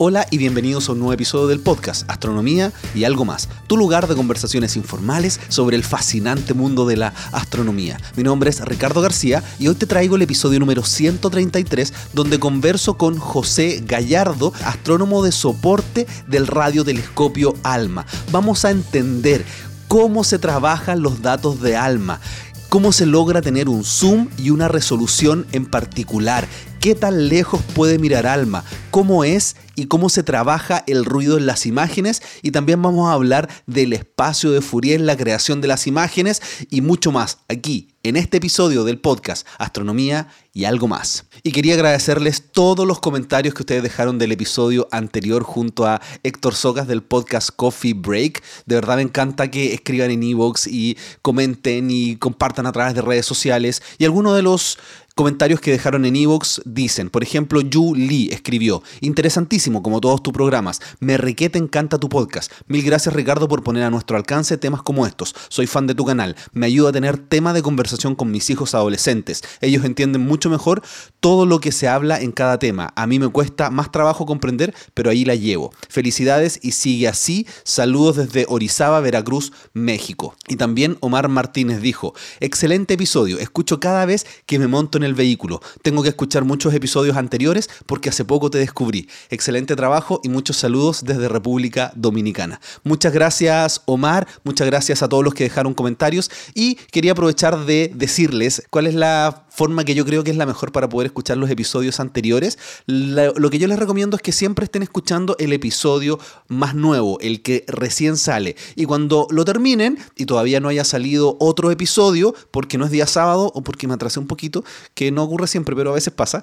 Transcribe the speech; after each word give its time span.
Hola 0.00 0.28
y 0.30 0.38
bienvenidos 0.38 0.88
a 0.88 0.92
un 0.92 1.00
nuevo 1.00 1.12
episodio 1.12 1.48
del 1.48 1.58
podcast 1.58 2.08
Astronomía 2.08 2.72
y 2.94 3.02
algo 3.02 3.24
más, 3.24 3.48
tu 3.66 3.76
lugar 3.76 4.06
de 4.06 4.14
conversaciones 4.14 4.76
informales 4.76 5.40
sobre 5.48 5.74
el 5.74 5.82
fascinante 5.82 6.54
mundo 6.54 6.86
de 6.86 6.96
la 6.96 7.12
astronomía. 7.32 7.98
Mi 8.14 8.22
nombre 8.22 8.48
es 8.48 8.60
Ricardo 8.60 9.00
García 9.00 9.42
y 9.58 9.66
hoy 9.66 9.74
te 9.74 9.86
traigo 9.86 10.14
el 10.14 10.22
episodio 10.22 10.60
número 10.60 10.84
133 10.84 11.92
donde 12.12 12.38
converso 12.38 12.96
con 12.96 13.18
José 13.18 13.82
Gallardo, 13.84 14.52
astrónomo 14.64 15.24
de 15.24 15.32
soporte 15.32 16.06
del 16.28 16.46
radiotelescopio 16.46 17.54
ALMA. 17.64 18.06
Vamos 18.30 18.64
a 18.64 18.70
entender 18.70 19.44
cómo 19.88 20.22
se 20.22 20.38
trabajan 20.38 21.02
los 21.02 21.22
datos 21.22 21.60
de 21.60 21.76
ALMA, 21.76 22.20
cómo 22.68 22.92
se 22.92 23.04
logra 23.04 23.42
tener 23.42 23.68
un 23.68 23.82
zoom 23.82 24.28
y 24.36 24.50
una 24.50 24.68
resolución 24.68 25.44
en 25.50 25.66
particular, 25.66 26.46
qué 26.78 26.94
tan 26.94 27.28
lejos 27.28 27.62
puede 27.74 27.98
mirar 27.98 28.28
Alma, 28.28 28.62
cómo 28.92 29.24
es 29.24 29.56
y 29.78 29.86
cómo 29.86 30.08
se 30.08 30.24
trabaja 30.24 30.82
el 30.88 31.04
ruido 31.04 31.38
en 31.38 31.46
las 31.46 31.64
imágenes 31.64 32.20
y 32.42 32.50
también 32.50 32.82
vamos 32.82 33.08
a 33.08 33.12
hablar 33.12 33.48
del 33.66 33.92
espacio 33.92 34.50
de 34.50 34.60
Fourier 34.60 35.00
la 35.00 35.16
creación 35.16 35.60
de 35.60 35.68
las 35.68 35.86
imágenes 35.86 36.42
y 36.68 36.80
mucho 36.80 37.12
más 37.12 37.38
aquí 37.48 37.94
en 38.02 38.16
este 38.16 38.38
episodio 38.38 38.84
del 38.84 38.98
podcast 38.98 39.46
Astronomía 39.58 40.28
y 40.52 40.64
algo 40.64 40.88
más. 40.88 41.26
Y 41.42 41.52
quería 41.52 41.74
agradecerles 41.74 42.50
todos 42.52 42.86
los 42.86 43.00
comentarios 43.00 43.54
que 43.54 43.62
ustedes 43.62 43.82
dejaron 43.82 44.18
del 44.18 44.32
episodio 44.32 44.88
anterior 44.90 45.42
junto 45.42 45.86
a 45.86 46.00
Héctor 46.22 46.54
Socas 46.54 46.88
del 46.88 47.02
podcast 47.02 47.50
Coffee 47.54 47.94
Break. 47.94 48.42
De 48.66 48.74
verdad 48.74 48.96
me 48.96 49.02
encanta 49.02 49.50
que 49.50 49.74
escriban 49.74 50.10
en 50.10 50.22
Evox 50.22 50.66
y 50.66 50.96
comenten 51.22 51.90
y 51.90 52.16
compartan 52.16 52.66
a 52.66 52.72
través 52.72 52.94
de 52.94 53.02
redes 53.02 53.26
sociales 53.26 53.82
y 53.98 54.04
algunos 54.04 54.34
de 54.34 54.42
los 54.42 54.78
comentarios 55.18 55.60
que 55.60 55.72
dejaron 55.72 56.04
en 56.04 56.14
Evox 56.14 56.62
dicen, 56.64 57.10
por 57.10 57.24
ejemplo, 57.24 57.60
Yu 57.60 57.92
Lee 57.96 58.28
escribió, 58.30 58.84
interesantísimo 59.00 59.82
como 59.82 60.00
todos 60.00 60.22
tus 60.22 60.32
programas, 60.32 60.80
me 61.00 61.16
requete 61.16 61.58
encanta 61.58 61.98
tu 61.98 62.08
podcast. 62.08 62.52
Mil 62.68 62.84
gracias 62.84 63.12
Ricardo 63.12 63.48
por 63.48 63.64
poner 63.64 63.82
a 63.82 63.90
nuestro 63.90 64.16
alcance 64.16 64.56
temas 64.58 64.80
como 64.82 65.08
estos. 65.08 65.34
Soy 65.48 65.66
fan 65.66 65.88
de 65.88 65.96
tu 65.96 66.04
canal, 66.04 66.36
me 66.52 66.66
ayuda 66.66 66.90
a 66.90 66.92
tener 66.92 67.18
tema 67.18 67.52
de 67.52 67.62
conversación 67.62 68.14
con 68.14 68.30
mis 68.30 68.48
hijos 68.48 68.76
adolescentes. 68.76 69.42
Ellos 69.60 69.84
entienden 69.84 70.24
mucho 70.24 70.50
mejor 70.50 70.82
todo 71.18 71.46
lo 71.46 71.58
que 71.58 71.72
se 71.72 71.88
habla 71.88 72.20
en 72.20 72.30
cada 72.30 72.60
tema. 72.60 72.92
A 72.94 73.08
mí 73.08 73.18
me 73.18 73.28
cuesta 73.28 73.70
más 73.70 73.90
trabajo 73.90 74.24
comprender, 74.24 74.72
pero 74.94 75.10
ahí 75.10 75.24
la 75.24 75.34
llevo. 75.34 75.72
Felicidades 75.88 76.60
y 76.62 76.70
sigue 76.70 77.08
así. 77.08 77.44
Saludos 77.64 78.18
desde 78.18 78.46
Orizaba, 78.48 79.00
Veracruz, 79.00 79.52
México. 79.72 80.36
Y 80.46 80.54
también 80.54 80.96
Omar 81.00 81.28
Martínez 81.28 81.80
dijo, 81.80 82.14
excelente 82.38 82.94
episodio, 82.94 83.40
escucho 83.40 83.80
cada 83.80 84.06
vez 84.06 84.24
que 84.46 84.60
me 84.60 84.68
monto 84.68 84.96
en 84.96 85.07
el 85.07 85.07
vehículo. 85.14 85.60
Tengo 85.82 86.02
que 86.02 86.10
escuchar 86.10 86.44
muchos 86.44 86.74
episodios 86.74 87.16
anteriores 87.16 87.68
porque 87.86 88.08
hace 88.08 88.24
poco 88.24 88.50
te 88.50 88.58
descubrí. 88.58 89.08
Excelente 89.30 89.76
trabajo 89.76 90.20
y 90.22 90.28
muchos 90.28 90.56
saludos 90.56 91.04
desde 91.04 91.28
República 91.28 91.92
Dominicana. 91.94 92.60
Muchas 92.84 93.12
gracias 93.12 93.82
Omar, 93.86 94.26
muchas 94.44 94.66
gracias 94.66 95.02
a 95.02 95.08
todos 95.08 95.24
los 95.24 95.34
que 95.34 95.44
dejaron 95.44 95.74
comentarios 95.74 96.30
y 96.54 96.74
quería 96.74 97.12
aprovechar 97.12 97.66
de 97.66 97.92
decirles 97.94 98.62
cuál 98.70 98.86
es 98.86 98.94
la 98.94 99.46
forma 99.58 99.84
que 99.84 99.96
yo 99.96 100.04
creo 100.04 100.22
que 100.22 100.30
es 100.30 100.36
la 100.36 100.46
mejor 100.46 100.70
para 100.70 100.88
poder 100.88 101.06
escuchar 101.06 101.36
los 101.36 101.50
episodios 101.50 101.98
anteriores. 101.98 102.58
lo 102.86 103.50
que 103.50 103.58
yo 103.58 103.66
les 103.66 103.78
recomiendo 103.78 104.16
es 104.16 104.22
que 104.22 104.30
siempre 104.30 104.64
estén 104.64 104.84
escuchando 104.84 105.34
el 105.38 105.52
episodio 105.52 106.20
más 106.46 106.76
nuevo, 106.76 107.18
el 107.20 107.42
que 107.42 107.64
recién 107.66 108.16
sale. 108.16 108.56
Y 108.76 108.84
cuando 108.84 109.26
lo 109.30 109.44
terminen 109.44 109.98
y 110.16 110.26
todavía 110.26 110.60
no 110.60 110.68
haya 110.68 110.84
salido 110.84 111.36
otro 111.40 111.70
episodio, 111.70 112.34
porque 112.50 112.78
no 112.78 112.84
es 112.84 112.90
día 112.90 113.06
sábado 113.06 113.50
o 113.54 113.62
porque 113.62 113.88
me 113.88 113.94
atrasé 113.94 114.20
un 114.20 114.26
poquito, 114.26 114.64
que 114.98 115.12
no 115.12 115.22
ocurre 115.22 115.46
siempre, 115.46 115.76
pero 115.76 115.90
a 115.90 115.94
veces 115.94 116.12
pasa, 116.12 116.42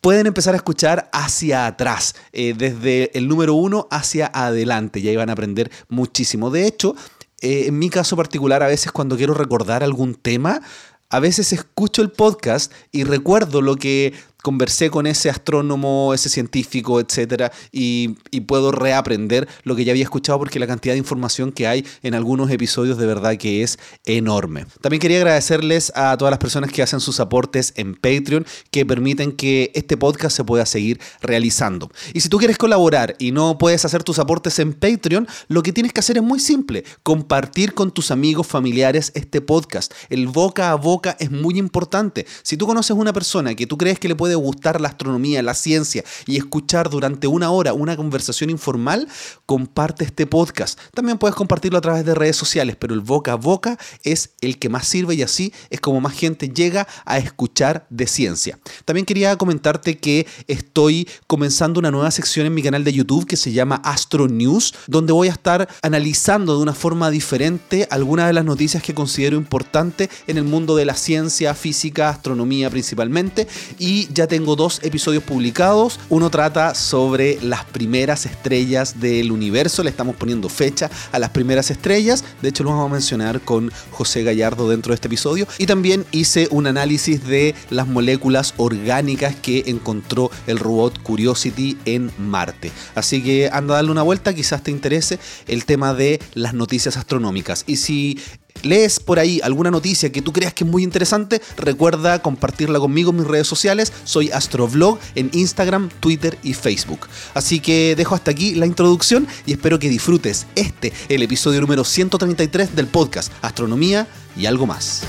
pueden 0.00 0.28
empezar 0.28 0.54
a 0.54 0.58
escuchar 0.58 1.10
hacia 1.12 1.66
atrás, 1.66 2.14
eh, 2.32 2.54
desde 2.56 3.10
el 3.18 3.26
número 3.26 3.54
uno 3.54 3.88
hacia 3.90 4.30
adelante, 4.32 5.00
y 5.00 5.08
ahí 5.08 5.16
van 5.16 5.30
a 5.30 5.32
aprender 5.32 5.68
muchísimo. 5.88 6.48
De 6.50 6.64
hecho, 6.64 6.94
eh, 7.40 7.64
en 7.66 7.76
mi 7.76 7.90
caso 7.90 8.16
particular, 8.16 8.62
a 8.62 8.68
veces 8.68 8.92
cuando 8.92 9.16
quiero 9.16 9.34
recordar 9.34 9.82
algún 9.82 10.14
tema, 10.14 10.62
a 11.10 11.18
veces 11.18 11.52
escucho 11.52 12.00
el 12.00 12.12
podcast 12.12 12.72
y 12.92 13.02
recuerdo 13.02 13.62
lo 13.62 13.74
que 13.74 14.14
conversé 14.48 14.88
con 14.88 15.06
ese 15.06 15.28
astrónomo, 15.28 16.14
ese 16.14 16.30
científico, 16.30 17.00
etcétera, 17.00 17.52
y, 17.70 18.16
puedo 18.46 18.72
reaprender 18.72 19.46
lo 19.64 19.76
que 19.76 19.84
ya 19.84 19.92
había 19.92 20.04
escuchado 20.04 20.38
porque 20.38 20.58
la 20.58 20.66
cantidad 20.66 20.94
de 20.94 20.98
información 20.98 21.52
que 21.52 21.66
hay 21.66 21.84
en 22.02 22.14
algunos 22.14 22.50
episodios 22.50 22.96
de 22.96 23.04
verdad 23.04 23.36
que 23.36 23.62
es 23.62 23.78
enorme. 24.06 24.64
También 24.80 25.02
quería 25.02 25.18
agradecerles 25.18 25.92
a 25.94 26.16
todas 26.16 26.30
las 26.30 26.38
personas 26.38 26.72
que 26.72 26.82
hacen 26.82 27.00
sus 27.00 27.20
aportes 27.20 27.74
en 27.76 27.94
Patreon 27.94 28.46
que 28.70 28.86
permiten 28.86 29.32
que 29.32 29.70
este 29.74 29.98
podcast 29.98 30.34
se 30.34 30.44
pueda 30.44 30.64
seguir 30.64 30.98
realizando. 31.20 31.90
Y 32.14 32.20
si 32.20 32.30
tú 32.30 32.38
quieres 32.38 32.56
colaborar 32.56 33.16
y 33.18 33.32
no 33.32 33.58
puedes 33.58 33.84
hacer 33.84 34.02
tus 34.02 34.18
aportes 34.18 34.58
en 34.60 34.72
Patreon, 34.72 35.28
lo 35.48 35.62
que 35.62 35.74
tienes 35.74 35.92
que 35.92 36.00
hacer 36.00 36.16
es 36.16 36.22
muy 36.22 36.40
simple, 36.40 36.84
compartir 37.02 37.74
con 37.74 37.90
tus 37.90 38.10
amigos, 38.10 38.46
familiares 38.46 39.12
este 39.14 39.42
podcast. 39.42 39.92
El 40.08 40.28
boca 40.28 40.70
a 40.70 40.76
boca 40.76 41.18
es 41.20 41.30
muy 41.30 41.58
importante. 41.58 42.24
Si 42.42 42.56
tú 42.56 42.66
conoces 42.66 42.96
una 42.96 43.12
persona 43.12 43.54
que 43.54 43.66
tú 43.66 43.76
crees 43.76 43.98
que 43.98 44.08
le 44.08 44.16
puede 44.16 44.37
gustar 44.38 44.80
la 44.80 44.88
astronomía, 44.88 45.42
la 45.42 45.54
ciencia 45.54 46.04
y 46.26 46.36
escuchar 46.36 46.90
durante 46.90 47.26
una 47.26 47.50
hora 47.50 47.72
una 47.72 47.96
conversación 47.96 48.50
informal, 48.50 49.08
comparte 49.46 50.04
este 50.04 50.26
podcast. 50.26 50.78
También 50.94 51.18
puedes 51.18 51.34
compartirlo 51.34 51.78
a 51.78 51.82
través 51.82 52.04
de 52.04 52.14
redes 52.14 52.36
sociales, 52.36 52.76
pero 52.76 52.94
el 52.94 53.00
boca 53.00 53.32
a 53.32 53.36
boca 53.36 53.78
es 54.02 54.30
el 54.40 54.58
que 54.58 54.68
más 54.68 54.86
sirve 54.86 55.14
y 55.14 55.22
así 55.22 55.52
es 55.70 55.80
como 55.80 56.00
más 56.00 56.14
gente 56.14 56.48
llega 56.48 56.86
a 57.04 57.18
escuchar 57.18 57.86
de 57.90 58.06
ciencia. 58.06 58.58
También 58.84 59.06
quería 59.06 59.36
comentarte 59.36 59.98
que 59.98 60.26
estoy 60.46 61.08
comenzando 61.26 61.80
una 61.80 61.90
nueva 61.90 62.10
sección 62.10 62.46
en 62.46 62.54
mi 62.54 62.62
canal 62.62 62.84
de 62.84 62.92
YouTube 62.92 63.26
que 63.26 63.36
se 63.36 63.52
llama 63.52 63.80
Astro 63.84 64.28
News, 64.28 64.74
donde 64.86 65.12
voy 65.12 65.28
a 65.28 65.32
estar 65.32 65.68
analizando 65.82 66.56
de 66.56 66.62
una 66.62 66.74
forma 66.74 67.10
diferente 67.10 67.86
algunas 67.90 68.26
de 68.26 68.32
las 68.32 68.44
noticias 68.44 68.82
que 68.82 68.94
considero 68.94 69.36
importantes 69.36 70.08
en 70.26 70.38
el 70.38 70.44
mundo 70.44 70.76
de 70.76 70.84
la 70.84 70.94
ciencia, 70.94 71.54
física, 71.54 72.08
astronomía 72.08 72.70
principalmente 72.70 73.46
y 73.78 74.08
ya 74.18 74.26
tengo 74.26 74.56
dos 74.56 74.80
episodios 74.82 75.22
publicados. 75.22 76.00
Uno 76.08 76.28
trata 76.28 76.74
sobre 76.74 77.38
las 77.40 77.64
primeras 77.64 78.26
estrellas 78.26 78.98
del 78.98 79.30
universo. 79.30 79.84
Le 79.84 79.90
estamos 79.90 80.16
poniendo 80.16 80.48
fecha 80.48 80.90
a 81.12 81.20
las 81.20 81.30
primeras 81.30 81.70
estrellas. 81.70 82.24
De 82.42 82.48
hecho, 82.48 82.64
lo 82.64 82.70
vamos 82.70 82.90
a 82.90 82.94
mencionar 82.94 83.40
con 83.40 83.70
José 83.92 84.24
Gallardo 84.24 84.68
dentro 84.68 84.90
de 84.90 84.96
este 84.96 85.06
episodio. 85.06 85.46
Y 85.56 85.66
también 85.66 86.04
hice 86.10 86.48
un 86.50 86.66
análisis 86.66 87.28
de 87.28 87.54
las 87.70 87.86
moléculas 87.86 88.54
orgánicas 88.56 89.36
que 89.36 89.62
encontró 89.66 90.32
el 90.48 90.58
robot 90.58 91.00
Curiosity 91.00 91.78
en 91.84 92.10
Marte. 92.18 92.72
Así 92.96 93.22
que 93.22 93.50
anda 93.52 93.74
a 93.74 93.76
darle 93.76 93.92
una 93.92 94.02
vuelta, 94.02 94.34
quizás 94.34 94.64
te 94.64 94.72
interese 94.72 95.20
el 95.46 95.64
tema 95.64 95.94
de 95.94 96.18
las 96.34 96.54
noticias 96.54 96.96
astronómicas. 96.96 97.62
Y 97.68 97.76
si 97.76 98.18
lees 98.62 99.00
por 99.00 99.18
ahí 99.18 99.40
alguna 99.42 99.70
noticia 99.70 100.10
que 100.10 100.22
tú 100.22 100.32
creas 100.32 100.54
que 100.54 100.64
es 100.64 100.70
muy 100.70 100.82
interesante, 100.82 101.40
recuerda 101.56 102.20
compartirla 102.22 102.78
conmigo 102.78 103.10
en 103.10 103.18
mis 103.18 103.26
redes 103.26 103.46
sociales. 103.46 103.92
Soy 104.04 104.30
Astrovlog 104.30 104.98
en 105.14 105.30
Instagram, 105.32 105.88
Twitter 106.00 106.38
y 106.42 106.54
Facebook. 106.54 107.08
Así 107.34 107.60
que 107.60 107.94
dejo 107.96 108.14
hasta 108.14 108.30
aquí 108.30 108.54
la 108.54 108.66
introducción 108.66 109.26
y 109.46 109.52
espero 109.52 109.78
que 109.78 109.88
disfrutes 109.88 110.46
este, 110.54 110.92
el 111.08 111.22
episodio 111.22 111.60
número 111.60 111.84
133 111.84 112.74
del 112.74 112.86
podcast 112.86 113.32
Astronomía 113.42 114.06
y 114.36 114.46
algo 114.46 114.66
más. 114.66 115.04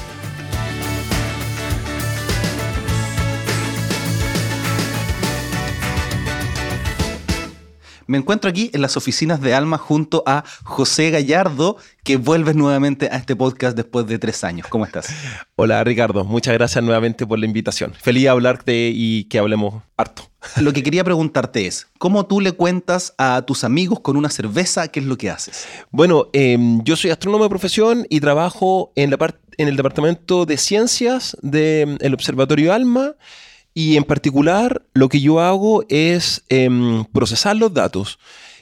Me 8.10 8.18
encuentro 8.18 8.50
aquí 8.50 8.72
en 8.74 8.82
las 8.82 8.98
oficinas 8.98 9.40
de 9.40 9.54
Alma 9.54 9.78
junto 9.78 10.24
a 10.26 10.44
José 10.64 11.12
Gallardo, 11.12 11.78
que 12.10 12.18
vuelves 12.18 12.56
nuevamente 12.56 13.08
a 13.12 13.18
este 13.18 13.36
podcast 13.36 13.78
después 13.78 14.08
de 14.08 14.18
tres 14.18 14.44
años. 14.44 14.66
¿Cómo 14.68 14.84
estás? 14.84 15.10
Hola 15.56 15.84
Ricardo, 15.84 16.26
muchas 16.26 16.56
gracias 16.56 16.84
nuevamente 16.84 17.28
por 17.28 17.38
la 17.38 17.46
invitación. 17.46 17.94
Feliz 17.94 18.24
de 18.24 18.30
hablarte 18.30 18.90
y 18.92 19.26
que 19.26 19.38
hablemos 19.38 19.84
harto. 19.96 20.24
Lo 20.60 20.74
que 20.74 20.82
quería 20.82 21.04
preguntarte 21.04 21.68
es, 21.68 21.86
¿cómo 22.00 22.26
tú 22.26 22.42
le 22.42 22.54
cuentas 22.54 23.14
a 23.20 23.44
tus 23.44 23.64
amigos 23.64 24.00
con 24.00 24.18
una 24.18 24.32
cerveza 24.32 24.88
qué 24.88 25.02
es 25.02 25.06
lo 25.06 25.20
que 25.20 25.30
haces? 25.30 25.68
Bueno, 25.92 26.30
em, 26.34 26.84
yo 26.84 26.96
soy 26.96 27.12
astrónomo 27.12 27.44
de 27.44 27.52
profesión 27.52 28.08
y 28.10 28.20
trabajo 28.22 28.92
en, 28.96 29.12
la 29.12 29.36
en 29.60 29.68
el 29.68 29.76
Departamento 29.76 30.48
de 30.48 30.58
Ciencias 30.58 31.38
del 31.44 32.12
Observatorio 32.16 32.74
Alma 32.74 33.14
y 33.76 33.98
en 33.98 34.04
particular, 34.04 34.82
lo 34.94 35.10
que 35.10 35.22
yo 35.22 35.42
hago 35.42 35.86
es 35.90 36.44
em, 36.50 37.06
procesar 37.06 37.56
los 37.56 37.72
datos. 37.72 38.18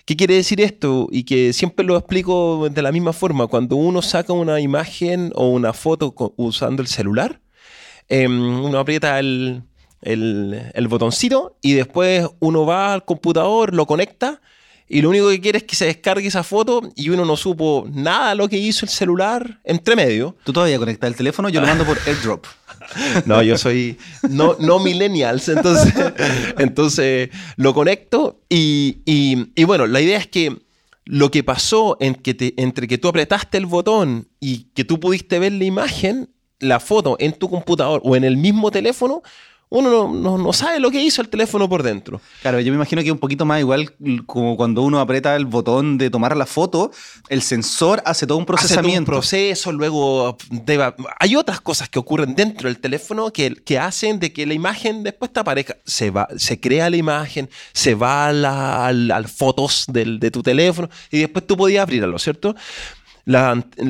¿Qué 0.07 0.15
quiere 0.15 0.35
decir 0.35 0.61
esto? 0.61 1.09
Y 1.11 1.25
que 1.25 1.51
siempre 1.51 1.85
lo 1.85 1.97
explico 1.97 2.69
de 2.69 2.81
la 2.81 2.93
misma 2.93 3.11
forma. 3.11 3.47
Cuando 3.47 3.75
uno 3.75 4.01
saca 4.01 4.31
una 4.31 4.61
imagen 4.61 5.33
o 5.35 5.49
una 5.49 5.73
foto 5.73 6.15
usando 6.37 6.81
el 6.81 6.87
celular, 6.87 7.41
em, 8.07 8.63
uno 8.63 8.79
aprieta 8.79 9.19
el, 9.19 9.63
el, 10.01 10.87
botoncito 10.87 11.57
y 11.61 11.73
después 11.73 12.25
uno 12.39 12.65
va 12.65 12.93
al 12.93 13.03
computador, 13.03 13.75
lo 13.75 13.85
conecta 13.85 14.39
y 14.89 15.01
lo 15.01 15.09
único 15.09 15.29
que 15.29 15.41
quiere 15.41 15.57
es 15.57 15.63
que 15.65 15.75
se 15.75 15.85
descargue 15.85 16.27
esa 16.27 16.43
foto 16.43 16.81
y 16.95 17.09
uno 17.09 17.25
no 17.25 17.35
supo 17.35 17.87
nada 17.91 18.29
de 18.29 18.35
lo 18.35 18.47
que 18.47 18.57
hizo 18.57 18.85
el 18.85 18.89
celular 18.89 19.59
entre 19.65 19.95
medio. 19.95 20.37
¿Tú 20.45 20.53
todavía 20.53 20.79
conectas 20.79 21.09
el 21.09 21.15
teléfono? 21.15 21.49
Yo 21.49 21.59
lo 21.59 21.67
mando 21.67 21.85
por 21.85 21.97
AirDrop. 22.05 22.45
No, 23.25 23.43
yo 23.43 23.57
soy 23.57 23.97
no, 24.29 24.55
no 24.59 24.79
millennials, 24.79 25.49
entonces, 25.49 25.93
entonces 26.57 27.29
lo 27.57 27.73
conecto 27.73 28.39
y, 28.47 28.99
y, 29.03 29.63
bueno, 29.65 29.87
la 29.87 29.99
idea 29.99 30.17
es 30.17 30.27
que 30.27 30.57
lo 31.03 31.29
que 31.29 31.43
pasó 31.43 31.97
en 31.99 32.15
que 32.15 32.33
te, 32.33 32.53
entre 32.55 32.87
que 32.87 32.97
tú 32.97 33.09
apretaste 33.09 33.57
el 33.57 33.65
botón 33.65 34.29
y 34.39 34.69
que 34.73 34.85
tú 34.85 35.01
pudiste 35.01 35.37
ver 35.37 35.51
la 35.51 35.65
imagen, 35.65 36.29
la 36.59 36.79
foto 36.79 37.17
en 37.19 37.33
tu 37.33 37.49
computador 37.49 38.01
o 38.05 38.15
en 38.15 38.23
el 38.23 38.37
mismo 38.37 38.71
teléfono, 38.71 39.21
uno 39.69 40.13
no, 40.13 40.53
sabe 40.53 40.79
lo 40.79 40.89
que 40.91 41.01
hizo 41.01 41.21
el 41.21 41.27
teléfono 41.27 41.67
por 41.67 41.83
dentro. 41.83 42.21
Claro, 42.41 42.59
yo 42.61 42.71
me 42.71 42.77
imagino 42.77 43.03
que 43.03 43.11
un 43.11 43.17
poquito 43.17 43.45
más 43.45 43.59
igual 43.59 43.93
como 44.25 44.55
cuando 44.55 44.81
uno 44.81 44.99
aprieta 44.99 45.35
el 45.35 45.45
botón 45.45 45.97
de 45.97 46.09
tomar 46.09 46.37
la 46.37 46.45
foto, 46.45 46.91
el 47.27 47.41
sensor 47.41 48.01
hace 48.05 48.25
todo 48.25 48.37
un 48.37 48.45
procesamiento. 48.45 48.89
Hace 48.89 48.99
un 48.99 49.05
proceso, 49.05 49.71
luego 49.73 50.37
hay 51.19 51.35
otras 51.35 51.59
cosas 51.59 51.89
que 51.89 51.99
ocurren 51.99 52.33
dentro 52.33 52.69
del 52.69 52.79
teléfono 52.79 53.31
que, 53.33 53.55
que 53.55 53.77
hacen 53.77 54.19
de 54.19 54.31
que 54.31 54.45
la 54.45 54.53
imagen 54.53 55.03
después 55.03 55.33
te 55.33 55.41
aparezca. 55.41 55.77
Se, 55.85 56.11
va, 56.11 56.29
se 56.37 56.59
crea 56.59 56.89
la 56.89 56.97
imagen, 56.97 57.49
se 57.73 57.93
va 57.93 58.27
a 58.27 58.93
las 58.93 59.31
fotos 59.31 59.85
del, 59.89 60.19
de 60.19 60.31
tu 60.31 60.41
teléfono 60.41 60.89
y 61.11 61.19
después 61.19 61.45
tú 61.45 61.57
podías 61.57 61.83
abrirlo, 61.83 62.17
¿cierto? 62.19 62.55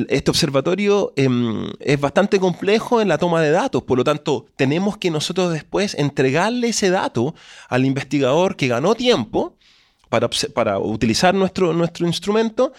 Este 0.08 0.30
observatorio 0.30 1.12
em, 1.16 1.70
es 1.78 2.00
bastante 2.00 2.40
complejo 2.40 3.00
en 3.00 3.08
la 3.08 3.18
toma 3.18 3.40
de 3.40 3.50
datos, 3.50 3.84
por 3.84 3.96
lo 3.96 4.04
tanto, 4.04 4.46
tenemos 4.56 4.96
que 4.96 5.10
nosotros 5.10 5.52
después 5.52 5.94
entregarle 5.94 6.68
ese 6.68 6.90
dato 6.90 7.34
al 7.68 7.84
investigador 7.84 8.56
que 8.56 8.68
ganó 8.68 8.94
tiempo 8.94 9.56
para, 10.08 10.28
para 10.54 10.78
utilizar 10.78 11.34
nuestro, 11.34 11.72
nuestro 11.72 12.06
instrumento, 12.06 12.72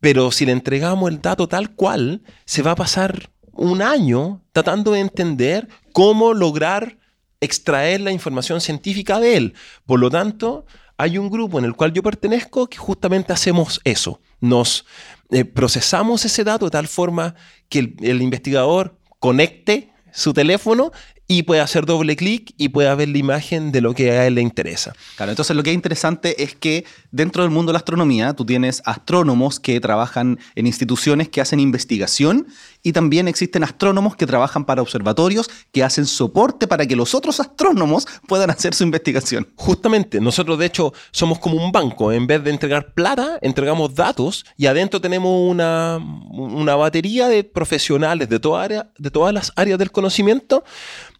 pero 0.00 0.30
si 0.30 0.44
le 0.44 0.52
entregamos 0.52 1.10
el 1.10 1.22
dato 1.22 1.48
tal 1.48 1.74
cual, 1.74 2.22
se 2.44 2.62
va 2.62 2.72
a 2.72 2.76
pasar 2.76 3.30
un 3.52 3.80
año 3.80 4.42
tratando 4.52 4.92
de 4.92 5.00
entender 5.00 5.68
cómo 5.92 6.34
lograr 6.34 6.98
extraer 7.40 8.00
la 8.00 8.10
información 8.10 8.60
científica 8.60 9.20
de 9.20 9.36
él. 9.36 9.54
Por 9.86 10.00
lo 10.00 10.10
tanto, 10.10 10.66
hay 10.96 11.18
un 11.18 11.30
grupo 11.30 11.58
en 11.58 11.64
el 11.64 11.74
cual 11.74 11.92
yo 11.92 12.02
pertenezco 12.02 12.66
que 12.68 12.78
justamente 12.78 13.32
hacemos 13.32 13.80
eso. 13.84 14.20
Nos 14.44 14.84
eh, 15.30 15.44
procesamos 15.44 16.24
ese 16.24 16.44
dato 16.44 16.66
de 16.66 16.70
tal 16.70 16.86
forma 16.86 17.34
que 17.68 17.94
el, 18.00 18.22
investigador 18.22 18.98
conecte 19.18 19.90
su 20.12 20.32
teléfono 20.32 20.92
y 21.26 21.44
puede 21.44 21.60
hacer 21.62 21.86
doble 21.86 22.16
clic 22.16 22.52
y 22.58 22.68
puede 22.68 22.94
ver 22.94 23.08
la 23.08 23.18
imagen 23.18 23.72
de 23.72 23.80
lo 23.80 23.94
que 23.94 24.10
a 24.10 24.26
él 24.26 24.34
le 24.34 24.42
interesa. 24.42 24.92
Claro, 25.16 25.32
entonces 25.32 25.56
lo 25.56 25.62
que 25.62 25.70
es 25.70 25.74
interesante 25.74 26.42
es 26.42 26.54
que 26.54 26.84
dentro 27.10 27.42
del 27.42 27.50
mundo 27.50 27.70
de 27.70 27.74
la 27.74 27.78
astronomía 27.78 28.34
tú 28.34 28.44
tienes 28.44 28.82
astrónomos 28.84 29.58
que 29.58 29.80
trabajan 29.80 30.38
en 30.54 30.66
instituciones 30.66 31.28
que 31.30 31.40
hacen 31.40 31.60
investigación 31.60 32.46
y 32.82 32.92
también 32.92 33.26
existen 33.26 33.64
astrónomos 33.64 34.16
que 34.16 34.26
trabajan 34.26 34.66
para 34.66 34.82
observatorios 34.82 35.48
que 35.72 35.82
hacen 35.82 36.04
soporte 36.04 36.66
para 36.66 36.86
que 36.86 36.96
los 36.96 37.14
otros 37.14 37.40
astrónomos 37.40 38.06
puedan 38.28 38.50
hacer 38.50 38.74
su 38.74 38.84
investigación. 38.84 39.48
Justamente, 39.56 40.20
nosotros 40.20 40.58
de 40.58 40.66
hecho 40.66 40.92
somos 41.10 41.38
como 41.38 41.64
un 41.64 41.72
banco, 41.72 42.12
en 42.12 42.26
vez 42.26 42.44
de 42.44 42.50
entregar 42.50 42.92
plata, 42.92 43.38
entregamos 43.40 43.94
datos 43.94 44.44
y 44.58 44.66
adentro 44.66 45.00
tenemos 45.00 45.50
una, 45.50 45.98
una 46.30 46.76
batería 46.76 47.28
de 47.28 47.44
profesionales 47.44 48.28
de, 48.28 48.38
toda 48.38 48.62
área, 48.62 48.90
de 48.98 49.10
todas 49.10 49.32
las 49.32 49.52
áreas 49.56 49.78
del 49.78 49.90
conocimiento 49.90 50.64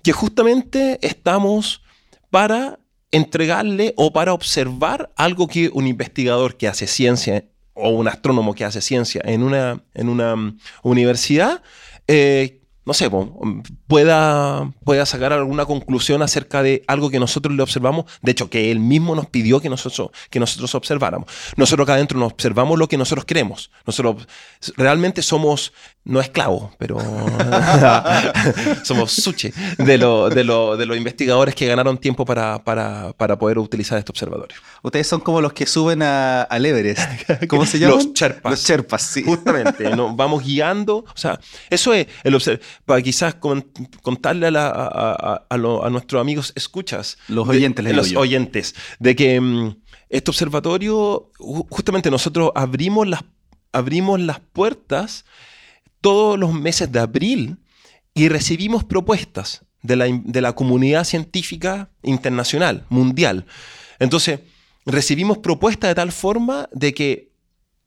que 0.05 0.13
justamente 0.13 1.01
estamos 1.03 1.83
para 2.31 2.79
entregarle 3.11 3.95
o 3.97 4.13
para 4.13 4.35
observar 4.35 5.13
algo 5.17 5.49
que 5.49 5.71
un 5.73 5.87
investigador 5.87 6.57
que 6.57 6.69
hace 6.69 6.87
ciencia 6.87 7.45
o 7.73 7.89
un 7.89 8.07
astrónomo 8.07 8.55
que 8.55 8.65
hace 8.65 8.81
ciencia 8.81 9.23
en 9.25 9.43
una, 9.43 9.83
en 9.95 10.09
una 10.09 10.37
mm, 10.37 10.59
universidad, 10.83 11.63
eh, 12.07 12.61
no 12.85 12.93
sé, 12.93 13.09
pueda, 13.95 14.73
pueda 14.83 15.07
sacar 15.07 15.33
alguna 15.33 15.67
conclusión 15.67 16.21
acerca 16.21 16.65
de 16.65 16.83
algo 16.89 17.11
que 17.11 17.21
nosotros 17.21 17.55
le 17.55 17.63
observamos, 17.63 18.07
de 18.23 18.33
hecho, 18.33 18.51
que 18.51 18.73
él 18.73 18.81
mismo 18.81 19.15
nos 19.15 19.27
pidió 19.27 19.61
que 19.61 19.69
nosotros, 19.69 20.11
que 20.31 20.41
nosotros 20.41 20.75
observáramos. 20.75 21.29
Nosotros 21.57 21.87
acá 21.87 21.95
adentro 21.95 22.19
nos 22.19 22.33
observamos 22.33 22.77
lo 22.77 22.89
que 22.89 22.99
nosotros 22.99 23.25
queremos. 23.25 23.71
Nosotros 23.87 24.27
realmente 24.77 25.23
somos, 25.23 25.73
no 26.03 26.21
esclavos, 26.21 26.73
pero 26.77 26.99
somos 28.83 29.13
suche 29.13 29.53
de, 29.79 29.97
lo, 29.97 30.29
de, 30.29 30.43
de, 30.43 30.87
los 30.87 30.97
investigadores 30.97 31.55
que 31.55 31.69
ganaron 31.69 31.97
tiempo 31.97 32.25
para, 32.25 32.65
para, 32.65 33.13
para, 33.13 33.39
poder 33.39 33.59
utilizar 33.59 33.97
este 33.97 34.11
observatorio. 34.11 34.59
Ustedes 34.83 35.07
son 35.07 35.21
como 35.21 35.41
los 35.41 35.53
que 35.53 35.67
suben 35.67 36.03
a, 36.03 36.43
al 36.43 36.67
Everest. 36.67 37.09
¿Cómo 37.49 37.65
se 37.65 37.79
llaman? 37.79 37.99
Los 37.99 38.13
Sherpas. 38.13 38.51
Los 38.51 38.65
Sherpas, 38.65 39.03
sí. 39.03 39.23
Justamente, 39.23 39.95
nos 39.95 40.17
vamos 40.17 40.43
guiando. 40.43 40.97
O 40.97 41.17
sea, 41.17 41.39
eso 41.71 41.95
es 41.95 42.09
el 42.25 42.35
para 42.85 43.01
quizás 43.01 43.37
contarle 44.03 44.49
a, 44.49 45.89
nuestros 45.91 46.21
amigos 46.21 46.53
escuchas. 46.57 47.19
Los 47.29 47.49
oyentes, 47.49 47.85
Los 47.95 48.15
oyentes. 48.15 48.75
De 48.99 49.17
que 49.17 49.41
mm, 49.41 49.77
este 50.09 50.31
observatorio, 50.31 51.31
justamente 51.71 52.11
nosotros 52.11 52.51
abrimos 52.55 53.07
las, 53.07 53.25
abrimos 53.73 54.21
las 54.21 54.41
puertas 54.41 55.25
todos 56.01 56.39
los 56.39 56.53
meses 56.53 56.93
de 56.93 57.01
abril 57.01 57.59
y 58.15 58.29
recibimos 58.29 58.85
propuestas 58.85 59.65
de 59.83 59.97
la, 59.97 60.07
de 60.07 60.41
la 60.41 60.55
comunidad 60.55 61.05
científica 61.05 61.91
internacional, 62.03 62.85
mundial. 62.89 63.47
Entonces, 63.99 64.41
recibimos 64.87 65.39
propuestas 65.39 65.91
de 65.91 65.95
tal 65.95 66.13
forma 66.13 66.69
de 66.73 66.95
que 66.95 67.35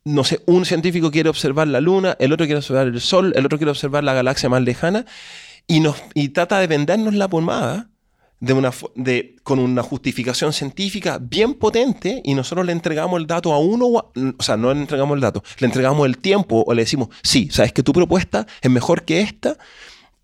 no 0.08 0.24
sé, 0.24 0.42
un 0.46 0.66
científico 0.66 1.12
quiere 1.12 1.30
observar 1.30 1.68
la 1.68 1.82
Luna, 1.82 2.16
el 2.20 2.32
otro 2.32 2.46
quiere 2.46 2.60
observar 2.60 2.88
el 2.88 3.02
Sol, 3.02 3.34
el 3.36 3.46
otro 3.46 3.58
quiere 3.58 3.72
observar 3.72 4.04
la 4.04 4.14
galaxia 4.14 4.48
más 4.48 4.62
lejana, 4.62 5.06
y, 5.68 5.80
nos, 5.80 5.98
y 6.14 6.30
trata 6.30 6.60
de 6.60 6.68
vendernos 6.68 7.14
la 7.14 7.28
pomada 7.28 7.90
de 8.40 8.54
una, 8.54 8.72
de, 8.96 9.36
con 9.44 9.60
una 9.60 9.82
justificación 9.82 10.54
científica 10.54 11.20
bien 11.20 11.56
potente, 11.56 12.22
y 12.24 12.34
nosotros 12.36 12.66
le 12.66 12.72
entregamos 12.72 13.20
el 13.20 13.28
dato 13.28 13.52
a 13.54 13.60
uno, 13.60 13.88
o, 13.88 14.44
sea, 14.44 14.58
no 14.58 14.74
le 14.74 14.80
entregamos 14.80 15.16
el 15.16 15.22
dato, 15.22 15.44
le 15.60 15.66
entregamos 15.66 16.06
el 16.06 16.18
tiempo, 16.18 16.64
o 16.66 16.74
le 16.74 16.84
decimos, 16.84 17.10
sí, 17.24 17.50
sabes 17.52 17.74
que 17.74 17.84
tu 17.84 17.94
propuesta 17.94 18.46
es 18.62 18.70
mejor 18.70 19.04
que 19.04 19.22
esta, 19.22 19.58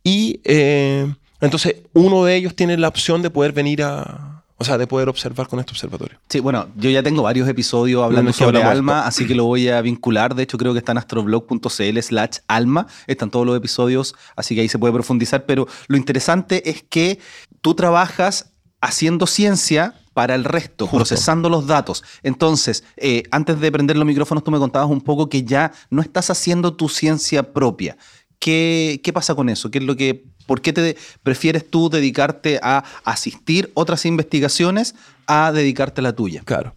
y 0.04 0.42
eh, 0.44 1.12
entonces 1.42 1.78
uno 1.94 2.24
de 2.26 2.36
ellos 2.36 2.56
tiene 2.56 2.78
la 2.78 2.88
opción 2.88 3.22
de 3.22 3.30
poder 3.30 3.52
venir 3.52 3.82
a, 3.84 4.43
o 4.64 4.66
sea, 4.66 4.78
de 4.78 4.88
poder 4.88 5.10
observar 5.10 5.48
con 5.48 5.60
este 5.60 5.72
observatorio. 5.72 6.18
Sí, 6.30 6.40
bueno, 6.40 6.68
yo 6.78 6.90
ya 6.90 7.04
tengo 7.04 7.22
varios 7.22 7.48
episodios 7.50 8.02
hablando 8.02 8.32
sobre 8.32 8.64
ALMA, 8.64 9.06
así 9.06 9.28
que 9.28 9.36
lo 9.36 9.46
voy 9.46 9.68
a 9.68 9.82
vincular. 9.82 10.34
De 10.36 10.44
hecho, 10.44 10.58
creo 10.58 10.72
que 10.72 10.80
está 10.80 10.94
en 10.94 11.00
astroblog.cl 11.00 12.00
slash 12.02 12.38
ALMA. 12.48 12.88
Están 13.08 13.30
todos 13.30 13.46
los 13.46 13.58
episodios, 13.58 14.16
así 14.36 14.56
que 14.56 14.62
ahí 14.62 14.70
se 14.70 14.80
puede 14.80 14.94
profundizar. 14.94 15.46
Pero 15.46 15.68
lo 15.88 15.98
interesante 15.98 16.70
es 16.70 16.84
que 16.84 17.20
tú 17.62 17.76
trabajas 17.76 18.54
haciendo 18.80 19.28
ciencia 19.28 19.96
para 20.14 20.36
el 20.36 20.46
resto, 20.46 20.88
procesando 20.88 21.50
los 21.50 21.68
datos. 21.68 22.04
Entonces, 22.22 22.84
eh, 22.98 23.24
antes 23.32 23.60
de 23.60 23.72
prender 23.72 23.98
los 23.98 24.06
micrófonos, 24.06 24.44
tú 24.44 24.52
me 24.52 24.60
contabas 24.60 24.90
un 24.90 25.02
poco 25.02 25.28
que 25.28 25.44
ya 25.44 25.74
no 25.90 26.02
estás 26.02 26.30
haciendo 26.30 26.76
tu 26.76 26.88
ciencia 26.88 27.52
propia. 27.52 27.98
¿Qué, 28.40 29.02
¿Qué, 29.04 29.14
pasa 29.14 29.36
con 29.36 29.50
eso? 29.50 29.72
¿Qué 29.72 29.80
es 29.80 29.84
lo 29.84 29.96
que 29.96 30.26
¿Por 30.46 30.62
qué 30.62 30.74
te 30.74 30.98
prefieres 31.24 31.70
tú 31.70 31.90
dedicarte 31.90 32.60
a 32.62 32.84
asistir 33.04 33.72
otras 33.74 34.06
investigaciones 34.06 34.96
a 35.28 35.52
dedicarte 35.52 36.02
a 36.02 36.04
la 36.04 36.14
tuya? 36.14 36.42
Claro. 36.46 36.76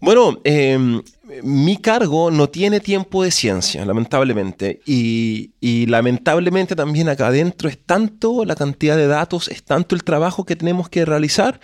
Bueno, 0.00 0.38
em, 0.44 1.02
mi 1.42 1.78
cargo 1.78 2.30
no 2.30 2.48
tiene 2.48 2.80
tiempo 2.80 3.22
de 3.22 3.30
ciencia, 3.30 3.84
lamentablemente. 3.84 4.80
Y, 4.84 5.50
lamentablemente 5.86 6.76
también 6.76 7.08
acá 7.08 7.28
adentro 7.28 7.68
es 7.68 7.78
tanto 7.78 8.44
la 8.44 8.54
cantidad 8.54 8.96
de 8.96 9.06
datos, 9.06 9.48
es 9.48 9.62
tanto 9.62 9.94
el 9.94 10.04
trabajo 10.04 10.44
que 10.44 10.56
tenemos 10.56 10.88
que 10.88 11.04
realizar 11.04 11.60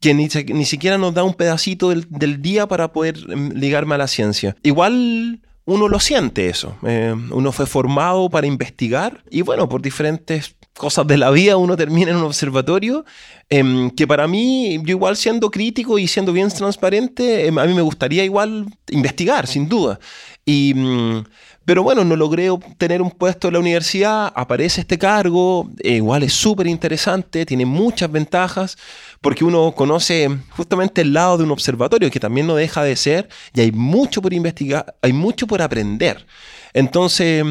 que 0.00 0.14
ni, 0.14 0.28
siquiera 0.64 0.98
nos 0.98 1.14
da 1.14 1.22
un 1.22 1.34
pedacito 1.34 1.90
del, 1.90 2.42
día 2.42 2.66
para 2.66 2.92
poder 2.92 3.18
em, 3.28 3.50
ligarme 3.52 3.94
a 3.94 3.98
la 3.98 4.08
ciencia. 4.08 4.56
Igual 4.64 5.40
uno 5.64 5.88
lo 5.88 6.00
siente 6.00 6.48
eso. 6.48 6.76
Eh, 6.84 7.14
uno 7.30 7.52
fue 7.52 7.66
formado 7.66 8.28
para 8.28 8.46
investigar 8.46 9.22
y 9.30 9.42
bueno, 9.42 9.68
por 9.68 9.80
diferentes 9.80 10.56
cosas 10.74 11.06
de 11.06 11.16
la 11.16 11.30
vida 11.30 11.56
uno 11.56 11.76
termina 11.76 12.10
en 12.10 12.16
un 12.16 12.24
observatorio 12.24 13.04
em, 13.48 13.90
que 13.90 14.06
para 14.06 14.26
mí, 14.26 14.78
yo 14.84 14.90
igual 14.90 15.16
siendo 15.16 15.50
crítico 15.50 15.98
y 15.98 16.08
siendo 16.08 16.32
bien 16.32 16.48
transparente, 16.48 17.46
em, 17.46 17.58
a 17.58 17.64
mí 17.66 17.74
me 17.74 17.82
gustaría 17.82 18.24
igual 18.24 18.66
investigar, 18.90 19.46
sin 19.46 19.68
duda. 19.68 20.00
Y, 20.44 20.72
mm, 20.74 21.24
pero 21.64 21.82
bueno, 21.82 22.04
no 22.04 22.16
logré 22.16 22.50
obtener 22.50 23.00
un 23.02 23.10
puesto 23.10 23.48
en 23.48 23.54
la 23.54 23.60
universidad, 23.60 24.32
aparece 24.34 24.80
este 24.80 24.98
cargo, 24.98 25.70
eh, 25.78 25.96
igual 25.96 26.24
es 26.24 26.32
súper 26.32 26.66
interesante, 26.66 27.46
tiene 27.46 27.66
muchas 27.66 28.10
ventajas, 28.10 28.76
porque 29.20 29.44
uno 29.44 29.72
conoce 29.72 30.28
justamente 30.50 31.02
el 31.02 31.12
lado 31.12 31.38
de 31.38 31.44
un 31.44 31.52
observatorio, 31.52 32.10
que 32.10 32.18
también 32.18 32.46
no 32.48 32.56
deja 32.56 32.82
de 32.82 32.96
ser, 32.96 33.28
y 33.54 33.60
hay 33.60 33.70
mucho 33.72 34.20
por 34.20 34.32
investigar, 34.32 34.96
hay 35.02 35.12
mucho 35.12 35.46
por 35.46 35.62
aprender. 35.62 36.26
Entonces, 36.72 37.44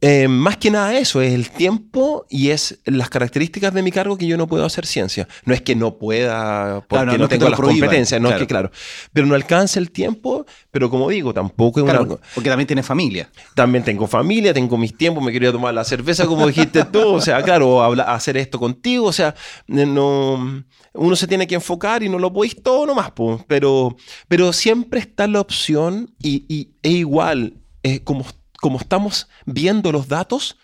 Eh, 0.00 0.28
más 0.28 0.56
que 0.56 0.70
nada 0.70 0.96
eso, 0.96 1.20
es 1.20 1.32
el 1.34 1.50
tiempo 1.50 2.24
y 2.30 2.50
es 2.50 2.78
las 2.84 3.10
características 3.10 3.74
de 3.74 3.82
mi 3.82 3.90
cargo 3.90 4.16
que 4.16 4.28
yo 4.28 4.36
no 4.36 4.46
puedo 4.46 4.64
hacer 4.64 4.86
ciencia. 4.86 5.26
No 5.44 5.52
es 5.54 5.60
que 5.62 5.74
no 5.74 5.98
pueda, 5.98 6.82
porque 6.88 6.88
Claro, 6.88 7.06
no- 7.06 7.12
no, 7.12 7.18
no 7.24 7.28
te 7.28 7.36
tengo 7.36 7.50
las 7.50 7.58
prohíban, 7.58 7.80
competencias, 7.88 8.20
no 8.20 8.28
es 8.28 8.32
claro. 8.34 8.40
que 8.40 8.46
claro. 8.46 8.70
Pero 9.12 9.26
no 9.26 9.34
alcanza 9.34 9.80
el 9.80 9.90
tiempo, 9.90 10.46
pero 10.70 10.88
como 10.88 11.08
digo, 11.08 11.34
tampoco 11.34 11.80
es 11.80 11.84
Claro, 11.84 12.04
una... 12.04 12.16
porque 12.34 12.48
también 12.48 12.66
tiene 12.68 12.82
familia. 12.84 13.28
También 13.56 13.82
tengo 13.82 14.06
familia, 14.06 14.54
tengo 14.54 14.76
mis 14.78 14.96
tiempos, 14.96 15.22
me 15.24 15.32
quería 15.32 15.50
tomar 15.50 15.74
la 15.74 15.82
cerveza 15.84 16.26
como 16.26 16.46
dijiste 16.46 16.84
tú, 16.84 17.14
o 17.14 17.20
sea, 17.20 17.42
claro, 17.42 17.82
habla- 17.82 18.04
hacer 18.04 18.36
esto 18.36 18.60
contigo, 18.60 19.06
o 19.06 19.12
sea, 19.12 19.34
no, 19.66 20.64
uno 20.94 21.16
se 21.16 21.26
tiene 21.26 21.46
que 21.46 21.54
enfocar 21.56 22.02
y 22.02 22.08
no 22.08 22.18
lo 22.18 22.32
podéis 22.32 22.62
todo 22.62 22.86
nomás, 22.86 23.10
po, 23.12 23.44
pero, 23.48 23.96
pero 24.28 24.52
siempre 24.52 25.00
está 25.00 25.26
la 25.26 25.40
opción 25.40 26.14
y, 26.22 26.44
y 26.48 26.70
es 26.82 26.92
igual, 26.92 27.54
eh, 27.82 28.00
como, 28.04 28.24
como 28.60 28.78
estamos 28.78 29.28
viendo 29.46 29.92
los 29.92 30.08
datos, 30.08 30.58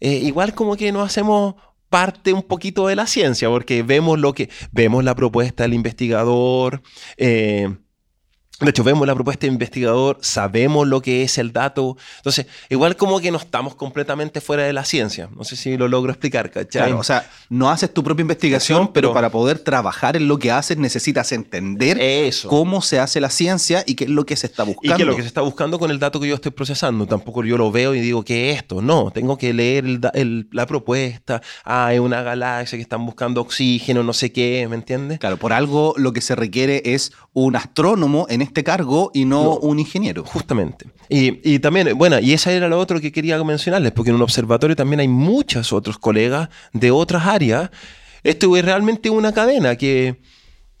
eh, 0.00 0.14
igual 0.22 0.54
como 0.54 0.76
que 0.76 0.92
nos 0.92 1.06
hacemos 1.06 1.54
parte 1.88 2.32
un 2.32 2.42
poquito 2.42 2.88
de 2.88 2.96
la 2.96 3.06
ciencia, 3.06 3.48
porque 3.48 3.82
vemos 3.82 4.18
lo 4.18 4.32
que, 4.32 4.50
vemos 4.72 5.04
la 5.04 5.14
propuesta 5.14 5.62
del 5.62 5.74
investigador, 5.74 6.82
eh, 7.16 7.76
de 8.64 8.70
hecho, 8.70 8.84
vemos 8.84 9.06
la 9.06 9.14
propuesta 9.14 9.46
de 9.46 9.52
investigador, 9.52 10.18
sabemos 10.20 10.86
lo 10.86 11.00
que 11.02 11.22
es 11.22 11.38
el 11.38 11.52
dato. 11.52 11.96
Entonces, 12.18 12.46
igual 12.70 12.96
como 12.96 13.20
que 13.20 13.30
no 13.30 13.38
estamos 13.38 13.74
completamente 13.74 14.40
fuera 14.40 14.62
de 14.64 14.72
la 14.72 14.84
ciencia. 14.84 15.28
No 15.36 15.44
sé 15.44 15.56
si 15.56 15.76
lo 15.76 15.88
logro 15.88 16.12
explicar, 16.12 16.50
¿cachai? 16.50 16.82
Claro, 16.86 16.98
o 16.98 17.04
sea, 17.04 17.28
no 17.48 17.70
haces 17.70 17.92
tu 17.92 18.02
propia 18.04 18.22
investigación, 18.22 18.92
pero, 18.92 19.12
para 19.12 19.30
poder 19.30 19.58
trabajar 19.58 20.16
en 20.16 20.28
lo 20.28 20.38
que 20.38 20.50
haces 20.52 20.76
necesitas 20.78 21.32
entender 21.32 21.98
Eso. 22.00 22.48
cómo 22.48 22.82
se 22.82 22.98
hace 23.00 23.20
la 23.20 23.30
ciencia 23.30 23.82
y 23.86 23.94
qué 23.94 24.04
es 24.04 24.10
lo 24.10 24.24
que 24.26 24.36
se 24.36 24.46
está 24.46 24.62
Y 24.64 24.66
buscando. 24.66 24.96
que 24.96 25.02
es 25.02 25.06
lo 25.08 25.16
que 25.16 25.22
se 25.22 25.28
está 25.28 25.40
buscando 25.40 25.78
con 25.78 25.90
el 25.90 25.98
dato 25.98 26.20
que 26.20 26.28
yo 26.28 26.34
estoy 26.34 26.52
procesando. 26.52 27.06
Tampoco 27.06 27.44
yo 27.44 27.56
lo 27.58 27.70
veo 27.72 27.94
y 27.94 28.00
digo, 28.00 28.24
¿qué 28.24 28.50
es 28.50 28.56
esto? 28.58 28.80
No, 28.82 29.10
tengo 29.10 29.36
que 29.38 29.52
leer 29.52 29.84
el 29.84 30.00
el- 30.14 30.48
la 30.52 30.66
propuesta. 30.66 31.40
Ah, 31.64 31.92
es 31.94 32.00
una 32.00 32.22
galaxia 32.22 32.76
que 32.76 32.82
están 32.82 33.04
buscando 33.06 33.40
oxígeno, 33.40 34.02
no 34.02 34.12
sé 34.12 34.32
qué, 34.32 34.66
¿me 34.68 34.76
entiendes? 34.76 35.18
Claro, 35.18 35.36
por 35.38 35.52
algo 35.52 35.94
lo 35.96 36.12
que 36.12 36.20
se 36.20 36.34
requiere 36.36 36.82
es 36.84 37.12
un 37.32 37.56
astrónomo 37.56 38.26
en 38.28 38.42
este 38.42 38.53
cargo 38.62 39.10
y 39.14 39.24
no, 39.24 39.42
No. 39.44 39.50
un 39.56 39.78
ingeniero. 39.80 40.22
Justamente. 40.24 40.86
Y, 41.08 41.40
y 41.54 41.58
también, 41.58 41.96
bueno, 41.98 42.20
y 42.20 42.32
esa 42.34 42.52
era 42.52 42.68
lo 42.68 42.78
otro 42.78 43.00
que 43.00 43.10
quería 43.10 43.42
mencionarles, 43.42 43.90
porque 43.92 44.10
en 44.10 44.16
un 44.16 44.22
observatorio 44.22 44.76
también 44.76 45.00
hay 45.00 45.08
muchos 45.08 45.72
otros 45.72 45.98
colegas 45.98 46.48
de 46.72 46.90
otras 46.90 47.26
áreas. 47.26 47.70
Esto 48.22 48.56
es 48.56 48.64
realmente 48.64 49.10
una 49.10 49.32
cadena 49.32 49.76
que, 49.76 50.20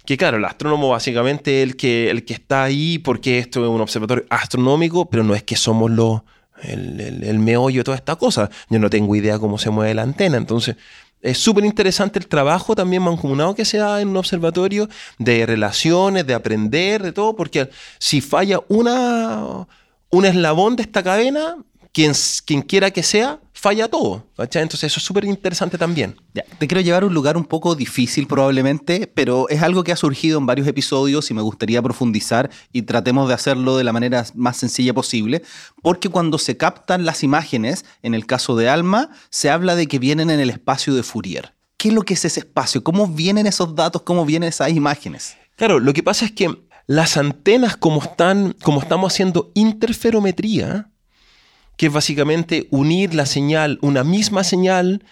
que 0.06 0.16
claro, 0.16 0.36
el 0.36 0.44
astrónomo 0.44 0.90
básicamente 0.90 1.62
es 1.62 1.68
el 1.68 1.76
que, 1.76 2.10
el 2.10 2.24
que 2.24 2.34
está 2.34 2.62
ahí 2.64 2.98
porque 2.98 3.38
esto 3.38 3.64
es 3.64 3.70
un 3.70 3.80
observatorio 3.80 4.24
astronómico, 4.30 5.10
pero 5.10 5.24
no 5.24 5.34
es 5.34 5.42
que 5.42 5.56
somos 5.56 5.90
los, 5.90 6.22
el, 6.62 7.00
el- 7.00 7.24
el 7.24 7.38
meollo 7.38 7.80
de 7.80 7.84
toda 7.84 7.96
esta 7.96 8.16
cosa. 8.16 8.48
Yo 8.70 8.78
no 8.78 8.88
tengo 8.88 9.14
idea 9.16 9.38
cómo 9.38 9.58
se 9.58 9.70
mueve 9.70 9.94
la 9.94 10.02
antena, 10.02 10.36
entonces... 10.36 10.76
Es 11.24 11.38
súper 11.38 11.64
interesante 11.64 12.18
el 12.18 12.26
trabajo 12.26 12.76
también 12.76 13.02
mancomunado 13.02 13.54
que 13.54 13.64
se 13.64 13.78
da 13.78 14.02
en 14.02 14.08
un 14.08 14.18
observatorio 14.18 14.90
de 15.18 15.46
relaciones, 15.46 16.26
de 16.26 16.34
aprender, 16.34 17.02
de 17.02 17.12
todo, 17.12 17.34
porque 17.34 17.70
si 17.98 18.20
falla 18.20 18.60
una, 18.68 19.66
un 20.10 20.24
eslabón 20.26 20.76
de 20.76 20.82
esta 20.82 21.02
cadena, 21.02 21.56
quien, 21.92 22.12
quien 22.44 22.60
quiera 22.60 22.90
que 22.90 23.02
sea, 23.02 23.40
falla 23.64 23.88
todo. 23.88 24.26
Entonces 24.36 24.84
eso 24.84 25.00
es 25.00 25.04
súper 25.04 25.24
interesante 25.24 25.78
también. 25.78 26.16
Ya, 26.34 26.44
te 26.58 26.68
quiero 26.68 26.82
llevar 26.82 27.02
a 27.02 27.06
un 27.06 27.14
lugar 27.14 27.38
un 27.38 27.46
poco 27.46 27.74
difícil 27.74 28.26
probablemente, 28.26 29.06
pero 29.06 29.48
es 29.48 29.62
algo 29.62 29.82
que 29.82 29.90
ha 29.90 29.96
surgido 29.96 30.38
en 30.38 30.44
varios 30.44 30.68
episodios 30.68 31.30
y 31.30 31.34
me 31.34 31.40
gustaría 31.40 31.80
profundizar 31.80 32.50
y 32.72 32.82
tratemos 32.82 33.26
de 33.26 33.32
hacerlo 33.32 33.78
de 33.78 33.84
la 33.84 33.94
manera 33.94 34.26
más 34.34 34.58
sencilla 34.58 34.92
posible, 34.92 35.42
porque 35.80 36.10
cuando 36.10 36.36
se 36.36 36.58
captan 36.58 37.06
las 37.06 37.22
imágenes, 37.22 37.86
en 38.02 38.12
el 38.12 38.26
caso 38.26 38.54
de 38.54 38.68
Alma, 38.68 39.08
se 39.30 39.48
habla 39.48 39.76
de 39.76 39.86
que 39.86 39.98
vienen 39.98 40.28
en 40.28 40.40
el 40.40 40.50
espacio 40.50 40.94
de 40.94 41.02
Fourier. 41.02 41.54
¿Qué 41.78 41.88
es 41.88 41.94
lo 41.94 42.02
que 42.02 42.12
es 42.14 42.24
ese 42.26 42.40
espacio? 42.40 42.84
¿Cómo 42.84 43.08
vienen 43.08 43.46
esos 43.46 43.74
datos? 43.74 44.02
¿Cómo 44.02 44.26
vienen 44.26 44.50
esas 44.50 44.68
imágenes? 44.72 45.38
Claro, 45.56 45.80
lo 45.80 45.94
que 45.94 46.02
pasa 46.02 46.26
es 46.26 46.32
que 46.32 46.54
las 46.86 47.16
antenas, 47.16 47.78
como, 47.78 48.02
están, 48.02 48.54
como 48.62 48.82
estamos 48.82 49.10
haciendo 49.10 49.52
interferometría, 49.54 50.90
que 51.76 51.86
es 51.86 51.92
básicamente 51.92 52.68
unir 52.70 53.14
la 53.14 53.26
señal, 53.26 53.78
una 53.82 54.04
misma 54.04 54.44
señal 54.44 55.04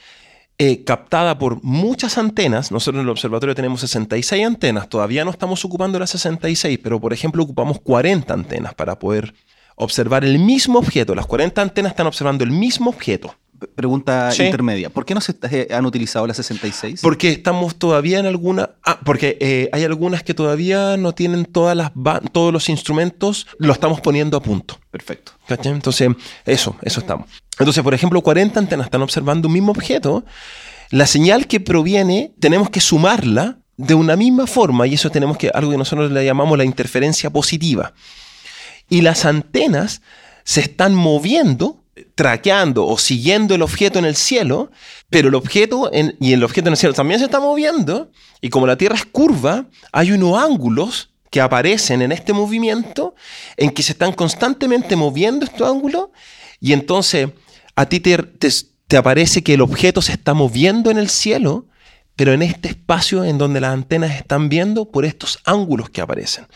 eh, 0.59 0.85
captada 0.85 1.39
por 1.39 1.63
muchas 1.65 2.19
antenas. 2.19 2.71
Nosotros 2.71 3.01
en 3.01 3.07
el 3.07 3.11
observatorio 3.11 3.55
tenemos 3.55 3.81
66 3.81 4.47
antenas, 4.47 4.89
todavía 4.89 5.25
no 5.25 5.31
estamos 5.31 5.65
ocupando 5.65 5.99
las 5.99 6.11
66, 6.11 6.79
pero 6.83 7.01
por 7.01 7.13
ejemplo 7.13 7.43
ocupamos 7.43 7.81
40 7.81 8.33
antenas 8.33 8.75
para 8.75 8.99
poder 8.99 9.35
observar 9.77 10.25
el 10.25 10.39
mismo 10.39 10.79
objeto. 10.79 11.15
Las 11.15 11.27
40 11.27 11.61
antenas 11.61 11.93
están 11.93 12.07
observando 12.07 12.45
el 12.45 12.51
mismo 12.51 12.91
objeto. 12.91 13.35
Pregunta 13.69 14.31
Sí. 14.33 14.45
intermedia. 14.45 14.91
¿Por 14.91 15.05
qué 15.05 15.15
no 15.15 15.21
se 15.21 15.35
eh, 15.51 15.69
han 15.73 15.87
utilizado 15.87 16.27
las 16.27 16.37
66? 16.37 17.01
Porque 17.03 17.31
estamos 17.31 17.77
todavía 17.77 18.19
en 18.19 18.27
alguna. 18.27 18.71
Ah, 18.85 19.01
porque 19.05 19.39
eh, 19.41 19.69
hay 19.73 19.85
algunas 19.85 20.23
que 20.23 20.35
todavía 20.35 20.97
no 20.97 21.13
tienen 21.15 21.45
todas 21.45 21.77
las 21.77 21.93
todos 22.33 22.53
los 22.53 22.69
instrumentos, 22.69 23.47
lo 23.59 23.73
estamos 23.73 24.01
poniendo 24.01 24.37
a 24.37 24.43
punto. 24.43 24.79
Perfecto. 24.91 25.33
¿cachai? 25.47 25.73
Entonces, 25.73 26.11
eso, 26.45 26.77
eso 26.83 27.01
estamos. 27.01 27.29
Entonces, 27.59 27.83
por 27.83 27.95
ejemplo, 27.95 28.21
40 28.23 28.59
antenas 28.59 28.87
están 28.87 29.03
observando 29.03 29.49
un 29.49 29.55
mismo 29.55 29.73
objeto. 29.73 30.25
La 30.91 31.07
señal 31.07 31.47
que 31.47 31.61
proviene, 31.61 32.33
tenemos 32.39 32.71
que 32.71 32.81
sumarla 32.81 33.59
de 33.77 33.95
una 33.95 34.17
misma 34.17 34.47
forma, 34.47 34.87
y 34.87 34.95
eso 34.95 35.11
tenemos 35.11 35.39
que, 35.39 35.51
algo 35.53 35.71
que 35.71 35.79
nosotros 35.79 36.13
le 36.13 36.25
llamamos 36.25 36.59
la 36.59 36.65
interferencia 36.65 37.31
positiva. 37.31 37.95
Y 38.89 39.01
las 39.01 39.25
antenas 39.25 40.03
se 40.45 40.61
están 40.61 40.95
moviendo, 40.95 41.82
traqueando 42.15 42.87
o 42.87 42.99
siguiendo 42.99 43.55
el 43.55 43.63
objeto 43.63 43.99
en 43.99 44.05
el 44.05 44.17
cielo, 44.17 44.71
pero 45.11 45.29
el 45.29 45.35
objeto 45.35 45.91
y 46.21 46.33
el 46.33 46.43
objeto 46.45 46.69
en 46.69 46.73
el 46.73 46.79
cielo 46.79 46.95
también 46.95 47.19
se 47.21 47.27
está 47.27 47.41
moviendo, 47.41 48.11
y 48.41 48.49
como 48.49 48.67
la 48.67 48.77
Tierra 48.77 48.97
es 48.97 49.05
curva, 49.05 49.67
hay 49.93 50.13
unos 50.13 50.39
ángulos 50.43 51.11
que 51.31 51.41
aparecen 51.41 52.03
en 52.03 52.13
este 52.13 52.33
movimiento 52.33 53.15
en 53.57 53.71
que 53.71 53.83
se 53.83 53.93
están 53.93 54.13
constantemente 54.13 54.97
moviendo 54.97 55.45
estos 55.45 55.69
ángulos, 55.69 56.09
y 56.61 56.73
entonces 56.73 57.29
a 57.77 57.87
ti 57.87 58.01
te- 58.01 58.19
te 58.87 58.97
aparece 58.97 59.43
que 59.43 59.55
el 59.55 59.63
objeto 59.63 60.03
se 60.03 60.13
está 60.13 60.35
moviendo 60.35 60.91
en 60.91 60.99
el 60.99 61.09
cielo, 61.09 61.67
pero 62.17 62.33
en 62.33 62.43
este 62.43 62.69
espacio 62.69 63.25
en 63.25 63.39
donde 63.39 63.61
las 63.61 63.73
antenas 63.73 64.13
están 64.13 64.49
viendo 64.51 64.91
por 64.91 65.05
estos 65.07 65.39
ángulos 65.45 65.89
que 65.89 66.03
aparecen. 66.03 66.47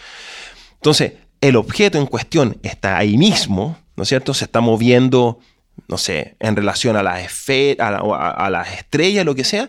Entonces, 0.74 1.14
el 1.40 1.56
objeto 1.56 1.96
en 1.96 2.06
cuestión 2.06 2.58
está 2.62 2.98
ahí 2.98 3.16
mismo, 3.16 3.78
¿no 3.96 4.02
es 4.02 4.08
cierto? 4.08 4.34
Se 4.34 4.44
está 4.44 4.60
moviendo, 4.60 5.38
no 5.88 5.98
sé, 5.98 6.36
en 6.40 6.54
relación 6.56 6.96
a 6.96 7.02
las 7.02 7.22
esfe- 7.22 7.80
a, 7.80 7.90
la- 7.90 7.98
a- 7.98 8.50
las 8.50 8.72
estrellas, 8.74 9.24
lo 9.24 9.34
que 9.34 9.44
sea, 9.44 9.68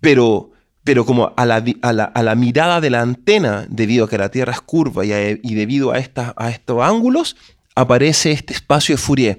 pero, 0.00 0.50
pero 0.84 1.04
como 1.06 1.32
a 1.36 1.46
la, 1.46 1.64
a 1.82 1.92
la- 1.92 2.04
a 2.04 2.22
la 2.22 2.34
mirada 2.34 2.80
de 2.80 2.90
la 2.90 3.00
antena, 3.00 3.66
debido 3.68 4.04
a 4.04 4.08
que 4.08 4.18
la 4.18 4.30
Tierra 4.30 4.52
es 4.52 4.60
curva 4.60 5.04
y, 5.04 5.12
a- 5.12 5.30
y 5.30 5.54
debido 5.54 5.92
a, 5.92 5.98
estas- 5.98 6.32
a 6.36 6.50
estos 6.50 6.82
ángulos, 6.82 7.36
aparece 7.74 8.32
este 8.32 8.52
espacio 8.52 8.94
de 8.96 9.00
Fourier. 9.02 9.38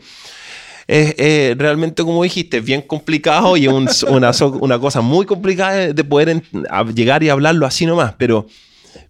Es 0.87 1.15
eh, 1.17 1.55
realmente, 1.57 2.03
como 2.03 2.23
dijiste, 2.23 2.59
bien 2.59 2.81
complicado 2.81 3.55
y 3.55 3.65
es 3.67 3.71
un- 3.71 3.87
una, 4.09 4.31
una 4.59 4.79
cosa 4.79 4.99
muy 5.01 5.25
complicada 5.25 5.73
de- 5.75 5.93
de 5.93 6.03
poder 6.03 6.29
en- 6.29 6.43
llegar 6.93 7.23
y 7.23 7.29
hablarlo 7.29 7.65
así 7.65 7.85
nomás, 7.85 8.13
pero, 8.17 8.47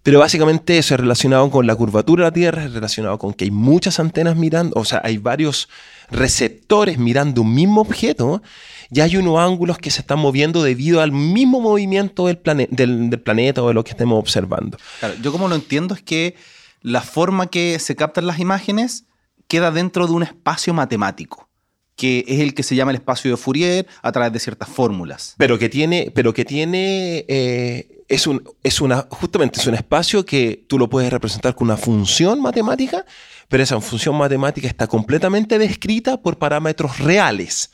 pero 0.02 0.18
básicamente 0.18 0.78
eso 0.78 0.94
es 0.94 1.00
relacionado 1.00 1.50
con 1.50 1.66
la 1.66 1.74
curvatura 1.74 2.24
de 2.24 2.28
la 2.30 2.34
Tierra, 2.34 2.64
es 2.64 2.72
relacionado 2.72 3.18
con 3.18 3.32
que 3.34 3.44
hay 3.44 3.50
muchas 3.50 4.00
antenas 4.00 4.36
mirando, 4.36 4.78
o 4.78 4.84
sea, 4.84 5.00
hay 5.04 5.18
varios 5.18 5.68
receptores 6.10 6.98
mirando 6.98 7.42
un 7.42 7.54
mismo 7.54 7.80
objeto 7.80 8.42
y 8.90 9.00
hay 9.00 9.16
unos 9.16 9.38
ángulos 9.38 9.78
que 9.78 9.90
se 9.90 10.00
están 10.00 10.18
moviendo 10.18 10.62
debido 10.62 11.00
al 11.00 11.12
mismo 11.12 11.60
movimiento 11.60 12.26
del, 12.26 12.38
plane- 12.38 12.68
del, 12.70 13.10
del 13.10 13.20
planeta 13.20 13.62
o 13.62 13.68
de 13.68 13.74
lo 13.74 13.82
que 13.84 13.90
estemos 13.92 14.18
observando. 14.18 14.78
Claro, 15.00 15.14
yo 15.22 15.32
como 15.32 15.48
lo 15.48 15.54
entiendo 15.54 15.94
es 15.94 16.02
que 16.02 16.36
la 16.82 17.00
forma 17.00 17.46
que 17.46 17.78
se 17.78 17.96
captan 17.96 18.26
las 18.26 18.38
imágenes 18.38 19.04
queda 19.48 19.70
dentro 19.70 20.06
de 20.06 20.12
un 20.12 20.22
espacio 20.22 20.74
matemático, 20.74 21.48
que 21.96 22.24
es 22.26 22.40
el 22.40 22.54
que 22.54 22.62
se 22.62 22.74
llama 22.74 22.90
el 22.90 22.96
espacio 22.96 23.30
de 23.30 23.36
Fourier 23.36 23.86
a 24.02 24.12
través 24.12 24.32
de 24.32 24.40
ciertas 24.40 24.68
fórmulas. 24.68 25.34
Pero 25.38 25.58
que 25.58 25.68
tiene, 25.68 26.10
pero 26.14 26.32
que 26.34 26.44
tiene, 26.44 27.24
eh, 27.28 28.04
es, 28.08 28.26
un, 28.26 28.42
es 28.62 28.80
una, 28.80 29.06
justamente 29.10 29.60
es 29.60 29.66
un 29.66 29.74
espacio 29.74 30.24
que 30.24 30.64
tú 30.68 30.78
lo 30.78 30.88
puedes 30.88 31.12
representar 31.12 31.54
con 31.54 31.68
una 31.68 31.76
función 31.76 32.40
matemática, 32.40 33.04
pero 33.48 33.62
esa 33.62 33.80
función 33.80 34.16
matemática 34.16 34.66
está 34.66 34.86
completamente 34.86 35.58
descrita 35.58 36.20
por 36.20 36.38
parámetros 36.38 36.98
reales. 36.98 37.70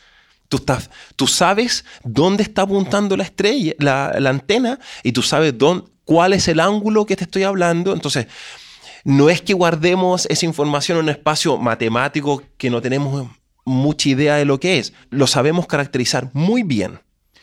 Tú, 0.49 0.59
estás, 0.59 0.91
tú 1.17 1.27
sabes 1.27 1.85
dónde 2.03 2.43
está 2.43 2.63
apuntando 2.63 3.17
la 3.17 3.23
estrella, 3.23 3.73
la, 3.79 4.17
la 4.19 4.31
antena, 4.31 4.79
y 5.03 5.13
tú 5.13 5.23
sabes 5.23 5.57
dónde, 5.57 5.87
cuál 6.05 6.33
es 6.33 6.49
el 6.49 6.59
ángulo 6.59 7.07
que 7.07 7.15
te 7.15 7.25
estoy 7.25 7.45
hablando. 7.45 7.93
Entonces, 7.93 8.27
no 9.05 9.31
es 9.31 9.41
que 9.41 9.55
guardemos 9.55 10.27
esa 10.27 10.45
información 10.45 10.99
en 10.99 11.05
un 11.05 11.11
espacio 11.11 11.57
matemático 11.57 12.43
que 12.59 12.69
no 12.69 12.83
tenemos 12.83 13.29
mucha 13.65 14.09
idea 14.09 14.37
de 14.37 14.45
lo 14.45 14.59
que 14.61 14.79
es. 14.79 14.93
Lo 15.11 15.27
sabemos 15.27 15.67
caracterizar 15.67 16.31
muy 16.33 16.63
bien. 16.63 17.01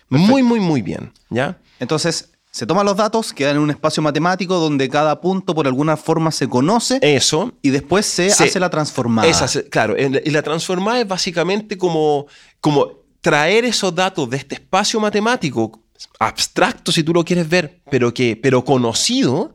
Muy, 0.10 0.42
muy, 0.44 0.60
muy 0.60 0.82
bien. 0.82 1.12
¿Ya? 1.30 1.58
Entonces, 1.80 2.32
Se 2.50 2.66
toman 2.66 2.86
los 2.88 2.96
datos, 2.98 3.34
quedan 3.34 3.58
en 3.58 3.62
un 3.62 3.70
espacio 3.70 4.02
matemático 4.02 4.56
donde 4.56 4.90
cada 4.90 5.22
punto 5.22 5.54
por 5.54 5.68
alguna 5.68 5.96
forma 5.96 6.32
se 6.32 6.48
conoce 6.50 6.98
Eso. 7.04 7.52
y 7.62 7.70
después 7.70 8.06
se, 8.08 8.32
Se- 8.32 8.46
hace 8.46 8.60
la 8.60 8.70
transformada. 8.72 9.28
Esa 9.28 9.48
claro, 9.70 9.96
y 9.98 10.30
la 10.32 10.42
transformada 10.42 11.00
es 11.02 11.08
básicamente 11.08 11.78
como, 11.78 12.26
como 12.60 12.94
traer 13.22 13.66
esos 13.66 13.94
datos 13.94 14.28
de 14.32 14.38
este 14.38 14.56
espacio 14.56 15.00
matemático 15.00 15.84
abstracto, 16.20 16.92
si 16.92 17.04
tú 17.04 17.14
lo 17.14 17.24
quieres 17.24 17.48
ver, 17.48 17.82
pero, 17.92 18.12
que, 18.14 18.36
pero 18.42 18.64
conocido, 18.66 19.54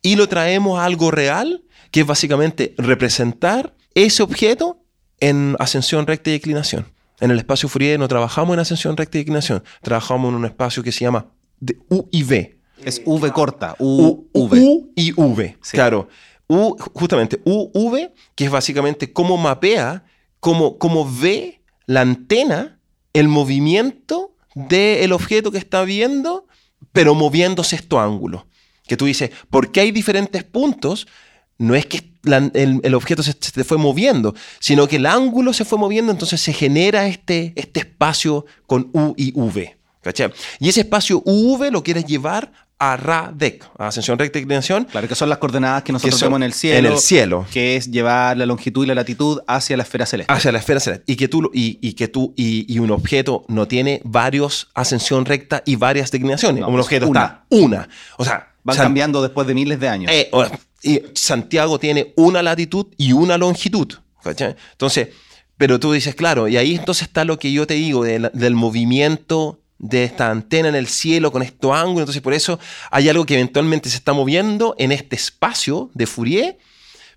y 0.00 0.16
lo 0.16 0.28
traemos 0.28 0.80
a 0.80 0.84
algo 0.84 1.10
real, 1.12 1.62
que 1.92 2.00
es 2.00 2.06
básicamente 2.06 2.74
representar 2.76 3.74
ese 3.94 4.22
objeto 4.22 4.81
en 5.22 5.56
ascensión 5.60 6.04
recta 6.06 6.30
y 6.30 6.34
declinación. 6.34 6.84
En 7.20 7.30
el 7.30 7.38
espacio 7.38 7.68
Fourier 7.68 7.98
no 7.98 8.08
trabajamos 8.08 8.54
en 8.54 8.60
ascensión 8.60 8.96
recta 8.96 9.18
y 9.18 9.20
declinación, 9.20 9.62
trabajamos 9.80 10.28
en 10.30 10.34
un 10.34 10.44
espacio 10.44 10.82
que 10.82 10.90
se 10.90 11.04
llama 11.04 11.28
de 11.60 11.78
U 11.88 12.08
y 12.10 12.24
V. 12.24 12.58
Es 12.84 13.00
V 13.04 13.30
corta, 13.30 13.76
U, 13.78 14.26
U, 14.32 14.48
V. 14.48 14.60
U 14.60 14.92
y 14.96 15.12
V. 15.12 15.56
Sí. 15.62 15.76
Claro. 15.76 16.08
U, 16.48 16.76
justamente, 16.94 17.40
U, 17.44 17.70
V, 17.72 18.12
que 18.34 18.44
es 18.46 18.50
básicamente 18.50 19.12
cómo 19.12 19.36
mapea, 19.36 20.04
cómo, 20.40 20.76
cómo 20.76 21.08
ve 21.08 21.62
la 21.86 22.00
antena 22.00 22.80
el 23.12 23.28
movimiento 23.28 24.34
del 24.56 25.12
objeto 25.12 25.52
que 25.52 25.58
está 25.58 25.84
viendo, 25.84 26.48
pero 26.92 27.14
moviéndose 27.14 27.76
estos 27.76 28.00
ángulos. 28.00 28.42
Que 28.88 28.96
tú 28.96 29.04
dices, 29.04 29.30
¿por 29.50 29.70
qué 29.70 29.80
hay 29.82 29.92
diferentes 29.92 30.42
puntos? 30.42 31.06
No 31.58 31.76
es 31.76 31.86
que 31.86 32.11
la- 32.22 32.50
el, 32.54 32.80
el 32.82 32.94
objeto 32.94 33.22
se, 33.22 33.34
se 33.40 33.64
fue 33.64 33.78
moviendo, 33.78 34.34
sino 34.60 34.86
que 34.88 34.96
el 34.96 35.06
ángulo 35.06 35.52
se 35.52 35.64
fue 35.64 35.78
moviendo, 35.78 36.12
entonces 36.12 36.40
se 36.40 36.52
genera 36.52 37.06
este, 37.06 37.52
este 37.56 37.80
espacio 37.80 38.46
con 38.66 38.90
U 38.92 39.14
y 39.16 39.32
V. 39.34 39.76
¿cachai? 40.02 40.32
Y 40.58 40.68
ese 40.68 40.80
espacio 40.80 41.22
UV 41.24 41.70
lo 41.70 41.82
quieres 41.82 42.04
llevar 42.06 42.52
a 42.78 42.96
RADEC, 42.96 43.64
a 43.78 43.86
ascensión 43.86 44.18
recta 44.18 44.38
y 44.38 44.42
declinación, 44.42 44.86
Claro, 44.86 45.06
que 45.06 45.14
son 45.14 45.28
las 45.28 45.38
coordenadas 45.38 45.84
que 45.84 45.92
nosotros 45.92 46.18
son 46.18 46.26
vemos 46.30 46.38
en 46.38 46.42
el 46.42 46.52
cielo. 46.52 46.78
en 46.78 46.86
el 46.94 46.98
cielo. 46.98 47.46
Que 47.52 47.76
es 47.76 47.88
llevar 47.88 48.36
la 48.36 48.44
longitud 48.44 48.82
y 48.82 48.88
la 48.88 48.96
latitud 48.96 49.38
hacia 49.46 49.76
la 49.76 49.84
esfera 49.84 50.04
celeste. 50.04 50.32
hacia 50.32 50.50
la 50.50 50.58
esfera 50.58 50.80
celeste. 50.80 51.04
Y 51.12 51.14
que 51.14 51.28
tú, 51.28 51.48
y, 51.54 51.78
y 51.80 51.92
que 51.92 52.08
tú 52.08 52.34
y, 52.36 52.66
y 52.72 52.80
un 52.80 52.90
objeto 52.90 53.44
no 53.46 53.68
tiene 53.68 54.00
varios 54.04 54.66
ascensión 54.74 55.24
recta 55.26 55.62
y 55.64 55.76
varias 55.76 56.10
declinaciones. 56.10 56.62
No, 56.62 56.68
un 56.70 56.74
es 56.80 56.84
objeto 56.86 57.06
una. 57.06 57.20
está 57.20 57.44
una. 57.50 57.88
O 58.18 58.24
sea, 58.24 58.48
Van 58.64 58.76
cambiando 58.76 59.22
después 59.22 59.46
de 59.46 59.54
miles 59.54 59.78
de 59.78 59.88
años. 59.88 60.10
eh, 60.12 60.28
o- 60.32 60.44
y 60.82 61.00
Santiago 61.14 61.78
tiene 61.78 62.12
una 62.16 62.42
latitud 62.42 62.86
y 62.96 63.12
una 63.12 63.38
longitud. 63.38 63.88
Entonces, 64.24 65.08
pero 65.56 65.78
tú 65.78 65.92
dices, 65.92 66.14
claro, 66.14 66.48
y 66.48 66.56
ahí 66.56 66.74
entonces 66.74 67.08
está 67.08 67.24
lo 67.24 67.38
que 67.38 67.52
yo 67.52 67.66
te 67.66 67.74
digo 67.74 68.04
del 68.04 68.54
movimiento 68.54 69.60
de 69.78 70.04
esta 70.04 70.30
antena 70.30 70.68
en 70.68 70.74
el 70.74 70.86
cielo 70.86 71.32
con 71.32 71.42
estos 71.42 71.72
ángulos. 71.72 72.02
Entonces, 72.02 72.22
por 72.22 72.34
eso 72.34 72.58
hay 72.90 73.08
algo 73.08 73.26
que 73.26 73.34
eventualmente 73.34 73.90
se 73.90 73.96
está 73.96 74.12
moviendo 74.12 74.74
en 74.78 74.92
este 74.92 75.16
espacio 75.16 75.90
de 75.94 76.06
Fourier, 76.06 76.58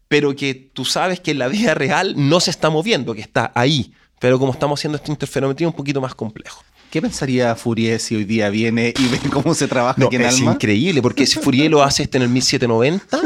pero 0.08 0.36
que 0.36 0.54
tú 0.54 0.86
sabes 0.86 1.20
que 1.20 1.32
en 1.32 1.40
la 1.40 1.48
vida 1.48 1.74
real 1.74 2.14
no 2.18 2.40
se 2.40 2.52
está 2.52 2.70
moviendo, 2.70 3.16
que 3.16 3.22
está 3.22 3.52
ahí. 3.56 3.94
Pero 4.20 4.40
como 4.40 4.54
estamos 4.54 4.80
haciendo 4.80 4.98
esta 4.98 5.12
interferometría, 5.12 5.68
un 5.68 5.74
poquito 5.74 6.02
más 6.02 6.16
complejo. 6.16 6.64
¿Qué 6.96 7.02
pensaría 7.02 7.54
Fourier 7.58 8.00
si 8.00 8.16
hoy 8.16 8.24
día 8.24 8.50
viene 8.50 8.94
y 8.98 9.08
ve 9.10 9.20
cómo 9.30 9.54
se 9.54 9.68
trabaja 9.68 10.00
No, 10.00 10.08
aquí 10.08 10.16
en 10.16 10.22
es 10.22 10.36
Alma? 10.38 10.54
increíble, 10.54 11.02
porque 11.02 11.26
si 11.26 11.38
Fourier 11.38 11.70
lo 11.70 11.84
hace 11.84 12.04
este 12.04 12.16
en 12.16 12.24
el 12.24 12.30
1790 12.30 13.20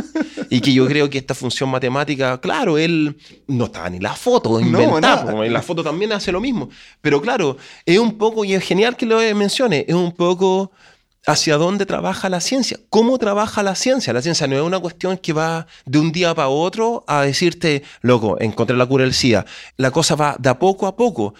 y 0.49 0.59
que 0.59 0.73
yo 0.73 0.87
creo 0.87 1.07
que 1.07 1.19
esta 1.19 1.35
función 1.35 1.69
matemática, 1.69 2.41
claro, 2.41 2.79
él 2.79 3.15
no 3.45 3.65
estaba 3.65 3.87
ni 3.91 3.99
la 3.99 4.15
foto 4.15 4.59
inventada, 4.59 4.99
nada. 4.99 5.31
porque 5.33 5.51
la 5.51 5.61
foto 5.61 5.83
también 5.83 6.11
hace 6.13 6.31
lo 6.31 6.41
mismo. 6.41 6.67
Pero 6.99 7.21
claro, 7.21 7.57
es 7.85 7.99
un 7.99 8.17
poco, 8.17 8.43
y 8.43 8.55
es 8.55 8.63
genial 8.63 8.97
que 8.97 9.05
lo 9.05 9.19
mencione, 9.35 9.85
es 9.87 9.93
un 9.93 10.13
poco 10.13 10.71
hacia 11.25 11.57
dónde 11.57 11.85
trabaja 11.85 12.29
la 12.29 12.41
ciencia, 12.41 12.77
cómo 12.89 13.17
trabaja 13.17 13.63
la 13.63 13.75
ciencia. 13.75 14.13
La 14.13 14.21
ciencia 14.21 14.47
no 14.47 14.55
es 14.55 14.61
una 14.61 14.79
cuestión 14.79 15.17
que 15.17 15.33
va 15.33 15.67
de 15.85 15.99
un 15.99 16.11
día 16.11 16.33
para 16.33 16.47
otro 16.47 17.03
a 17.07 17.21
decirte, 17.23 17.83
loco, 18.01 18.37
encontré 18.39 18.75
la 18.75 18.85
cura 18.85 19.03
del 19.03 19.13
SIDA. 19.13 19.45
La 19.77 19.91
cosa 19.91 20.15
va 20.15 20.35
de 20.39 20.53
poco 20.55 20.87
a 20.87 20.95
poco. 20.95 21.33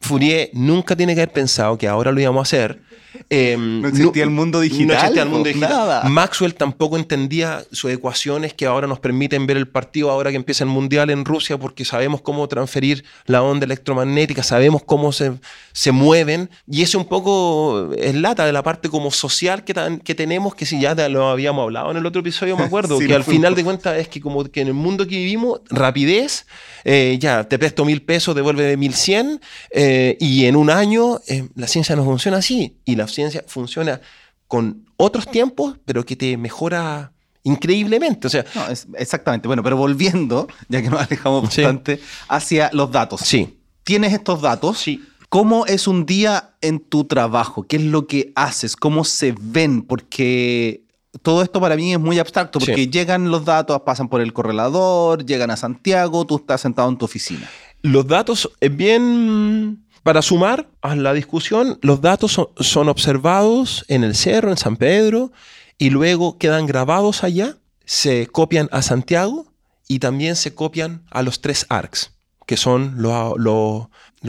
Fourier 0.00 0.50
nunca 0.52 0.96
tiene 0.96 1.14
que 1.14 1.22
haber 1.22 1.32
pensado 1.32 1.78
que 1.78 1.88
ahora 1.88 2.12
lo 2.12 2.20
íbamos 2.20 2.40
a 2.40 2.42
hacer. 2.42 2.82
Eh, 3.30 3.56
No 3.58 3.88
existía 3.88 4.24
el 4.24 4.30
mundo 4.30 4.60
digital, 4.60 4.86
No 4.88 4.92
existía 4.94 5.22
el 5.22 5.28
mundo 5.28 5.48
digital. 5.48 5.70
nada. 5.70 6.02
Maxwell 6.08 6.54
tampoco 6.54 6.96
entendía 6.96 7.62
sus 7.72 7.90
ecuaciones 7.90 8.54
que 8.54 8.66
ahora 8.66 8.86
nos 8.86 9.00
permiten 9.00 9.46
ver 9.46 9.56
el 9.56 9.68
partido 9.68 10.10
ahora 10.10 10.30
que 10.30 10.36
empieza 10.36 10.64
el 10.64 10.70
Mundial 10.70 11.10
en 11.10 11.24
Rusia 11.24 11.58
porque 11.58 11.84
sabemos 11.84 12.20
cómo 12.22 12.46
transferir 12.48 13.04
la 13.26 13.42
onda 13.42 13.64
electromagnética, 13.66 14.42
sabemos 14.42 14.82
cómo 14.84 15.12
se, 15.12 15.32
se 15.72 15.92
mueven 15.92 16.50
y 16.66 16.82
eso 16.82 16.98
un 16.98 17.06
poco 17.06 17.92
es 17.96 18.14
lata 18.14 18.46
de 18.46 18.52
la 18.52 18.62
parte 18.62 18.88
como 18.88 19.10
social 19.10 19.64
que, 19.64 19.74
tan- 19.74 19.98
que 19.98 20.14
tenemos 20.14 20.54
que 20.54 20.66
si 20.66 20.80
ya 20.80 20.94
lo 21.08 21.28
habíamos 21.28 21.62
hablado 21.64 21.90
en 21.90 21.96
el 21.98 22.06
otro 22.06 22.20
episodio 22.20 22.56
me 22.56 22.64
acuerdo 22.64 22.98
Sí, 23.00 23.06
que 23.06 23.14
al 23.14 23.24
final 23.24 23.54
de 23.54 23.64
cuentas 23.64 23.98
es 23.98 24.08
que 24.08 24.20
como 24.20 24.44
que 24.44 24.60
en 24.60 24.68
el 24.68 24.74
mundo 24.74 25.06
que 25.06 25.16
vivimos 25.16 25.60
rapidez 25.70 26.46
eh, 26.84 27.16
ya 27.20 27.44
te 27.44 27.58
presto 27.58 27.84
mil 27.84 28.02
pesos 28.02 28.34
devuelve 28.34 28.76
mil 28.76 28.94
cien 28.94 29.40
eh, 29.70 30.16
y 30.20 30.46
en 30.46 30.56
un 30.56 30.70
año 30.70 31.20
eh, 31.28 31.48
la 31.56 31.66
ciencia 31.66 31.94
no 31.96 32.04
funciona 32.04 32.38
así 32.38 32.76
y 32.84 32.96
la 32.96 33.01
ciencia 33.08 33.44
funciona 33.46 34.00
con 34.48 34.84
otros 34.96 35.30
tiempos, 35.30 35.76
pero 35.84 36.04
que 36.04 36.16
te 36.16 36.36
mejora 36.36 37.12
increíblemente. 37.44 38.26
O 38.26 38.30
sea, 38.30 38.44
No, 38.54 38.68
es- 38.68 38.86
exactamente. 38.98 39.48
Bueno, 39.48 39.62
pero 39.62 39.76
volviendo, 39.76 40.46
ya 40.68 40.82
que 40.82 40.90
nos 40.90 41.00
alejamos 41.00 41.52
Sí. 41.52 41.62
bastante, 41.62 42.00
hacia 42.28 42.70
los 42.72 42.90
datos. 42.90 43.20
sí, 43.22 43.58
Tienes 43.84 44.12
estos 44.12 44.40
datos. 44.40 44.78
sí. 44.78 45.04
¿Cómo 45.28 45.64
es 45.64 45.88
un 45.88 46.04
día 46.04 46.54
en 46.60 46.78
tu 46.78 47.04
trabajo? 47.04 47.62
¿Qué 47.62 47.76
es 47.76 47.82
lo 47.82 48.06
que 48.06 48.32
haces? 48.36 48.76
¿Cómo 48.76 49.02
se 49.02 49.34
ven? 49.40 49.80
Porque 49.80 50.84
todo 51.22 51.42
esto 51.42 51.58
para 51.58 51.74
mí 51.74 51.94
es 51.94 51.98
muy 51.98 52.18
abstracto, 52.18 52.58
porque 52.58 52.74
Sí. 52.84 52.90
llegan 52.90 53.30
los 53.30 53.44
datos, 53.46 53.80
pasan 53.80 54.08
por 54.10 54.20
el 54.20 54.34
correlador, 54.34 55.24
llegan 55.24 55.50
a 55.50 55.56
Santiago, 55.56 56.26
tú 56.26 56.36
estás 56.36 56.60
sentado 56.60 56.88
en 56.90 56.98
tu 56.98 57.06
oficina. 57.06 57.48
Los 57.80 58.06
datos, 58.06 58.50
es 58.60 58.76
bien, 58.76 59.81
para 60.02 60.22
sumar 60.22 60.68
a 60.80 60.96
la 60.96 61.12
discusión, 61.14 61.78
los 61.82 62.00
datos 62.00 62.40
son, 62.56 62.88
observados 62.88 63.84
en 63.88 64.04
el 64.04 64.14
cerro, 64.14 64.50
en 64.50 64.56
San 64.56 64.76
Pedro, 64.76 65.32
y 65.78 65.90
luego 65.90 66.38
quedan 66.38 66.66
grabados 66.66 67.22
allá, 67.24 67.56
se 67.84 68.26
copian 68.26 68.68
a 68.72 68.82
Santiago 68.82 69.52
y 69.88 69.98
también 69.98 70.36
se 70.36 70.54
copian 70.54 71.04
a 71.10 71.22
los 71.22 71.40
tres 71.40 71.66
ARCs, 71.68 72.12
que 72.46 72.56
son 72.56 72.94
los, 72.96 73.88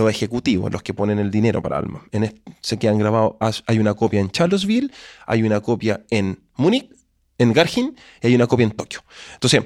ejecutivos, 0.10 0.72
los 0.72 0.84
que 0.84 0.94
ponen 0.94 1.20
el 1.20 1.32
dinero 1.32 1.62
para 1.62 1.78
Alma. 1.78 2.04
En 2.12 2.24
es- 2.24 2.36
se 2.62 2.78
quedan 2.78 2.98
grabados, 2.98 3.64
hay 3.66 3.80
una 3.80 3.94
copia 3.94 4.20
en 4.20 4.30
Charlottesville, 4.32 4.92
hay 5.26 5.44
una 5.44 5.60
copia 5.62 6.04
en 6.10 6.40
Múnich, 6.56 6.90
en 7.38 7.52
Garching, 7.52 7.96
y 8.22 8.28
hay 8.28 8.36
una 8.36 8.48
copia 8.48 8.66
en 8.66 8.72
Tokio. 8.72 9.04
Entonces, 9.34 9.66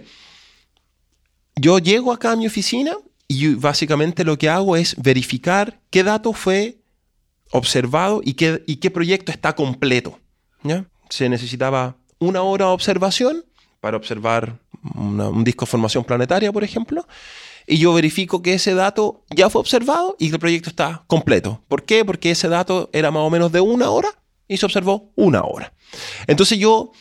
yo 1.56 1.80
llego 1.80 2.12
acá 2.14 2.32
a 2.32 2.36
mi 2.36 2.48
oficina 2.48 2.96
y 3.28 3.56
básicamente 3.56 4.24
lo 4.24 4.38
que 4.38 4.50
hago 4.50 4.76
es 4.76 4.96
verificar 5.02 5.80
qué 5.90 6.04
dato 6.04 6.34
fue 6.34 6.78
observado 7.52 8.22
y 8.24 8.34
qué, 8.34 8.64
y 8.68 8.78
qué 8.78 8.92
proyecto 8.92 9.32
está 9.32 9.54
completo. 9.56 10.20
¿ya? 10.64 10.86
Se 11.10 11.30
necesitaba 11.30 11.98
una 12.20 12.42
hora 12.42 12.66
de 12.66 12.72
observación 12.72 13.46
para 13.80 13.98
observar 13.98 14.60
un 14.96 15.44
disco 15.44 15.66
de 15.66 15.72
formación 15.72 16.04
planetaria, 16.04 16.52
por 16.52 16.64
ejemplo, 16.64 17.06
y 17.66 17.78
yo 17.78 17.94
verifico 17.94 18.42
que 18.42 18.54
ese 18.54 18.74
dato 18.74 19.26
ya 19.30 19.50
fue 19.50 19.60
observado 19.60 20.16
y 20.18 20.30
que 20.30 20.36
el 20.36 20.40
proyecto 20.40 20.70
está 20.70 21.04
completo. 21.08 21.62
¿Por 21.68 21.84
qué? 21.84 22.06
Porque 22.06 22.32
ese 22.32 22.48
dato 22.48 22.90
era 22.94 23.12
más 23.12 23.24
o 23.24 23.30
menos 23.30 23.52
de 23.52 23.60
una 23.60 23.90
hora 23.90 24.10
y 24.48 24.58
se 24.58 24.66
observó 24.66 25.12
una 25.16 25.44
hora. 25.44 25.74
Entonces 26.28 26.58
yo, 26.58 26.92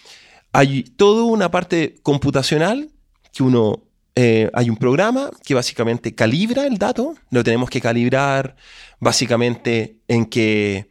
hay 0.52 0.82
toda 0.82 1.22
una 1.22 1.50
parte 1.50 2.00
computacional 2.02 2.90
que 3.32 3.44
uno, 3.44 3.84
eh, 4.18 4.50
hay 4.54 4.70
un 4.70 4.78
programa 4.78 5.30
que 5.44 5.54
básicamente 5.54 6.14
calibra 6.14 6.66
el 6.66 6.78
dato, 6.78 7.14
lo 7.30 7.44
tenemos 7.44 7.68
que 7.68 7.82
calibrar 7.82 8.56
básicamente 8.98 9.98
en 10.08 10.24
que, 10.24 10.90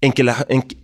en 0.00 0.12
que, 0.12 0.32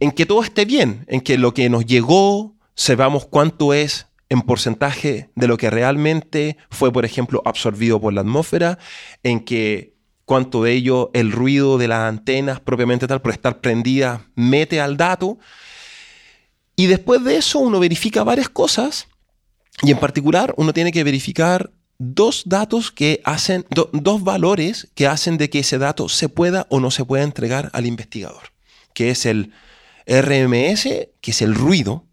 en, 0.01 0.11
que 0.11 0.27
todo 0.27 0.43
esté 0.43 0.65
bien, 0.65 1.05
en 1.07 1.21
que 1.21 1.39
lo 1.39 1.55
que 1.55 1.71
nos 1.71 1.87
llegó, 1.87 2.57
sepamos 2.75 3.27
cuánto 3.27 3.75
es 3.75 4.09
en 4.29 4.43
porcentaje 4.43 5.31
de 5.37 5.47
lo 5.47 5.57
que 5.57 5.71
realmente 5.71 6.57
fue, 6.69 6.93
por 6.93 7.05
ejemplo, 7.05 7.43
absorbido 7.45 8.01
por 8.01 8.13
la 8.13 8.23
atmósfera, 8.23 8.81
en 9.23 9.39
que 9.39 9.95
cuánto 10.25 10.65
de 10.65 10.73
ello 10.73 11.13
el 11.15 11.31
ruido 11.31 11.79
de 11.79 11.87
las 11.87 12.09
antenas 12.09 12.59
propiamente 12.59 13.07
tal, 13.07 13.23
por 13.23 13.31
estar 13.31 13.61
prendida, 13.61 14.27
mete 14.35 14.81
al 14.81 14.97
dato. 14.97 15.39
Y 16.75 16.87
después 16.87 17.23
de 17.23 17.37
eso 17.37 17.61
uno 17.61 17.79
verifica 17.79 18.25
varias 18.25 18.49
cosas 18.49 19.07
y 19.83 19.91
en 19.91 19.99
particular 19.99 20.55
uno 20.57 20.73
tiene 20.73 20.93
que 20.93 21.05
verificar 21.05 21.71
dos 21.99 22.43
datos 22.47 22.91
que 22.91 23.21
hacen, 23.25 23.65
do- 23.71 23.91
dos 23.93 24.23
valores 24.23 24.89
que 24.95 25.07
hacen 25.07 25.39
de 25.39 25.49
que 25.51 25.61
ese 25.61 25.79
dato 25.79 26.09
se 26.09 26.29
pueda 26.29 26.67
o 26.71 26.81
no 26.81 26.91
se 26.91 27.05
pueda 27.05 27.25
entregar 27.25 27.71
al 27.73 27.87
investigador, 27.87 28.53
que 28.95 29.11
es 29.11 29.27
el 29.27 29.53
RMS, 30.07 30.85
que 31.21 31.31
es 31.31 31.43
el 31.43 31.55
ruido. 31.55 32.05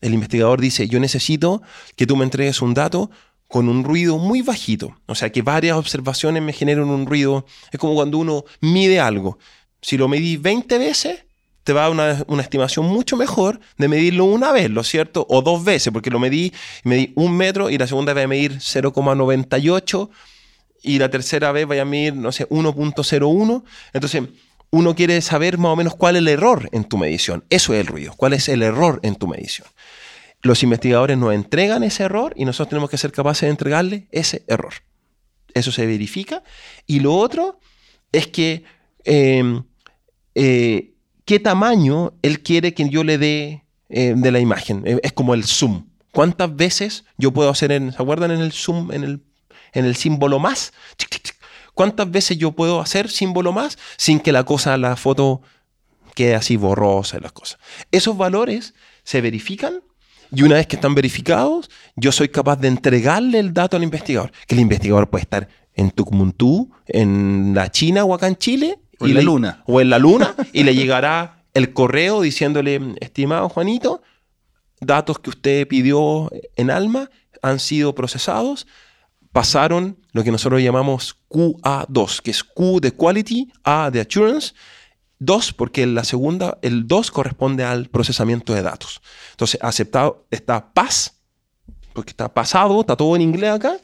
El 0.00 0.14
investigador 0.14 0.60
dice, 0.60 0.88
yo 0.88 1.00
necesito 1.00 1.62
que 1.96 2.06
tú 2.06 2.16
me 2.16 2.24
entregues 2.24 2.60
un 2.62 2.74
dato 2.74 3.10
con 3.48 3.68
un 3.68 3.84
ruido 3.84 4.18
muy 4.18 4.42
bajito. 4.42 4.98
O 5.06 5.14
sea, 5.14 5.30
que 5.30 5.42
varias 5.42 5.76
observaciones 5.76 6.42
me 6.42 6.52
generen 6.52 6.84
un 6.84 7.06
ruido. 7.06 7.46
Es 7.70 7.78
como 7.78 7.94
cuando 7.94 8.18
uno 8.18 8.44
mide 8.60 8.98
algo. 8.98 9.38
Si 9.80 9.96
lo 9.96 10.08
medí 10.08 10.36
20 10.36 10.78
veces, 10.78 11.25
te 11.66 11.72
va 11.72 11.84
a 11.84 11.92
dar 11.92 12.24
una, 12.28 12.42
estimación 12.42 12.86
mucho 12.86 13.16
mejor 13.16 13.58
de 13.76 13.88
medirlo 13.88 14.24
una 14.24 14.52
vez, 14.52 14.70
¿lo 14.70 14.84
cierto? 14.84 15.26
O 15.28 15.42
dos 15.42 15.64
veces, 15.64 15.92
porque 15.92 16.10
lo 16.10 16.20
medí, 16.20 16.52
medí 16.84 17.12
un 17.16 17.36
metro 17.36 17.70
y 17.70 17.76
la 17.76 17.88
segunda 17.88 18.14
vez 18.14 18.26
a 18.26 18.28
medir 18.28 18.52
0,98 18.58 20.08
y 20.84 21.00
la 21.00 21.10
tercera 21.10 21.50
vez 21.50 21.66
vaya 21.66 21.82
a 21.82 21.84
medir, 21.84 22.14
no 22.14 22.30
sé, 22.30 22.48
1.01. 22.50 23.64
Entonces, 23.92 24.22
uno 24.70 24.94
quiere 24.94 25.20
saber 25.20 25.58
más 25.58 25.72
o 25.72 25.76
menos 25.76 25.96
cuál 25.96 26.14
es 26.14 26.20
el 26.20 26.28
error 26.28 26.68
en 26.70 26.84
tu 26.84 26.98
medición. 26.98 27.44
Eso 27.50 27.74
es 27.74 27.80
el 27.80 27.88
ruido. 27.88 28.14
¿Cuál 28.16 28.34
es 28.34 28.48
el 28.48 28.62
error 28.62 29.00
en 29.02 29.16
tu 29.16 29.26
medición? 29.26 29.66
Los 30.42 30.62
investigadores 30.62 31.18
nos 31.18 31.34
entregan 31.34 31.82
ese 31.82 32.04
error 32.04 32.32
y 32.36 32.44
nosotros 32.44 32.68
tenemos 32.68 32.90
que 32.90 32.98
ser 32.98 33.10
capaces 33.10 33.40
de 33.40 33.50
entregarle 33.50 34.06
ese 34.12 34.44
error. 34.46 34.74
Eso 35.52 35.72
se 35.72 35.84
verifica. 35.84 36.44
Y 36.86 37.00
lo 37.00 37.16
otro 37.16 37.58
es 38.12 38.28
que 38.28 38.62
em, 39.02 39.64
eh, 40.36 40.92
qué 41.26 41.38
tamaño 41.38 42.14
él 42.22 42.42
quiere 42.42 42.72
que 42.72 42.88
yo 42.88 43.04
le 43.04 43.18
dé 43.18 43.64
eh, 43.90 44.14
de 44.16 44.32
la 44.32 44.40
imagen. 44.40 44.82
Es 45.02 45.12
como 45.12 45.34
el 45.34 45.44
zoom. 45.44 45.86
¿Cuántas 46.12 46.56
veces 46.56 47.04
yo 47.18 47.32
puedo 47.32 47.50
hacer 47.50 47.70
¿se 47.70 48.02
acuerdan 48.02 48.30
en 48.30 48.40
el 48.40 48.52
zoom, 48.52 48.90
en 48.92 49.04
el, 49.04 49.22
en 49.74 49.84
el 49.84 49.96
símbolo 49.96 50.38
más? 50.38 50.72
¿Cuántas 51.74 52.10
veces 52.10 52.38
yo 52.38 52.52
puedo 52.52 52.80
hacer 52.80 53.10
símbolo 53.10 53.52
más 53.52 53.76
sin 53.98 54.18
que 54.20 54.32
la 54.32 54.44
cosa, 54.44 54.78
la 54.78 54.96
foto 54.96 55.42
quede 56.14 56.34
así 56.34 56.56
borrosa 56.56 57.18
y 57.18 57.20
las 57.20 57.32
cosas? 57.32 57.58
Esos 57.92 58.16
valores 58.16 58.72
se 59.04 59.20
verifican 59.20 59.82
y 60.32 60.42
una 60.42 60.54
vez 60.54 60.66
que 60.66 60.76
están 60.76 60.94
verificados, 60.94 61.70
yo 61.94 62.12
soy 62.12 62.28
capaz 62.28 62.56
de 62.56 62.68
entregarle 62.68 63.38
el 63.38 63.52
dato 63.52 63.76
al 63.76 63.82
investigador. 63.82 64.32
Que 64.46 64.54
el 64.54 64.62
investigador 64.62 65.10
puede 65.10 65.22
estar 65.22 65.48
en 65.74 65.90
Tucumuntú, 65.90 66.70
en 66.86 67.52
la 67.54 67.70
China 67.70 68.04
o 68.04 68.14
acá 68.14 68.26
en 68.26 68.36
Chile. 68.36 68.78
O 68.98 69.06
en 69.06 69.14
la 69.14 69.22
luna. 69.22 69.62
O 69.66 69.80
en 69.80 69.90
la 69.90 69.98
luna 69.98 70.34
y 70.52 70.64
le 70.64 70.74
llegará 70.74 71.44
el 71.54 71.72
correo 71.72 72.20
diciéndole, 72.20 72.94
estimado 73.00 73.48
Juanito, 73.48 74.02
datos 74.80 75.18
que 75.18 75.30
usted 75.30 75.66
pidió 75.68 76.30
en 76.56 76.70
Alma 76.70 77.10
han 77.42 77.60
sido 77.60 77.94
procesados, 77.94 78.66
pasaron 79.32 79.98
lo 80.12 80.24
que 80.24 80.30
nosotros 80.30 80.62
llamamos 80.62 81.16
QA2, 81.28 82.20
que 82.22 82.30
es 82.30 82.42
Q 82.42 82.80
de 82.80 82.92
Quality, 82.92 83.52
A 83.64 83.90
de 83.90 84.00
Assurance, 84.00 84.54
2 85.18 85.52
porque 85.54 85.86
la 85.86 86.04
segunda, 86.04 86.58
el 86.62 86.86
2 86.86 87.10
corresponde 87.10 87.64
al 87.64 87.88
procesamiento 87.88 88.52
de 88.52 88.62
datos. 88.62 89.00
Entonces, 89.32 89.58
aceptado 89.62 90.26
está 90.30 90.72
PAS, 90.72 91.14
porque 91.92 92.10
está 92.10 92.32
pasado, 92.32 92.80
está 92.80 92.96
todo 92.96 93.16
en 93.16 93.22
inglés 93.22 93.50
acá, 93.50 93.76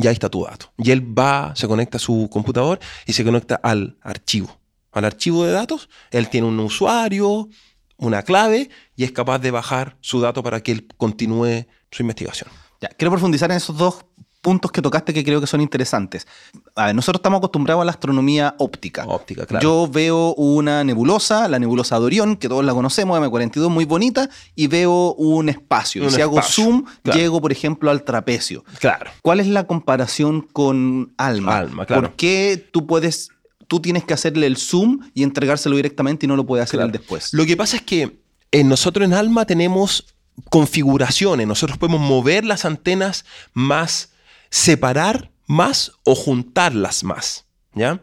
y 0.00 0.06
ahí 0.06 0.14
está 0.14 0.28
tu 0.28 0.44
dato. 0.44 0.72
Y 0.78 0.90
él 0.90 1.18
va, 1.18 1.52
se 1.54 1.68
conecta 1.68 1.98
a 1.98 2.00
su 2.00 2.28
computador 2.30 2.80
y 3.06 3.12
se 3.12 3.24
conecta 3.24 3.60
al 3.62 3.98
archivo. 4.02 4.58
Al 4.92 5.04
archivo 5.04 5.44
de 5.44 5.52
datos, 5.52 5.88
él 6.10 6.28
tiene 6.28 6.46
un 6.46 6.58
usuario, 6.58 7.48
una 7.96 8.22
clave, 8.22 8.70
y 8.96 9.04
es 9.04 9.12
capaz 9.12 9.38
de 9.38 9.50
bajar 9.50 9.96
su 10.00 10.20
dato 10.20 10.42
para 10.42 10.62
que 10.62 10.72
él 10.72 10.88
continúe 10.96 11.66
su 11.90 12.02
investigación. 12.02 12.50
Quiero 12.96 13.10
profundizar 13.10 13.50
en 13.50 13.58
esos 13.58 13.76
dos 13.76 14.06
puntos 14.40 14.72
que 14.72 14.80
tocaste 14.80 15.12
que 15.12 15.24
creo 15.24 15.40
que 15.40 15.46
son 15.46 15.60
interesantes. 15.60 16.26
A 16.74 16.86
ver, 16.86 16.94
nosotros 16.94 17.20
estamos 17.20 17.38
acostumbrados 17.38 17.82
a 17.82 17.84
la 17.84 17.92
astronomía 17.92 18.54
óptica. 18.58 19.04
Óptica, 19.06 19.46
claro. 19.46 19.62
Yo 19.62 19.88
veo 19.90 20.34
una 20.34 20.82
nebulosa, 20.84 21.48
la 21.48 21.58
nebulosa 21.58 21.98
de 21.98 22.06
Orión, 22.06 22.36
que 22.36 22.48
todos 22.48 22.64
la 22.64 22.72
conocemos, 22.72 23.18
M42, 23.18 23.68
muy 23.68 23.84
bonita, 23.84 24.30
y 24.54 24.66
veo 24.66 25.14
un 25.14 25.48
espacio. 25.48 26.04
y 26.06 26.10
si 26.10 26.20
hago 26.20 26.40
zoom, 26.42 26.84
llego, 27.04 27.40
por 27.40 27.52
ejemplo, 27.52 27.90
al 27.90 28.02
trapecio. 28.02 28.64
Claro. 28.78 29.10
¿Cuál 29.22 29.40
es 29.40 29.46
la 29.46 29.66
comparación 29.66 30.42
con 30.42 31.12
ALMA? 31.18 31.58
ALMA, 31.58 31.86
claro. 31.86 32.02
¿Por 32.02 32.16
qué 32.16 32.68
tú 32.72 32.86
puedes, 32.86 33.30
tú 33.66 33.80
tienes 33.80 34.04
que 34.04 34.14
hacerle 34.14 34.46
el 34.46 34.56
zoom 34.56 35.00
y 35.14 35.22
entregárselo 35.22 35.76
directamente 35.76 36.26
y 36.26 36.28
no 36.28 36.36
lo 36.36 36.46
puede 36.46 36.62
hacer 36.62 36.80
él 36.80 36.92
después? 36.92 37.34
Lo 37.34 37.44
que 37.44 37.56
pasa 37.56 37.76
es 37.76 37.82
que 37.82 38.20
nosotros 38.64 39.04
en 39.04 39.12
ALMA 39.12 39.44
tenemos 39.44 40.06
configuraciones, 40.48 41.46
nosotros 41.46 41.76
podemos 41.76 42.00
mover 42.00 42.44
las 42.44 42.64
antenas 42.64 43.26
más 43.52 44.10
separar 44.50 45.30
más 45.46 45.92
o 46.04 46.14
juntarlas 46.14 47.04
más. 47.04 47.44
¿ya? 47.74 48.00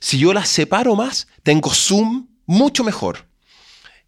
Si 0.00 0.18
yo 0.18 0.32
las 0.32 0.48
separo 0.48 0.94
más, 0.96 1.28
tengo 1.42 1.70
zoom 1.70 2.28
mucho 2.46 2.84
mejor. 2.84 3.26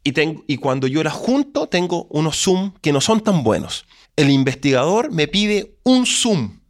Y, 0.03 0.13
tengo, 0.13 0.45
y 0.47 0.59
cuando 0.59 0.87
yo 0.87 1.03
las 1.03 1.15
junto, 1.15 1.69
tengo 1.69 2.07
unos 2.11 2.37
zoom 2.37 2.73
que 2.81 2.93
no 2.93 3.01
son 3.01 3.21
tan 3.23 3.43
buenos. 3.43 3.87
El 4.15 4.31
investigador 4.31 5.11
me 5.11 5.27
pide 5.27 5.77
un 5.83 6.07
zoom, 6.07 6.61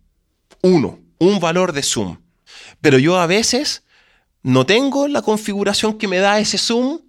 uno, 0.62 0.98
un 1.18 1.38
valor 1.38 1.72
de 1.72 1.82
zoom. 1.82 2.18
Pero 2.80 2.98
yo 2.98 3.18
a 3.18 3.26
veces 3.26 3.82
no 4.42 4.64
tengo 4.64 5.08
la 5.08 5.22
configuración 5.22 5.98
que 5.98 6.08
me 6.08 6.18
da 6.18 6.38
ese 6.38 6.56
zoom. 6.56 7.00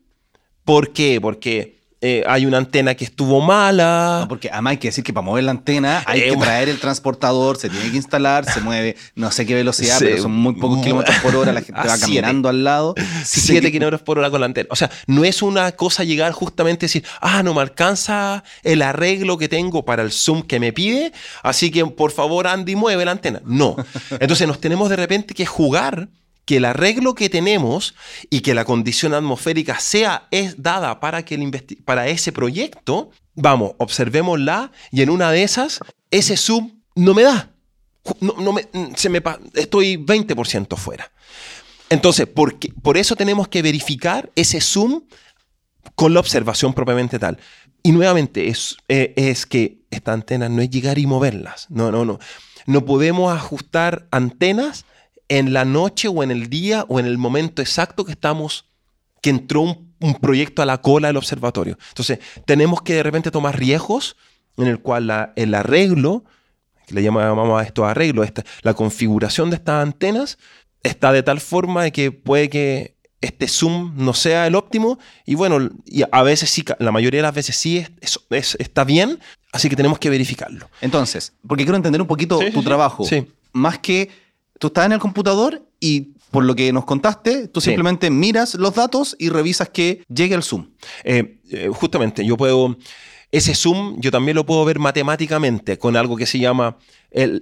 ¿Por 0.66 0.92
qué? 0.92 1.22
Porque 1.22 1.77
eh, 2.00 2.24
hay 2.28 2.46
una 2.46 2.58
antena 2.58 2.94
que 2.94 3.06
estuvo 3.06 3.42
mala. 3.42 4.26
porque 4.30 4.50
además 4.52 4.72
hay 4.72 4.78
que 4.78 4.90
decir 4.90 5.04
que 5.04 5.14
para 5.14 5.26
mover 5.26 5.44
la 5.44 5.52
antena 5.52 6.04
hay 6.06 6.22
eh, 6.22 6.30
que 6.30 6.38
traer 6.38 6.70
el 6.70 6.80
transportador, 6.80 7.58
se 7.58 7.70
tiene 7.70 7.90
que 7.90 7.98
instalar, 7.98 8.46
se 8.46 8.62
mueve 8.62 8.96
no 9.16 9.32
sé 9.32 9.48
qué 9.48 9.56
velocidad, 9.56 9.98
pero 10.00 10.22
son 10.22 10.32
muy 10.32 10.54
pocos 10.54 10.84
kilómetros 10.84 11.18
por 11.18 11.36
hora, 11.36 11.52
la 11.52 11.62
gente 11.62 11.82
va 11.82 11.98
caminando 12.00 12.50
al 12.50 12.64
lado. 12.64 12.94
7 13.26 13.72
kilómetros 13.72 14.02
por 14.04 14.20
hora 14.20 14.30
con 14.30 14.42
la 14.42 14.46
antena. 14.46 14.68
O 14.70 14.76
sea, 14.76 14.92
no 15.08 15.26
es 15.26 15.42
una 15.42 15.72
cosa 15.72 16.04
llegar 16.04 16.34
justamente 16.34 16.86
a 16.86 16.88
decir, 16.88 17.04
ah, 17.20 17.42
no 17.42 17.56
me 17.56 17.62
alcanza 17.62 18.44
el 18.64 18.84
arreglo 18.84 19.40
que 19.40 19.50
tengo 19.50 19.84
para 19.84 20.04
el 20.04 20.12
zoom 20.12 20.44
que 20.44 20.60
me 20.60 20.74
pide, 20.74 21.14
así 21.42 21.72
que 21.72 21.84
por 21.86 22.12
favor 22.12 22.46
Andy 22.46 22.76
mueve 22.76 23.06
la 23.06 23.12
antena. 23.12 23.42
No. 23.44 23.76
Entonces 24.20 24.48
nos 24.48 24.62
tenemos 24.62 24.90
de 24.90 24.98
repente 24.98 25.34
que 25.34 25.48
jugar 25.48 26.10
que 26.48 26.58
el 26.58 26.66
arreglo 26.66 27.14
que 27.14 27.30
tenemos 27.30 27.94
y 28.30 28.40
que 28.40 28.56
la 28.56 28.64
condición 28.64 29.14
atmosférica 29.14 29.82
sea 29.82 30.30
es 30.32 30.64
dada 30.64 31.02
para, 31.02 31.26
que 31.26 31.36
el 31.36 31.82
para 31.84 32.08
ese 32.08 32.32
proyecto, 32.32 33.12
vamos, 33.36 33.74
observémosla 33.80 34.72
y 34.90 35.02
en 35.02 35.10
una 35.10 35.30
de 35.30 35.44
esas, 35.44 35.82
ese 36.10 36.38
sub 36.38 36.74
no 36.96 37.14
me 37.14 37.24
da. 37.24 37.52
No, 38.22 38.54
me, 38.54 38.66
se 38.96 39.10
me, 39.10 39.22
estoy 39.56 39.98
20% 39.98 40.78
fuera. 40.78 41.12
Entonces, 41.90 42.28
por, 42.28 42.58
por 42.82 42.98
eso 42.98 43.18
tenemos 43.18 43.50
que 43.50 43.62
verificar 43.62 44.32
ese 44.34 44.62
zoom 44.62 45.02
con 45.96 46.14
la 46.14 46.22
observación 46.22 46.74
propiamente 46.74 47.20
tal. 47.20 47.40
Y 47.84 47.92
nuevamente, 47.92 48.48
es, 48.48 48.78
eh, 48.88 49.14
es 49.18 49.46
que 49.46 49.80
esta 49.92 50.14
antena 50.14 50.48
no 50.48 50.62
es 50.62 50.70
llegar 50.70 50.98
y 50.98 51.08
moverlas. 51.08 51.68
No, 51.70 51.92
no, 51.92 52.06
no. 52.06 52.20
No 52.66 52.86
podemos 52.86 53.36
ajustar 53.36 54.08
antenas 54.12 54.86
en 55.30 55.54
la 55.54 55.66
noche 55.66 56.08
o 56.08 56.24
en 56.24 56.32
el 56.32 56.50
día 56.50 56.86
o 56.88 57.00
en 57.00 57.06
el 57.06 57.18
momento 57.18 57.62
exacto 57.62 58.06
que 58.06 58.12
estamos, 58.12 58.66
que 59.22 59.30
entró 59.30 59.62
un, 59.62 59.88
proyecto 60.22 60.62
a 60.62 60.66
la 60.66 60.80
cola 60.80 61.08
del 61.08 61.18
observatorio. 61.18 61.78
Entonces, 61.90 62.20
tenemos 62.46 62.82
que 62.82 62.94
de 62.94 63.04
repente 63.04 63.32
tomar 63.32 63.58
riesgos 63.58 64.16
en 64.58 64.68
el 64.68 64.80
cual 64.80 65.32
el 65.36 65.54
arreglo, 65.54 66.24
que 66.86 66.94
le 66.94 67.04
llamamos 67.04 67.60
a 67.60 67.66
esto 67.66 67.86
arreglo, 67.86 68.24
esta, 68.24 68.44
la 68.62 68.74
configuración 68.74 69.50
de 69.50 69.56
estas 69.58 69.82
antenas 69.82 70.38
está 70.84 71.12
de 71.12 71.24
tal 71.24 71.40
forma 71.40 71.84
de 71.84 71.92
que 71.92 72.12
puede 72.12 72.50
que 72.50 72.96
este 73.22 73.48
zoom 73.48 73.94
no 73.98 74.14
sea 74.14 74.46
el 74.46 74.56
óptimo 74.56 75.00
y 75.26 75.36
bueno, 75.36 75.70
y 75.86 76.04
a 76.10 76.24
veces 76.24 76.50
sí, 76.50 76.64
la 76.80 76.92
mayoría 76.92 77.20
de 77.20 77.24
las 77.24 77.34
veces 77.34 77.56
sí 77.56 77.86
es, 78.00 78.56
está 78.60 78.84
bien, 78.84 79.20
así 79.52 79.70
que 79.70 79.76
tenemos 79.76 80.00
que 80.00 80.10
verificarlo. 80.10 80.70
Entonces, 80.82 81.34
porque 81.48 81.64
quiero 81.64 81.78
entender 81.78 82.02
un 82.02 82.08
poquito 82.08 82.40
tu 82.54 82.64
trabajo, 82.64 83.06
más 83.54 83.80
que 83.80 84.10
tú 84.60 84.68
estás 84.68 84.86
en 84.86 84.94
el 84.94 85.00
computador 85.00 85.68
y 85.80 86.14
por 86.32 86.44
lo 86.44 86.56
que 86.56 86.72
nos 86.74 86.86
contaste, 86.86 87.48
tú 87.48 87.62
simplemente 87.62 88.10
miras 88.10 88.56
los 88.56 88.76
datos 88.76 89.16
y 89.18 89.30
revisas 89.30 89.70
que 89.70 90.04
llegue 90.14 90.36
el 90.36 90.44
zoom. 90.44 90.70
Eh, 91.04 91.40
eh, 91.50 91.70
justamente, 91.74 92.26
yo 92.26 92.36
puedo, 92.36 92.78
ese 93.32 93.56
zoom 93.56 94.00
yo 94.00 94.12
también 94.12 94.36
lo 94.36 94.46
puedo 94.46 94.66
ver 94.66 94.80
matemáticamente 94.80 95.78
con 95.78 95.96
algo 95.96 96.16
que 96.16 96.26
se 96.26 96.40
llama 96.40 96.78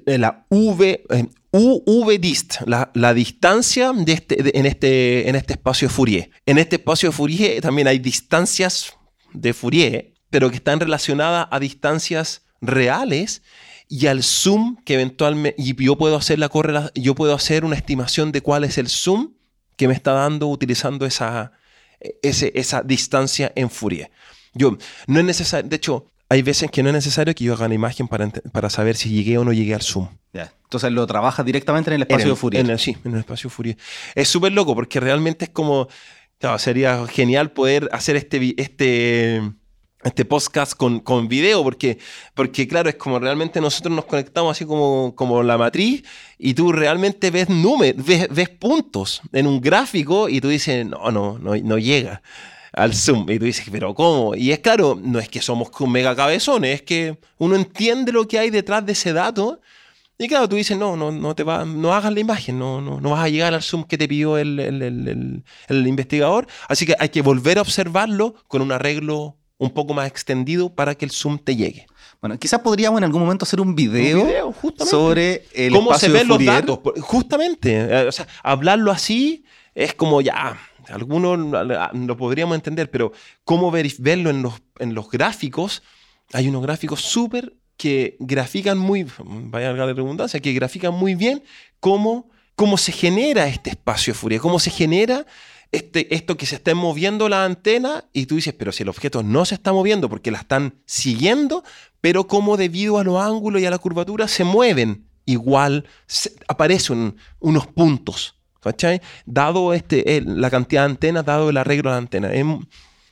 la 0.06 0.46
V, 0.50 1.04
eh, 1.10 1.26
UV 1.52 2.20
dist, 2.20 2.62
la, 2.66 3.14
distancia 3.14 3.92
de 3.94 4.14
este, 4.14 4.58
en, 4.58 4.66
este, 4.66 5.30
en 5.30 5.36
este 5.36 5.54
espacio 5.54 5.88
de 5.88 5.94
Fourier. 5.94 6.30
En 6.46 6.58
este 6.58 6.76
espacio 6.76 7.10
de 7.10 7.16
Fourier 7.16 7.62
también 7.62 7.88
hay 7.88 8.00
distancias 8.00 8.94
de 9.34 9.54
Fourier, 9.54 10.14
pero 10.30 10.50
que 10.50 10.58
están 10.58 10.80
relacionadas 10.80 11.48
a 11.50 11.60
distancias 11.60 12.44
reales 12.62 13.42
y 13.88 14.08
al 14.08 14.24
zoom 14.24 14.78
que 14.84 14.96
eventualmente, 14.96 15.62
y 15.62 15.76
yo 15.84 15.98
puedo 15.98 16.16
hacer 16.16 16.40
la 16.40 16.50
yo 16.96 17.16
puedo 17.16 17.34
hacer 17.34 17.66
una 17.66 17.76
estimación 17.76 18.32
de 18.32 18.42
cuál 18.42 18.64
es 18.64 18.78
el 18.78 18.90
zoom 18.90 19.34
que 19.76 19.88
me 19.88 19.94
está 19.94 20.14
dando 20.14 20.48
utilizando 20.48 21.06
esa, 21.06 21.52
ese, 22.22 22.52
esa 22.56 22.82
distancia 22.82 23.52
en 23.56 23.70
Fourier. 23.70 24.10
Yo, 24.54 24.78
no 25.08 25.20
es 25.20 25.26
necesario, 25.26 25.70
de 25.70 25.76
hecho, 25.76 26.12
hay 26.30 26.42
veces 26.42 26.72
que 26.72 26.82
no 26.82 26.90
es 26.90 26.96
necesario 26.96 27.36
que 27.36 27.44
yo 27.44 27.54
haga 27.54 27.66
una 27.66 27.76
imagen 27.76 28.08
para, 28.08 28.30
para 28.30 28.70
saber 28.70 28.96
si 28.96 29.10
llegué 29.10 29.38
o 29.38 29.44
no 29.44 29.54
llegué 29.54 29.76
al 29.76 29.82
zoom. 29.82 30.08
Entonces 30.64 30.92
lo 30.92 31.06
trabajas 31.08 31.46
directamente 31.46 31.90
en 31.90 31.96
el 31.96 32.02
espacio 32.02 32.32
de 32.32 32.36
Fourier. 32.36 32.80
sí, 32.80 32.98
en 33.06 33.14
el 33.14 33.20
espacio 33.20 33.50
Fourier. 33.50 33.78
Es 34.16 34.28
súper 34.28 34.52
loco 34.52 34.76
porque 34.76 35.00
realmente 35.00 35.46
es 35.46 35.52
como, 35.52 35.88
sería 36.58 37.06
genial 37.08 37.52
poder 37.52 37.88
hacer 37.94 38.16
este, 38.16 38.54
este 38.62 39.42
este 40.06 40.24
podcast 40.24 40.76
con, 40.76 41.00
con 41.00 41.28
video, 41.28 41.64
porque, 41.64 41.98
porque 42.36 42.68
claro, 42.68 42.90
es 42.90 42.96
como 42.96 43.18
realmente 43.20 43.60
nosotros 43.60 43.94
nos 43.94 44.06
conectamos 44.06 44.56
así 44.56 44.66
como, 44.66 45.16
como 45.16 45.42
la 45.42 45.58
matriz 45.58 46.04
y 46.38 46.54
tú 46.54 46.72
realmente 46.72 47.32
ves 47.32 47.50
números, 47.50 48.06
ves, 48.06 48.28
ves, 48.30 48.50
puntos 48.50 49.22
en 49.34 49.48
un 49.48 49.60
gráfico 49.60 50.30
y 50.30 50.40
tú 50.40 50.50
dices, 50.50 50.86
no, 50.86 51.12
no, 51.12 51.40
no, 51.40 51.78
llega. 51.78 52.22
al 52.72 52.94
zoom. 52.94 53.30
Y 53.32 53.40
tú 53.40 53.46
dices, 53.46 53.66
pero 53.72 53.96
¿cómo? 53.96 54.36
Y 54.36 54.52
es 54.52 54.60
claro, 54.60 55.00
no 55.02 55.20
es 55.20 55.28
que 55.28 55.42
somos 55.42 55.70
mega 55.88 56.16
cabezones, 56.16 56.76
es 56.76 56.82
que 56.84 57.18
uno 57.38 57.56
entiende 57.56 58.12
lo 58.12 58.28
que 58.28 58.38
hay 58.38 58.50
detrás 58.52 58.86
de 58.86 58.92
ese 58.92 59.12
dato. 59.12 59.60
Y 60.18 60.28
claro, 60.28 60.48
tú 60.48 60.56
dices, 60.56 60.78
no, 60.78 60.96
no, 60.96 61.12
no, 61.12 61.36
te 61.36 61.44
va, 61.44 61.66
no 61.66 61.94
hagas 61.94 62.14
la 62.14 62.20
imagen, 62.20 62.60
no, 62.60 62.80
no, 62.80 63.02
no 63.02 63.10
vas 63.10 63.26
a 63.26 63.30
llegar 63.30 63.54
al 63.54 63.64
zoom 63.64 63.84
que 63.84 63.98
te 63.98 64.08
pidió 64.08 64.38
el, 64.38 64.60
el, 64.60 65.44
el, 65.68 65.88
investigador. 65.88 66.48
Así 66.70 66.86
que 66.86 66.96
hay 67.00 67.10
que 67.10 67.22
volver 67.22 67.58
a 67.58 67.62
observarlo 67.62 68.36
con 68.48 68.62
un 68.62 68.72
arreglo 68.72 69.36
un 69.58 69.70
poco 69.70 69.94
más 69.94 70.08
extendido 70.08 70.74
para 70.74 70.96
que 70.96 71.06
el 71.06 71.12
zoom 71.12 71.38
te 71.38 71.56
llegue. 71.56 71.88
Bueno, 72.22 72.38
quizás 72.40 72.60
podríamos 72.62 72.98
en 73.00 73.04
algún 73.04 73.22
momento 73.22 73.44
hacer 73.44 73.62
un 73.62 73.76
video, 73.76 74.54
sobre 74.78 75.46
el 75.54 75.74
cómo 75.74 75.98
se 75.98 76.10
ven 76.10 76.28
los 76.28 76.44
datos. 76.44 76.80
Justamente, 77.02 77.74
eh, 77.74 78.08
o 78.08 78.12
sea, 78.12 78.28
hablarlo 78.44 78.92
así 78.92 79.46
es 79.74 79.94
como 79.94 80.22
ya, 80.22 80.58
algunos 80.90 81.38
lo 81.38 82.18
podríamos 82.18 82.56
entender, 82.56 82.90
pero 82.90 83.12
cómo 83.44 83.72
verlo 83.72 84.30
en 84.30 84.42
los, 84.42 84.62
en 84.80 84.94
los 84.94 85.10
gráficos, 85.10 85.84
hay 86.34 86.48
unos 86.48 86.62
gráficos 86.64 87.02
súper 87.02 87.56
que 87.78 88.16
grafican 88.20 88.78
muy, 88.78 89.06
vaya 89.20 89.72
a 89.72 89.74
la 89.74 89.86
redundancia, 89.86 90.40
que 90.40 90.54
grafican 90.54 90.94
muy 90.94 91.16
bien 91.16 91.44
cómo, 91.80 92.30
cómo 92.56 92.78
se 92.78 92.92
genera 92.92 93.48
este 93.48 93.72
espacio 93.72 94.14
de 94.14 94.20
Fourier, 94.20 94.42
cómo 94.42 94.60
se 94.60 94.72
genera 94.72 95.26
este, 95.72 96.14
esto 96.16 96.38
que 96.38 96.46
se 96.46 96.56
está 96.56 96.74
moviendo 96.76 97.30
la 97.30 97.46
antena 97.46 98.06
y 98.14 98.26
tú 98.26 98.36
dices, 98.36 98.54
pero 98.58 98.72
si 98.72 98.84
el 98.84 98.90
objeto 98.90 99.24
no 99.24 99.46
se 99.46 99.56
está 99.56 99.74
moviendo 99.74 100.10
porque 100.10 100.32
la 100.32 100.40
están 100.40 100.76
siguiendo, 100.86 101.64
pero 102.02 102.28
como 102.28 102.58
debido 102.58 102.98
a 102.98 103.04
los 103.04 103.22
ángulos 103.22 103.62
y 103.62 103.66
a 103.66 103.72
la 103.72 103.78
curvatura 103.78 104.28
se 104.28 104.44
mueven, 104.44 105.08
igual 105.26 105.86
aparecen 106.48 107.18
unos 107.40 107.68
puntos. 107.68 108.36
¿Cachai? 108.62 109.00
Dado 109.28 109.76
este, 109.76 110.24
la 110.26 110.50
cantidad 110.50 110.82
de 110.82 110.92
antenas, 110.92 111.24
dado 111.24 111.52
el 111.52 111.58
arreglo 111.58 111.92
de 111.92 111.94
la 111.94 111.98
antena. 112.00 112.34
Em, 112.34 112.66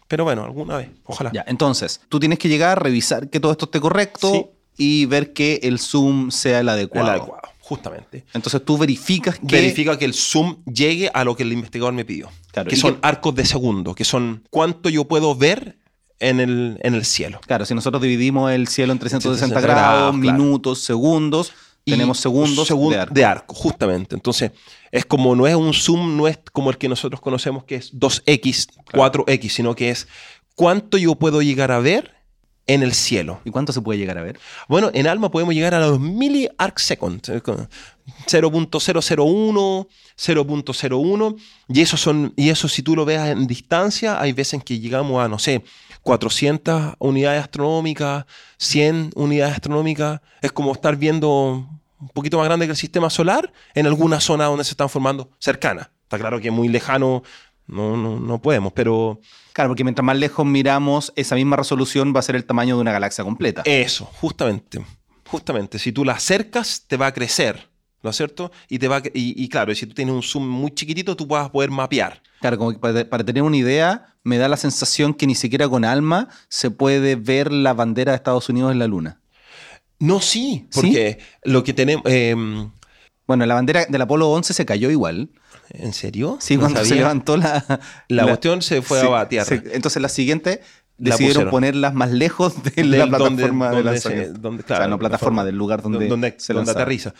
pero 0.07 0.23
bueno, 0.23 0.43
alguna 0.43 0.77
vez, 0.77 0.89
ojalá. 1.05 1.31
Ya, 1.31 1.43
entonces, 1.47 2.01
tú 2.09 2.19
tienes 2.19 2.39
que 2.39 2.49
llegar, 2.49 2.71
a 2.71 2.81
revisar 2.81 3.29
que 3.29 3.39
todo 3.39 3.51
esto 3.51 3.65
esté 3.65 3.79
correcto 3.79 4.51
y 4.77 5.05
ver 5.05 5.31
que 5.33 5.59
el 5.61 5.77
zoom 5.77 6.31
sea 6.31 6.59
el 6.59 6.69
adecuado. 6.69 7.07
El 7.07 7.19
adecuado, 7.19 7.52
justamente. 7.63 8.25
Entonces 8.33 8.63
tú 8.65 8.77
verificas 8.77 9.39
que... 9.39 9.55
Verifica 9.55 9.97
que 9.97 10.03
el 10.03 10.13
zoom 10.13 10.57
llegue 10.65 11.09
a 11.13 11.23
lo 11.23 11.33
que 11.37 11.43
el 11.43 11.53
investigador 11.53 11.93
me 11.93 12.03
pidió. 12.03 12.29
Claro, 12.51 12.69
que 12.69 12.75
son 12.75 12.99
arcos 13.01 13.33
de 13.35 13.45
segundo, 13.45 13.95
que 13.95 14.03
son 14.03 14.45
cuánto 14.49 14.89
yo 14.89 15.05
puedo 15.05 15.33
ver 15.33 15.77
en 16.19 16.41
el, 16.41 16.77
en 16.83 16.93
el 16.93 17.05
cielo. 17.05 17.39
Claro, 17.47 17.65
si 17.65 17.73
nosotros 17.73 18.03
dividimos 18.03 18.51
el 18.51 18.67
cielo 18.67 18.91
en 18.91 18.99
360 18.99 19.61
grados, 19.61 20.13
minutos, 20.13 20.83
segundos, 20.83 21.53
tenemos 21.85 22.19
segundos 22.19 22.67
de, 23.11 23.23
arco. 23.23 23.55
justamente. 23.55 24.13
Entonces, 24.13 24.51
es 24.91 25.05
como, 25.05 25.33
no 25.33 25.47
es 25.47 25.55
un 25.55 25.73
zoom, 25.73 26.17
no 26.17 26.27
es 26.27 26.37
como 26.51 26.69
el 26.69 26.77
que 26.77 26.89
nosotros 26.89 27.21
conocemos 27.21 27.63
que 27.63 27.75
es 27.75 27.93
2x, 27.93 28.67
4x, 28.91 29.49
sino 29.49 29.73
que 29.73 29.89
es 29.89 30.09
cuánto 30.55 30.97
yo 30.97 31.15
puedo 31.15 31.41
llegar 31.41 31.71
a 31.71 31.79
ver 31.79 32.13
en 32.67 32.83
el 32.83 32.93
cielo. 32.93 33.41
¿Y 33.43 33.49
cuánto 33.51 33.73
se 33.73 33.81
puede 33.81 33.99
llegar 33.99 34.17
a 34.17 34.23
ver? 34.23 34.39
Bueno, 34.67 34.89
en 34.93 35.07
ALMA 35.07 35.31
podemos 35.31 35.53
llegar 35.53 35.73
a 35.73 35.79
los 35.79 35.99
milli 35.99 36.47
arc 36.57 36.79
seconds, 36.79 37.29
0.001, 37.29 39.87
0.01, 40.17 41.35
y 41.67 41.81
eso 41.81 41.97
son 41.97 42.33
y 42.35 42.49
eso 42.49 42.67
si 42.67 42.83
tú 42.83 42.95
lo 42.95 43.05
veas 43.05 43.29
en 43.29 43.47
distancia, 43.47 44.19
hay 44.19 44.33
veces 44.33 44.63
que 44.63 44.79
llegamos 44.79 45.23
a 45.23 45.27
no 45.27 45.39
sé, 45.39 45.63
400 46.01 46.95
unidades 46.99 47.43
astronómicas, 47.43 48.25
100 48.57 49.11
unidades 49.15 49.55
astronómicas, 49.55 50.21
es 50.41 50.51
como 50.51 50.73
estar 50.73 50.95
viendo 50.95 51.67
un 51.99 52.09
poquito 52.09 52.37
más 52.37 52.45
grande 52.45 52.65
que 52.65 52.71
el 52.71 52.77
sistema 52.77 53.09
solar 53.09 53.51
en 53.73 53.87
alguna 53.87 54.19
zona 54.19 54.45
donde 54.45 54.63
se 54.63 54.71
están 54.71 54.89
formando 54.89 55.31
cercana. 55.39 55.91
Está 56.03 56.19
claro 56.19 56.39
que 56.39 56.51
muy 56.51 56.67
lejano 56.67 57.23
no, 57.67 57.97
no, 57.97 58.19
no 58.19 58.41
podemos, 58.41 58.73
pero... 58.73 59.19
Claro, 59.53 59.69
porque 59.69 59.83
mientras 59.83 60.05
más 60.05 60.17
lejos 60.17 60.45
miramos, 60.45 61.13
esa 61.15 61.35
misma 61.35 61.55
resolución 61.55 62.13
va 62.15 62.19
a 62.19 62.23
ser 62.23 62.35
el 62.35 62.45
tamaño 62.45 62.75
de 62.75 62.81
una 62.81 62.91
galaxia 62.91 63.23
completa. 63.23 63.61
Eso, 63.65 64.05
justamente. 64.05 64.83
Justamente. 65.27 65.79
Si 65.79 65.91
tú 65.91 66.03
la 66.03 66.13
acercas, 66.13 66.85
te 66.87 66.97
va 66.97 67.07
a 67.07 67.13
crecer. 67.13 67.69
¿no 68.03 68.09
es 68.09 68.17
cierto? 68.17 68.51
Y, 68.69 68.79
te 68.79 68.87
va, 68.87 69.01
y, 69.13 69.47
claro, 69.47 69.73
si 69.73 69.87
tú 69.87 69.95
tienes 69.95 70.13
un 70.13 70.21
zoom 70.21 70.47
muy 70.47 70.71
chiquitito, 70.71 71.15
tú 71.15 71.25
vas 71.25 71.47
a 71.47 71.51
poder 71.51 71.71
mapear. 71.71 72.21
Claro, 72.41 72.57
como 72.57 72.77
para, 72.77 73.23
tener 73.23 73.41
una 73.41 73.55
idea, 73.55 74.13
me 74.23 74.37
da 74.37 74.49
la 74.49 74.57
sensación 74.57 75.13
que 75.13 75.25
ni 75.25 75.35
siquiera 75.35 75.69
con 75.69 75.85
alma 75.85 76.27
se 76.49 76.69
puede 76.69 77.15
ver 77.15 77.53
la 77.53 77.73
bandera 77.73 78.11
de 78.11 78.17
Estados 78.17 78.49
Unidos 78.49 78.73
en 78.73 78.79
la 78.79 78.87
Luna. 78.87 79.21
No, 79.99 80.19
sí, 80.19 80.67
porque 80.73 81.19
lo 81.45 81.63
que 81.63 81.73
tenemos... 81.73 82.03
Em, 82.05 82.71
bueno, 83.25 83.45
la 83.45 83.53
bandera 83.53 83.85
del 83.85 84.01
Apolo 84.01 84.29
11 84.31 84.53
se 84.53 84.65
cayó 84.65 84.91
igual. 84.91 85.29
¿En 85.69 85.93
serio? 85.93 86.37
Sí, 86.39 86.57
cuando 86.57 86.83
se 86.83 86.95
levantó 86.95 87.37
la... 87.37 87.79
La, 88.07 88.23
cuestión 88.23 88.61
se 88.61 88.81
fue 88.81 89.01
a 89.01 89.27
tierra. 89.27 89.61
entonces 89.73 90.01
la 90.01 90.09
siguiente 90.09 90.61
decidieron 90.97 91.49
ponerlas 91.49 91.93
más 91.93 92.11
lejos 92.11 92.53
de, 92.63 92.83
la 92.83 93.07
plataforma 93.07 93.71
de 93.71 93.83
lanzamiento. 93.83 94.49
o 94.49 94.67
sea, 94.67 94.87
no 94.87 94.99
plataforma, 94.99 95.43
del 95.43 95.55
lugar 95.55 95.81
donde, 95.81 96.07
donde, 96.07 96.35
se 96.37 96.53
donde 96.53 96.71
aterriza 96.71 97.13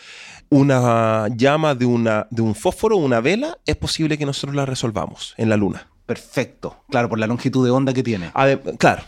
una 0.50 1.28
llama 1.34 1.74
de, 1.74 1.86
una, 1.86 2.26
de 2.30 2.42
un 2.42 2.54
fósforo, 2.54 2.96
una 2.96 3.20
vela, 3.20 3.58
es 3.66 3.76
posible 3.76 4.18
que 4.18 4.26
nosotros 4.26 4.54
la 4.54 4.66
resolvamos 4.66 5.34
en 5.36 5.48
la 5.48 5.56
Luna. 5.56 5.88
Perfecto. 6.06 6.84
Claro, 6.90 7.08
por 7.08 7.18
la 7.18 7.26
longitud 7.26 7.64
de 7.64 7.70
onda 7.70 7.92
que 7.92 8.02
tiene. 8.02 8.30
claro. 8.78 9.02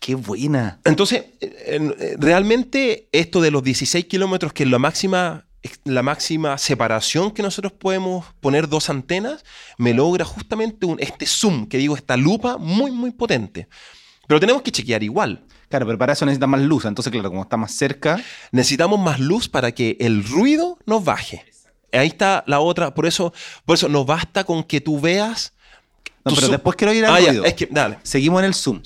Qué 0.00 0.14
buena. 0.14 0.78
Entonces, 0.84 1.24
realmente 2.18 3.08
esto 3.10 3.40
de 3.40 3.50
los 3.50 3.64
16 3.64 4.04
kilómetros, 4.04 4.52
que 4.52 4.62
es 4.62 4.70
la 4.70 4.78
máxima, 4.78 5.47
la 5.84 6.02
máxima 6.02 6.56
separación 6.58 7.30
que 7.30 7.42
nosotros 7.42 7.72
podemos 7.72 8.26
poner 8.40 8.68
dos 8.68 8.90
antenas, 8.90 9.44
me 9.76 9.94
logra 9.94 10.24
justamente 10.24 10.86
un, 10.86 11.00
este 11.00 11.26
zoom, 11.26 11.66
que 11.66 11.78
digo, 11.78 11.96
esta 11.96 12.16
lupa 12.16 12.58
muy, 12.58 12.90
muy 12.90 13.10
potente. 13.10 13.68
Pero 14.26 14.40
tenemos 14.40 14.62
que 14.62 14.70
chequear 14.70 15.02
igual. 15.02 15.44
Claro, 15.68 15.86
pero 15.86 15.98
para 15.98 16.12
eso 16.12 16.24
necesita 16.24 16.46
más 16.46 16.60
luz. 16.60 16.84
Entonces, 16.84 17.10
claro, 17.10 17.30
como 17.30 17.42
está 17.42 17.56
más 17.56 17.72
cerca. 17.72 18.22
Necesitamos 18.52 18.98
más 19.00 19.20
luz 19.20 19.48
para 19.48 19.72
que 19.72 19.96
el 20.00 20.24
ruido 20.24 20.78
nos 20.86 21.04
baje. 21.04 21.44
Ahí 21.92 22.08
está 22.08 22.44
la 22.46 22.60
otra. 22.60 22.94
Por 22.94 23.06
eso, 23.06 23.32
por 23.64 23.74
eso 23.74 23.88
no 23.88 24.04
basta 24.04 24.44
con 24.44 24.64
que 24.64 24.80
tú 24.80 25.00
veas. 25.00 25.54
No, 26.24 26.34
pero 26.34 26.48
después 26.48 26.76
quiero 26.76 26.92
ir 26.92 27.04
al 27.06 27.14
ah, 27.14 27.26
ruido. 27.26 27.44
es 27.44 27.54
que, 27.54 27.66
dale. 27.70 27.98
Seguimos 28.02 28.40
en 28.40 28.46
el 28.46 28.54
zoom. 28.54 28.80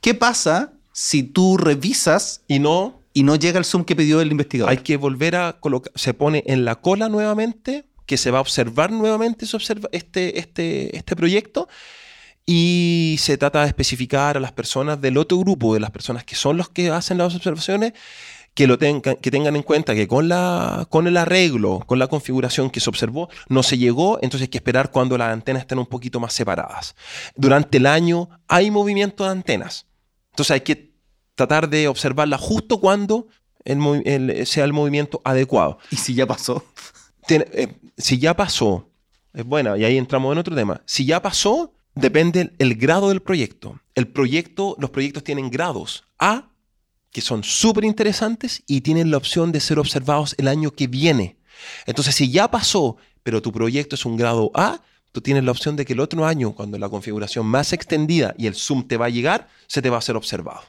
¿Qué 0.00 0.14
pasa 0.14 0.72
si 0.92 1.22
tú 1.22 1.58
revisas 1.58 2.42
y 2.48 2.58
no 2.58 3.00
y 3.16 3.22
no 3.22 3.34
llega 3.34 3.58
el 3.58 3.64
zoom 3.64 3.82
que 3.86 3.96
pidió 3.96 4.20
el 4.20 4.30
investigador? 4.30 4.70
Hay 4.70 4.76
que 4.76 4.98
volver 4.98 5.36
a 5.36 5.54
colocar. 5.58 5.90
Se 5.94 6.12
pone 6.12 6.44
en 6.46 6.66
la 6.66 6.74
cola 6.74 7.08
nuevamente, 7.08 7.86
que 8.04 8.18
se 8.18 8.30
va 8.30 8.36
a 8.36 8.40
observar 8.42 8.92
nuevamente 8.92 9.46
este, 9.92 10.38
este, 10.38 10.94
este 10.94 11.16
proyecto 11.16 11.66
y 12.44 13.16
se 13.18 13.38
trata 13.38 13.62
de 13.62 13.68
especificar 13.68 14.36
a 14.36 14.40
las 14.40 14.52
personas 14.52 15.00
del 15.00 15.16
otro 15.16 15.38
grupo, 15.38 15.72
de 15.72 15.80
las 15.80 15.92
personas 15.92 16.24
que 16.24 16.34
son 16.34 16.58
los 16.58 16.68
que 16.68 16.90
hacen 16.90 17.16
las 17.16 17.34
observaciones, 17.34 17.94
que, 18.52 18.66
lo 18.66 18.76
tengan, 18.76 19.16
que 19.16 19.30
tengan 19.30 19.56
en 19.56 19.62
cuenta 19.62 19.94
que 19.94 20.06
con, 20.06 20.28
la, 20.28 20.86
con 20.90 21.06
el 21.06 21.16
arreglo, 21.16 21.84
con 21.86 21.98
la 21.98 22.08
configuración 22.08 22.68
que 22.68 22.80
se 22.80 22.90
observó, 22.90 23.30
no 23.48 23.62
se 23.62 23.78
llegó, 23.78 24.18
entonces 24.20 24.42
hay 24.42 24.48
que 24.48 24.58
esperar 24.58 24.90
cuando 24.90 25.16
las 25.16 25.32
antenas 25.32 25.62
estén 25.62 25.78
un 25.78 25.86
poquito 25.86 26.20
más 26.20 26.34
separadas. 26.34 26.94
Durante 27.34 27.78
el 27.78 27.86
año 27.86 28.28
hay 28.46 28.70
movimiento 28.70 29.24
de 29.24 29.30
antenas, 29.30 29.86
entonces 30.32 30.50
hay 30.50 30.60
que 30.60 30.95
tratar 31.36 31.68
de 31.68 31.86
observarla 31.86 32.38
justo 32.38 32.80
cuando 32.80 33.28
sea 34.44 34.64
el 34.64 34.72
movimiento 34.72 35.20
adecuado. 35.24 35.78
¿Y 35.90 35.96
si 35.96 36.14
ya 36.14 36.26
pasó? 36.26 36.64
Eh, 37.28 37.74
si 37.96 38.18
ya 38.18 38.34
pasó, 38.34 38.88
es 39.32 39.44
buena, 39.44 39.76
y 39.76 39.84
ahí 39.84 39.96
entramos 39.96 40.32
en 40.32 40.38
otro 40.38 40.54
tema. 40.54 40.82
Si 40.86 41.04
ya 41.04 41.20
pasó, 41.20 41.72
depende 41.94 42.52
el 42.58 42.74
grado 42.76 43.08
del 43.08 43.20
proyecto. 43.20 43.80
El 43.94 44.08
proyecto, 44.08 44.76
los 44.78 44.90
proyectos 44.90 45.24
tienen 45.24 45.50
grados 45.50 46.04
A, 46.18 46.48
que 47.10 47.20
son 47.20 47.42
súper 47.42 47.84
interesantes 47.84 48.62
y 48.66 48.82
tienen 48.82 49.10
la 49.10 49.16
opción 49.16 49.50
de 49.50 49.60
ser 49.60 49.78
observados 49.78 50.34
el 50.38 50.48
año 50.48 50.70
que 50.70 50.86
viene. 50.86 51.36
Entonces, 51.86 52.14
si 52.14 52.30
ya 52.30 52.50
pasó, 52.50 52.96
pero 53.22 53.42
tu 53.42 53.50
proyecto 53.52 53.94
es 53.94 54.04
un 54.06 54.16
grado 54.16 54.50
A, 54.54 54.80
tú 55.12 55.20
tienes 55.20 55.42
la 55.42 55.50
opción 55.50 55.76
de 55.76 55.84
que 55.84 55.94
el 55.94 56.00
otro 56.00 56.26
año, 56.26 56.52
cuando 56.52 56.78
la 56.78 56.88
configuración 56.88 57.46
más 57.46 57.72
extendida 57.72 58.34
y 58.38 58.46
el 58.46 58.54
zoom 58.54 58.86
te 58.86 58.96
va 58.96 59.06
a 59.06 59.10
llegar, 59.10 59.48
se 59.66 59.82
te 59.82 59.90
va 59.90 59.98
a 59.98 60.02
ser 60.02 60.16
observado. 60.16 60.60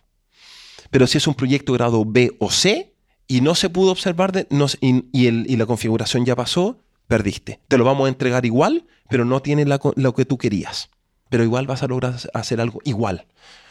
Pero 0.91 1.07
si 1.07 1.17
es 1.17 1.27
un 1.27 1.35
proyecto 1.35 1.73
grado 1.73 2.03
B 2.05 2.35
o 2.39 2.51
C 2.51 2.93
y 3.27 3.41
no 3.41 3.55
se 3.55 3.69
pudo 3.69 3.91
observar 3.91 4.47
y, 4.81 5.55
la 5.55 5.65
configuración 5.65 6.25
ya 6.25 6.35
pasó, 6.35 6.79
perdiste. 7.07 7.59
Te 7.67 7.77
lo 7.77 7.83
vamos 7.83 8.05
a 8.05 8.09
entregar 8.09 8.45
igual, 8.45 8.85
pero 9.09 9.25
no 9.25 9.41
tiene 9.41 9.65
lo 9.65 10.13
que 10.13 10.25
tú 10.25 10.37
querías 10.37 10.89
pero 11.29 11.43
igual 11.43 11.67
vas 11.67 11.83
a 11.83 11.87
lograr 11.87 12.15
hacer 12.33 12.61
algo 12.61 12.79
igual. 12.83 13.25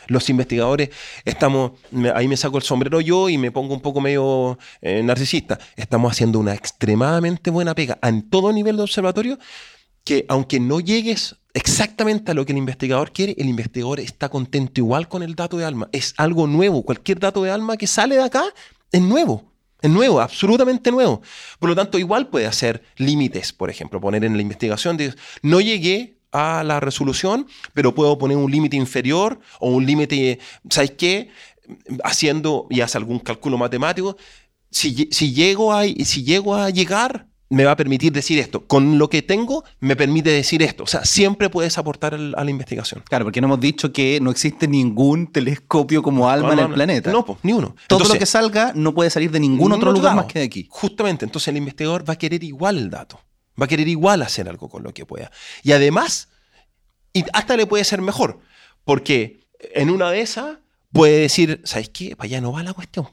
Los 0.09 0.31
investigadores 0.31 0.91
estamos, 1.25 1.73
ahí 2.15 2.29
me 2.29 2.37
saco 2.37 2.59
el 2.59 2.63
sombrero 2.63 3.01
yo 3.01 3.29
y 3.29 3.39
me 3.39 3.51
pongo 3.51 3.75
un 3.75 3.81
poco 3.81 4.01
medio 4.01 4.57
eh, 4.81 5.03
narcisista, 5.03 5.59
estamos 5.75 6.13
haciendo 6.13 6.39
una 6.39 6.55
extremadamente 6.55 7.51
buena 7.51 7.75
pega 7.75 7.99
en 8.03 8.29
todo 8.31 8.53
nivel 8.53 8.77
de 8.77 8.85
observatorio, 8.85 9.39
que 10.07 10.25
aunque 10.29 10.61
no 10.61 10.79
llegues 10.79 11.37
exactamente 11.53 12.31
a 12.31 12.35
lo 12.35 12.47
que 12.47 12.53
el 12.53 12.59
investigador 12.59 13.13
quiere, 13.13 13.35
el 13.39 13.49
investigador 13.49 13.99
está 13.99 14.29
contento 14.29 14.81
igual 14.81 15.09
con 15.09 15.23
el 15.23 15.35
dato 15.35 15.59
de 15.59 15.65
alma. 15.65 15.89
Es 15.91 16.15
algo 16.17 16.47
nuevo. 16.47 16.85
Cualquier 16.85 17.19
dato 17.19 17.43
de 17.43 17.51
alma 17.51 17.77
que 17.77 17.89
sale 17.89 18.15
de 18.15 18.23
acá 18.23 18.45
es 18.93 19.03
nuevo. 19.03 19.53
Es 19.83 19.91
nuevo, 19.91 20.21
absolutamente 20.21 20.93
nuevo. 20.93 21.21
Por 21.59 21.69
lo 21.69 21.75
tanto, 21.75 21.99
igual 21.99 22.29
puede 22.29 22.47
hacer 22.47 22.83
límites, 22.97 23.53
por 23.53 23.69
ejemplo, 23.69 24.01
poner 24.01 24.25
en 24.25 24.37
la 24.37 24.43
investigación, 24.43 24.97
de, 24.97 25.13
no 25.43 25.61
llegué 25.61 26.19
a 26.31 26.63
la 26.65 26.79
resolución, 26.79 27.47
pero 27.75 27.95
puedo 27.95 28.17
poner 28.17 28.37
un 28.37 28.51
límite 28.51 28.77
inferior 28.77 29.41
o 29.59 29.71
un 29.71 29.85
límite, 29.85 30.39
¿sabes 30.71 30.93
qué? 30.93 31.31
Haciendo 32.05 32.69
y 32.71 32.81
hace 32.81 32.97
algún 32.97 33.19
cálculo 33.19 33.59
matemático, 33.59 34.17
si, 34.71 35.09
si, 35.11 35.35
llego 35.35 35.73
a, 35.73 35.83
si 35.85 36.25
llego 36.25 36.55
a 36.55 36.71
llegar 36.71 37.27
me 37.49 37.65
va 37.65 37.73
a 37.73 37.77
permitir 37.77 38.13
decir 38.13 38.39
esto. 38.39 38.67
Con 38.67 38.99
lo 38.99 39.09
que 39.09 39.23
tengo, 39.23 39.65
me 39.81 39.95
permite 39.95 40.31
decir 40.31 40.63
esto. 40.63 40.83
O 40.83 40.87
sea, 40.87 41.05
siempre 41.05 41.49
puedes 41.49 41.79
aportar 41.79 42.15
a 42.15 42.19
la 42.19 42.51
investigación. 42.51 43.03
Claro, 43.09 43.25
porque 43.25 43.41
no 43.41 43.47
hemos 43.47 43.61
dicho 43.61 43.93
que 43.93 44.19
no 44.21 44.31
existe 44.31 44.67
ningún 44.67 45.31
telescopio 45.31 46.03
como 46.03 46.29
ALMA 46.29 46.55
en 46.55 46.59
el 46.59 46.73
planeta. 46.73 47.13
No, 47.13 47.25
pues, 47.25 47.39
ni 47.43 47.53
uno. 47.53 47.77
Todo 47.87 48.05
lo 48.05 48.15
que 48.15 48.27
salga 48.27 48.73
no 48.75 48.95
puede 48.95 49.11
salir 49.11 49.31
de 49.31 49.41
ningún 49.41 49.73
otro 49.73 49.93
lugar 49.93 50.17
más 50.17 50.27
que 50.27 50.41
de 50.41 50.45
aquí. 50.47 50.67
Justamente, 50.71 51.25
entonces 51.25 51.49
el 51.49 51.57
investigador 51.57 52.09
va 52.09 52.15
a 52.15 52.19
querer 52.19 52.43
igual 52.43 52.79
el 52.79 52.91
dato. 52.91 53.21
Va 53.61 53.67
a 53.67 53.69
querer 53.69 53.89
igual 53.89 54.23
hacer 54.23 54.49
algo 54.49 54.69
con 54.69 54.83
lo 54.83 54.93
que 54.93 55.07
pueda. 55.07 55.31
Y 55.63 55.73
además, 55.73 56.29
y 57.13 57.25
hasta 57.33 57.57
le 57.57 57.67
puede 57.67 57.85
ser 57.85 58.03
mejor. 58.03 58.41
Porque 58.85 59.47
en 59.75 59.91
una 59.91 60.11
de 60.11 60.21
esas 60.21 60.59
puede 60.93 61.21
decir, 61.21 61.61
¿sabes 61.65 61.89
qué? 61.91 62.17
Para 62.17 62.27
allá 62.27 62.41
no 62.41 62.53
va 62.53 62.63
la 62.63 62.73
cuestión. 62.73 63.09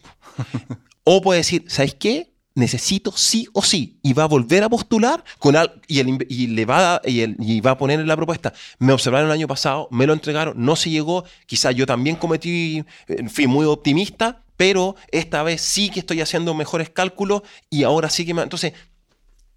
o 1.03 1.21
puede 1.21 1.39
decir, 1.39 1.65
¿sabes 1.67 1.95
qué? 1.95 2.32
Necesito 2.55 3.11
sí 3.11 3.47
o 3.53 3.61
sí 3.63 3.99
y 4.03 4.13
va 4.13 4.23
a 4.23 4.27
volver 4.27 4.63
a 4.63 4.69
postular 4.69 5.23
con 5.39 5.55
y, 5.87 6.47
le 6.47 6.65
va 6.65 6.95
a, 6.95 7.01
y, 7.05 7.61
va 7.61 7.71
a 7.71 7.77
poner 7.77 7.99
en 7.99 8.07
la 8.07 8.15
propuesta. 8.15 8.53
Me 8.79 8.93
observaron 8.93 9.27
el 9.27 9.33
año 9.33 9.47
pasado 9.47 9.87
me 9.91 10.07
lo 10.07 10.13
entregaron 10.13 10.53
no 10.57 10.75
se 10.75 10.89
llegó 10.89 11.23
quizás 11.45 11.75
yo 11.75 11.85
también 11.85 12.15
cometí 12.15 12.83
fui 13.27 13.47
muy 13.47 13.65
optimista 13.65 14.43
pero 14.57 14.95
esta 15.11 15.43
vez 15.43 15.61
sí 15.61 15.89
que 15.89 15.99
estoy 15.99 16.21
haciendo 16.21 16.53
mejores 16.53 16.89
cálculos 16.89 17.41
y 17.69 17.83
ahora 17.83 18.09
sí 18.09 18.25
que 18.25 18.33
me 18.33 18.43
entonces 18.43 18.73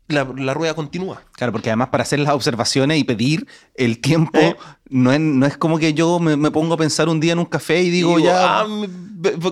la, 0.08 0.54
rueda 0.54 0.74
continúa. 0.74 1.22
Claro, 1.32 1.52
porque 1.52 1.70
además 1.70 1.88
para 1.88 2.02
hacer 2.02 2.20
las 2.20 2.32
observaciones 2.32 2.98
y 2.98 3.04
pedir 3.04 3.46
el 3.74 4.00
tiempo, 4.00 4.38
eh. 4.38 4.56
no, 4.88 5.12
es, 5.12 5.20
no 5.20 5.46
es 5.46 5.56
como 5.56 5.78
que 5.78 5.94
yo 5.94 6.18
me, 6.18 6.50
pongo 6.50 6.74
a 6.74 6.76
pensar 6.76 7.08
un 7.08 7.20
día 7.20 7.32
en 7.32 7.38
un 7.38 7.46
café 7.46 7.82
y 7.82 7.90
digo, 7.90 8.18
ya... 8.18 8.60
Ah, 8.60 8.66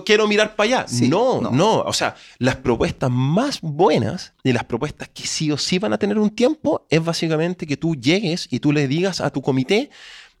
quiero 0.05 0.27
mirar 0.27 0.55
para 0.55 0.81
allá. 0.81 0.85
no, 1.09 1.41
no, 1.41 1.51
no, 1.51 1.79
O 1.81 1.93
sea, 1.93 2.15
las 2.37 2.55
propuestas 2.55 3.11
más 3.11 3.59
buenas 3.61 4.33
y 4.43 4.53
las 4.53 4.63
propuestas 4.63 5.09
que 5.09 5.25
sí 5.27 5.51
o 5.51 5.57
sí 5.57 5.79
van 5.79 5.93
a 5.93 5.97
tener 5.97 6.19
un 6.19 6.29
tiempo 6.29 6.85
es 6.89 7.03
básicamente 7.03 7.65
que 7.65 7.77
tú 7.77 7.95
llegues 7.95 8.47
y 8.49 8.59
tú 8.59 8.71
le 8.71 8.87
digas 8.87 9.21
a 9.21 9.31
tu 9.31 9.41
comité, 9.41 9.89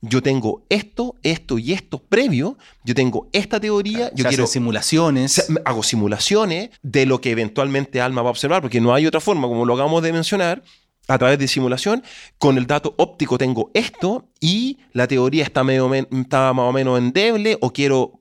yo 0.01 0.21
tengo 0.21 0.63
esto, 0.69 1.15
esto 1.23 1.57
y 1.57 1.73
esto 1.73 1.99
previo, 1.99 2.57
yo 2.83 2.93
tengo 2.93 3.27
esta 3.31 3.59
teoría, 3.59 4.11
yo 4.13 4.25
quiero 4.25 4.47
simulaciones, 4.47 5.47
hago 5.65 5.83
simulaciones 5.83 6.69
de 6.83 7.05
lo 7.05 7.21
que 7.21 7.31
eventualmente 7.31 8.01
Alma 8.01 8.21
va 8.21 8.29
a 8.29 8.31
observar, 8.31 8.61
porque 8.61 8.81
no 8.81 8.93
hay 8.93 9.07
otra 9.07 9.19
forma, 9.19 9.47
como 9.47 9.65
lo 9.65 9.73
acabamos 9.73 10.03
de 10.03 10.13
mencionar, 10.13 10.63
a 11.07 11.17
través 11.17 11.37
de 11.37 11.47
simulación, 11.47 12.03
con 12.37 12.57
el 12.57 12.65
dato 12.65 12.95
óptico 12.97 13.37
tengo 13.37 13.69
esto 13.73 14.29
y 14.39 14.79
la 14.91 15.07
teoría 15.07 15.43
está, 15.43 15.63
medio, 15.63 15.93
está 15.93 16.51
más 16.53 16.69
o 16.69 16.71
menos 16.71 16.97
endeble 16.97 17.57
o 17.61 17.71
quiero 17.71 18.19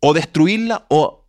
o 0.00 0.12
destruirla 0.14 0.86
o, 0.88 1.26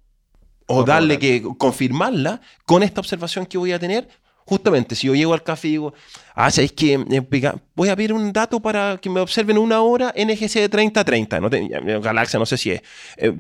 o 0.68 0.84
darle 0.84 1.20
que 1.20 1.44
confirmarla 1.58 2.42
con 2.66 2.84
esta 2.84 3.02
observación 3.02 3.46
que 3.46 3.58
voy 3.58 3.72
a 3.72 3.80
tener 3.80 4.08
Justamente, 4.48 4.94
si 4.94 5.08
yo 5.08 5.16
llego 5.16 5.34
al 5.34 5.42
café 5.42 5.68
y 5.70 5.72
digo, 5.72 5.94
ah, 6.36 6.52
¿sabéis 6.52 6.72
que 6.74 6.94
eh, 6.94 7.54
voy 7.74 7.90
a 7.90 7.96
pedir 7.96 8.14
un 8.14 8.32
dato 8.32 8.60
para 8.60 8.98
que 9.02 9.10
me 9.10 9.20
observen 9.20 9.58
una 9.58 9.82
hora 9.82 10.14
NGC 10.16 10.60
de 10.60 10.70
30-30, 10.70 11.42
no 11.42 12.02
galaxia, 12.02 12.38
no 12.38 12.46
sé 12.46 12.56
si 12.56 12.70
es, 12.70 12.84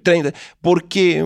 30, 0.01 0.29
eh, 0.29 0.33
porque 0.59 1.23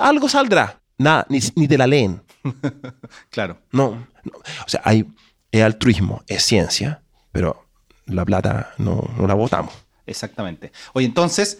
algo 0.00 0.28
saldrá. 0.28 0.80
Nada, 0.98 1.24
ni, 1.28 1.38
ni 1.54 1.68
te 1.68 1.78
la 1.78 1.86
leen. 1.86 2.20
claro. 3.30 3.58
No, 3.70 3.86
o 3.86 4.68
sea, 4.68 4.82
hay, 4.84 5.06
es 5.52 5.62
altruismo, 5.62 6.22
es 6.26 6.42
ciencia, 6.42 7.02
pero 7.30 7.64
la 8.06 8.24
plata 8.24 8.74
no, 8.78 9.08
no 9.16 9.26
la 9.28 9.34
votamos. 9.34 9.72
Exactamente. 10.04 10.72
Oye, 10.94 11.06
entonces, 11.06 11.58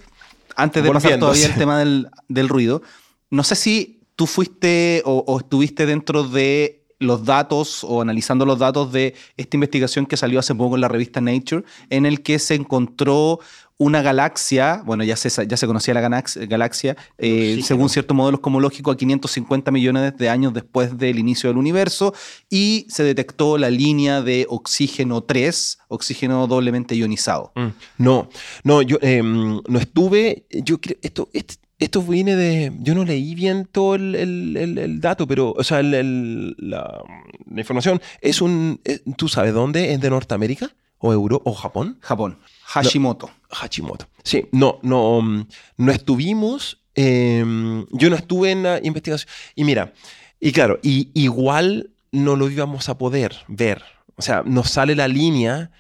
antes 0.56 0.82
de 0.82 0.90
pasar 0.90 1.18
todavía 1.20 1.46
el 1.46 1.54
tema 1.54 1.78
del, 1.78 2.10
del 2.28 2.48
ruido, 2.48 2.82
no 3.30 3.44
sé 3.44 3.54
si 3.54 3.99
tú 4.20 4.26
fuiste 4.26 5.00
o, 5.06 5.38
estuviste 5.38 5.86
dentro 5.86 6.24
de 6.24 6.84
los 6.98 7.24
datos 7.24 7.82
o 7.84 8.02
analizando 8.02 8.44
los 8.44 8.58
datos 8.58 8.92
de 8.92 9.14
esta 9.38 9.56
investigación 9.56 10.04
que 10.04 10.18
salió 10.18 10.38
hace 10.38 10.54
poco 10.54 10.74
en 10.74 10.82
la 10.82 10.88
revista 10.88 11.22
Nature, 11.22 11.64
en 11.88 12.04
el 12.04 12.20
que 12.20 12.38
se 12.38 12.54
encontró 12.54 13.40
una 13.78 14.02
galaxia, 14.02 14.82
bueno, 14.84 15.04
ya 15.04 15.16
se, 15.16 15.30
ya 15.46 15.56
se 15.56 15.66
conocía 15.66 15.94
la 15.94 16.02
galaxia, 16.02 16.98
eh, 17.16 17.60
según 17.64 17.88
cierto 17.88 18.12
modelo 18.12 18.42
cosmológico, 18.42 18.90
a 18.90 18.96
550 18.98 19.70
millones 19.70 20.18
de 20.18 20.28
años 20.28 20.52
después 20.52 20.98
del 20.98 21.18
inicio 21.18 21.48
del 21.48 21.56
universo, 21.56 22.12
y 22.50 22.86
se 22.90 23.04
detectó 23.04 23.56
la 23.56 23.70
línea 23.70 24.20
de 24.20 24.44
oxígeno 24.50 25.22
3, 25.22 25.78
oxígeno 25.88 26.46
doblemente 26.46 26.94
ionizado. 26.94 27.52
Mm. 27.54 27.68
No, 27.96 28.28
no, 28.64 28.82
yo 28.82 28.98
em, 29.00 29.62
no 29.66 29.78
estuve, 29.78 30.44
yo 30.50 30.78
creo, 30.78 30.98
esto, 31.00 31.30
este, 31.32 31.54
esto 31.80 32.02
viene 32.02 32.36
de. 32.36 32.72
Yo 32.80 32.94
no 32.94 33.04
leí 33.04 33.34
bien 33.34 33.66
todo 33.70 33.94
el, 33.94 34.98
dato, 35.00 35.26
pero. 35.26 35.52
O 35.52 35.64
sea, 35.64 35.82
la, 35.82 37.02
información. 37.56 38.00
Es 38.20 38.40
un. 38.42 38.80
Eh, 38.84 39.00
¿Tú 39.16 39.28
sabes 39.28 39.54
dónde? 39.54 39.94
¿Es 39.94 40.00
de 40.00 40.10
Norteamérica? 40.10 40.70
¿O 40.98 41.12
Euro? 41.12 41.40
¿O 41.44 41.54
Japón? 41.54 41.96
Japón. 42.00 42.38
Hashimoto. 42.64 43.30
Hashimoto. 43.50 44.06
Sí, 44.22 44.46
no, 44.52 44.78
no, 44.82 45.46
no 45.78 45.92
estuvimos. 45.92 46.82
Em, 46.94 47.86
yo 47.92 48.10
no 48.10 48.16
estuve 48.16 48.50
en 48.50 48.62
la 48.62 48.80
investigación. 48.82 49.32
Y 49.54 49.64
mira, 49.64 49.94
y 50.38 50.52
claro, 50.52 50.78
y 50.82 51.08
igual 51.14 51.90
no 52.12 52.36
lo 52.36 52.50
íbamos 52.50 52.90
a 52.90 52.98
poder 52.98 53.36
ver. 53.48 53.82
O 54.16 54.22
sea, 54.22 54.42
nos 54.44 54.68
sale 54.70 54.94
la 54.94 55.08
línea 55.08 55.70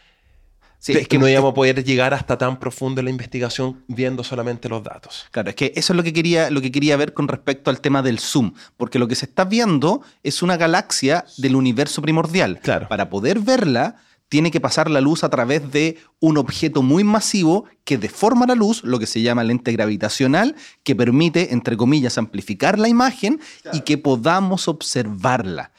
es 0.86 1.08
que 1.08 1.18
no 1.18 1.28
íbamos 1.28 1.52
a 1.52 1.54
poder 1.54 1.84
llegar 1.84 2.14
hasta 2.14 2.38
tan 2.38 2.58
profundo 2.58 3.00
en 3.00 3.06
la 3.06 3.10
investigación 3.10 3.84
viendo 3.86 4.24
solamente 4.24 4.68
los 4.68 4.82
datos. 4.82 5.26
Claro, 5.30 5.50
es 5.50 5.56
que 5.56 5.72
eso 5.76 5.92
es 5.92 5.96
lo 5.96 6.02
que 6.02 6.12
quería, 6.12 6.50
lo 6.50 6.60
que 6.60 6.72
quería 6.72 6.96
ver 6.96 7.12
con 7.12 7.28
respecto 7.28 7.70
al 7.70 7.80
tema 7.80 8.02
del 8.02 8.18
zoom, 8.18 8.52
porque 8.76 8.98
lo 8.98 9.08
que 9.08 9.14
se 9.14 9.26
está 9.26 9.44
viendo 9.44 10.02
es 10.22 10.42
una 10.42 10.56
galaxia 10.56 11.24
del 11.36 11.56
universo 11.56 12.00
primordial. 12.02 12.60
Claro. 12.60 12.88
Para 12.88 13.10
poder 13.10 13.40
verla, 13.40 13.96
tiene 14.30 14.50
que 14.52 14.60
pasar 14.60 14.88
la 14.88 15.00
luz 15.00 15.24
a 15.24 15.28
través 15.28 15.70
de 15.72 15.98
un 16.20 16.38
objeto 16.38 16.82
muy 16.82 17.02
masivo 17.02 17.64
que 17.84 17.98
deforma 17.98 18.46
la 18.46 18.54
luz, 18.54 18.82
lo 18.84 18.98
que 18.98 19.06
se 19.06 19.20
llama 19.20 19.42
lente 19.42 19.72
gravitacional, 19.72 20.54
que 20.84 20.94
permite, 20.94 21.52
entre 21.52 21.76
comillas, 21.76 22.16
amplificar 22.16 22.78
la 22.78 22.88
imagen 22.88 23.40
y 23.72 23.80
que 23.80 23.98
podamos 23.98 24.68
observarla. 24.68 25.72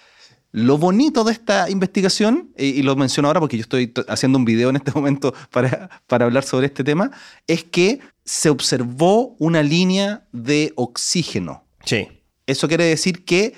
Lo 0.51 0.77
bonito 0.77 1.23
de 1.23 1.31
esta 1.31 1.69
investigación, 1.69 2.51
y 2.57 2.81
lo 2.81 2.95
menciono 2.95 3.29
ahora 3.29 3.39
porque 3.39 3.57
yo 3.57 3.61
estoy 3.61 3.93
haciendo 4.07 4.37
un 4.37 4.45
video 4.45 4.69
en 4.69 4.75
este 4.75 4.91
momento 4.95 5.33
para, 5.49 5.89
para 6.07 6.25
hablar 6.25 6.43
sobre 6.43 6.67
este 6.67 6.83
tema, 6.83 7.11
es 7.47 7.63
que 7.63 7.99
se 8.25 8.49
observó 8.49 9.35
una 9.39 9.63
línea 9.63 10.27
de 10.31 10.73
oxígeno. 10.75 11.65
Sí. 11.85 12.07
Eso 12.45 12.67
quiere 12.67 12.85
decir 12.85 13.23
que 13.23 13.53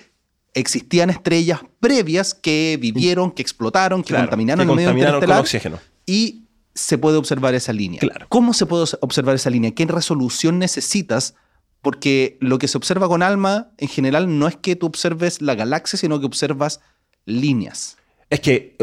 existían 0.53 1.09
estrellas 1.09 1.61
previas 1.79 2.33
que 2.33 2.77
vivieron, 2.79 3.31
que 3.31 3.41
explotaron, 3.41 4.03
que 4.03 4.13
contaminaron 4.13 4.69
el 4.69 4.75
medio 4.75 4.91
interestelar. 4.91 5.37
Con 5.37 5.43
oxígeno. 5.43 5.79
Y 6.05 6.43
se 6.75 6.97
puede 6.97 7.17
observar 7.17 7.55
esa 7.55 7.73
línea. 7.73 7.99
Claro. 7.99 8.27
¿Cómo 8.29 8.53
se 8.53 8.65
puede 8.65 8.85
observar 9.01 9.35
esa 9.35 9.49
línea? 9.49 9.71
¿Qué 9.71 9.85
resolución 9.85 10.59
necesitas 10.59 11.35
porque 11.83 12.37
lo 12.39 12.57
que 12.59 12.69
se 12.69 12.77
observa 12.77 13.09
con 13.09 13.21
ALMA 13.21 13.73
en 13.77 13.89
general 13.89 14.39
no 14.39 14.47
es 14.47 14.55
que 14.55 14.77
tú 14.77 14.85
observes 14.85 15.41
la 15.41 15.53
galaxia, 15.53 15.99
sino 15.99 16.17
que 16.19 16.25
observas 16.25 16.79
líneas. 17.25 17.97
Es 18.29 18.39
que 18.39 18.77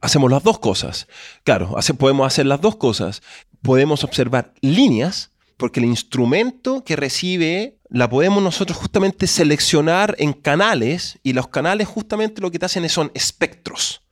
hacemos 0.00 0.28
las 0.28 0.42
dos 0.42 0.58
cosas. 0.58 1.06
Claro, 1.44 1.76
podemos 1.96 2.26
hacer 2.26 2.46
las 2.46 2.60
dos 2.60 2.76
cosas. 2.76 3.22
Podemos 3.62 4.02
observar 4.02 4.54
líneas, 4.60 5.30
porque 5.56 5.78
el 5.78 5.86
instrumento 5.86 6.82
que 6.82 6.96
recibe 6.96 7.78
la 7.88 8.10
podemos 8.10 8.42
nosotros 8.42 8.76
justamente 8.76 9.28
seleccionar 9.28 10.16
en 10.18 10.32
canales, 10.32 11.20
y 11.22 11.34
los 11.34 11.46
canales 11.46 11.86
justamente 11.86 12.42
lo 12.42 12.50
que 12.50 12.58
te 12.58 12.66
hacen 12.66 12.88
son 12.88 13.12
espectros. 13.14 14.02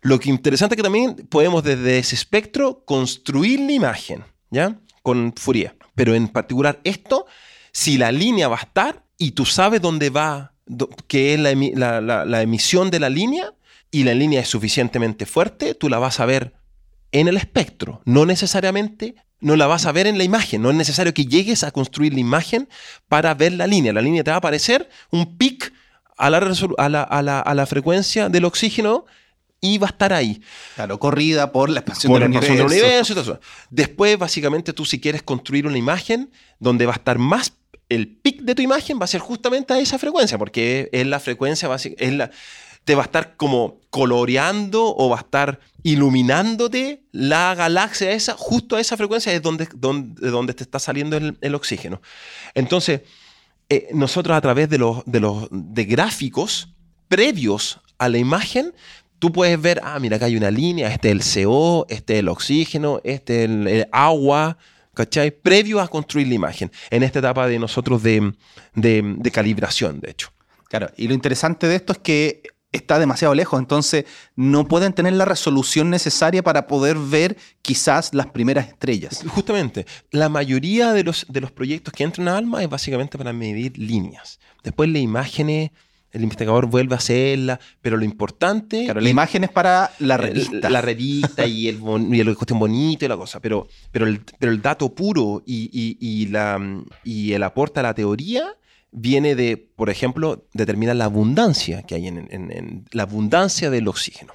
Lo 0.00 0.20
que 0.20 0.30
interesante 0.30 0.74
es 0.74 0.76
que 0.76 0.84
también 0.84 1.16
podemos 1.28 1.64
desde 1.64 1.98
ese 1.98 2.14
espectro 2.14 2.84
construir 2.84 3.58
la 3.58 3.72
imagen, 3.72 4.22
¿ya? 4.48 4.78
Con 5.02 5.34
Fourier. 5.36 5.76
Pero 5.96 6.14
en 6.14 6.28
particular 6.28 6.80
esto 6.84 7.26
si 7.78 7.96
la 7.96 8.10
línea 8.10 8.48
va 8.48 8.56
a 8.56 8.62
estar 8.62 9.04
y 9.16 9.30
tú 9.30 9.46
sabes 9.46 9.80
dónde 9.80 10.10
va, 10.10 10.52
que 11.06 11.34
es 11.34 11.38
la, 11.38 12.42
emisión 12.42 12.90
de 12.90 12.98
la 12.98 13.08
línea, 13.08 13.54
y 13.92 14.02
la 14.02 14.14
línea 14.14 14.40
es 14.40 14.48
suficientemente 14.48 15.26
fuerte, 15.26 15.74
tú 15.74 15.88
la 15.88 16.00
vas 16.00 16.18
a 16.18 16.26
ver 16.26 16.54
en 17.12 17.28
el 17.28 17.36
espectro, 17.36 18.02
no 18.04 18.26
necesariamente 18.26 19.14
no 19.38 19.54
la 19.54 19.68
vas 19.68 19.86
a 19.86 19.92
ver 19.92 20.08
en 20.08 20.18
la 20.18 20.24
imagen, 20.24 20.60
no 20.60 20.70
es 20.70 20.76
necesario 20.76 21.14
que 21.14 21.26
llegues 21.26 21.62
a 21.62 21.70
construir 21.70 22.14
la 22.14 22.18
imagen 22.18 22.68
para 23.06 23.32
ver 23.34 23.52
la 23.52 23.68
línea, 23.68 23.92
la 23.92 24.02
línea 24.02 24.24
te 24.24 24.32
va 24.32 24.34
a 24.34 24.38
aparecer 24.38 24.90
un 25.12 25.36
pic 25.38 25.72
a 26.16 26.30
la, 26.30 26.38
a 26.38 27.54
la 27.54 27.66
frecuencia 27.66 28.28
del 28.28 28.44
oxígeno 28.44 29.04
y 29.60 29.78
va 29.78 29.86
a 29.88 29.90
estar 29.90 30.12
ahí. 30.12 30.40
Claro, 30.74 30.98
corrida 30.98 31.52
por 31.52 31.70
la 31.70 31.80
expansión, 31.80 32.12
del, 32.12 32.24
universo. 32.64 33.40
Después, 33.70 34.18
básicamente, 34.18 34.72
tú 34.72 34.84
si 34.84 35.00
quieres 35.00 35.22
construir 35.22 35.66
una 35.66 35.78
imagen 35.78 36.30
donde 36.58 36.86
va 36.86 36.92
a 36.92 36.96
estar 36.96 37.18
más 37.18 37.52
el 37.88 38.08
pic 38.08 38.42
de 38.42 38.54
tu 38.54 38.62
imagen 38.62 38.98
va 39.00 39.04
a 39.04 39.08
ser 39.08 39.20
justamente 39.20 39.72
a 39.72 39.78
esa 39.78 39.98
frecuencia, 39.98 40.38
porque 40.38 40.88
es 40.92 41.06
la 41.06 41.20
frecuencia 41.20 41.68
básica, 41.68 41.96
te 42.84 42.94
va 42.94 43.02
a 43.02 43.04
estar 43.04 43.36
como 43.36 43.80
coloreando 43.90 44.96
o 44.96 45.10
va 45.10 45.16
a 45.16 45.20
estar 45.20 45.60
iluminándote 45.82 47.02
la 47.12 47.54
galaxia 47.54 48.12
esa, 48.12 48.34
justo 48.34 48.76
a 48.76 48.80
esa 48.80 48.96
frecuencia 48.96 49.32
es 49.32 49.42
donde, 49.42 49.68
donde, 49.74 50.30
donde 50.30 50.54
te 50.54 50.62
está 50.62 50.78
saliendo 50.78 51.18
el, 51.18 51.54
oxígeno. 51.54 52.00
Entonces, 52.54 53.02
eh, 53.68 53.88
nosotros 53.92 54.36
a 54.36 54.40
través 54.40 54.70
de 54.70 54.78
los, 54.78 55.02
de 55.04 55.20
los 55.20 55.48
gráficos 55.50 56.68
previos 57.08 57.80
a 57.98 58.08
la 58.08 58.18
imagen, 58.18 58.72
tú 59.18 59.32
puedes 59.32 59.60
ver, 59.60 59.80
ah, 59.84 59.98
mira, 59.98 60.16
acá 60.16 60.26
hay 60.26 60.36
una 60.36 60.50
línea, 60.50 60.88
este 60.88 61.10
es 61.10 61.36
el 61.36 61.44
CO, 61.44 61.86
este 61.88 62.14
es 62.14 62.18
el 62.20 62.28
oxígeno, 62.28 63.00
este 63.04 63.44
es 63.44 63.50
el, 63.50 63.88
agua, 63.92 64.58
¿cachai? 64.98 65.30
Previo 65.30 65.80
a 65.80 65.88
construir 65.88 66.28
la 66.28 66.34
imagen, 66.34 66.70
en 66.90 67.02
esta 67.02 67.20
etapa 67.20 67.46
de 67.46 67.58
nosotros 67.58 68.02
de, 68.02 68.32
de 68.74 69.30
calibración, 69.30 70.00
de 70.00 70.10
hecho. 70.10 70.32
Claro, 70.68 70.90
y 70.96 71.08
lo 71.08 71.14
interesante 71.14 71.66
de 71.66 71.76
esto 71.76 71.92
es 71.92 71.98
que 71.98 72.42
está 72.72 72.98
demasiado 72.98 73.34
lejos, 73.34 73.58
entonces 73.58 74.04
no 74.36 74.66
pueden 74.68 74.92
tener 74.92 75.14
la 75.14 75.24
resolución 75.24 75.88
necesaria 75.88 76.42
para 76.42 76.66
poder 76.66 76.96
ver 76.98 77.36
quizás 77.62 78.12
las 78.12 78.26
primeras 78.26 78.68
estrellas. 78.68 79.24
Justamente, 79.28 79.86
la 80.10 80.28
mayoría 80.28 80.92
de 80.92 81.04
los, 81.04 81.26
de 81.28 81.40
los 81.40 81.50
proyectos 81.50 81.94
que 81.94 82.04
entran 82.04 82.28
a 82.28 82.36
ALMA 82.36 82.62
es 82.62 82.68
básicamente 82.68 83.16
para 83.16 83.32
medir 83.32 83.78
líneas. 83.78 84.38
Después 84.62 84.90
las 84.90 85.00
imágenes, 85.00 85.70
el 86.12 86.22
investigador 86.22 86.66
vuelve 86.66 86.94
a 86.94 86.98
hacerla, 86.98 87.60
pero 87.80 87.96
lo 87.96 88.04
importante... 88.04 88.84
Claro, 88.84 89.00
la 89.00 89.08
imagen 89.08 89.44
es 89.44 89.50
para 89.50 89.92
la 89.98 90.16
revista. 90.16 90.70
La, 90.70 90.80
revista 90.80 91.46
y 91.46 91.68
el, 91.68 91.80
y 92.10 92.20
el 92.20 92.34
cuestión 92.34 92.58
bonito 92.58 93.04
y 93.04 93.08
la 93.08 93.16
cosa, 93.16 93.40
pero, 93.40 93.68
pero, 93.90 94.06
el, 94.06 94.20
pero 94.38 94.52
el 94.52 94.62
dato 94.62 94.94
puro 94.94 95.42
y, 95.44 95.96
y, 96.00 96.26
la, 96.26 96.58
y 97.04 97.32
el 97.32 97.42
aporte 97.42 97.80
a 97.80 97.82
la 97.82 97.94
teoría 97.94 98.54
viene 98.90 99.34
de, 99.34 99.56
por 99.56 99.90
ejemplo, 99.90 100.46
determinar 100.54 100.96
la 100.96 101.04
abundancia 101.04 101.82
que 101.82 101.94
hay 101.94 102.06
en, 102.06 102.84
la 102.90 103.02
abundancia 103.02 103.70
del 103.70 103.88
oxígeno. 103.88 104.32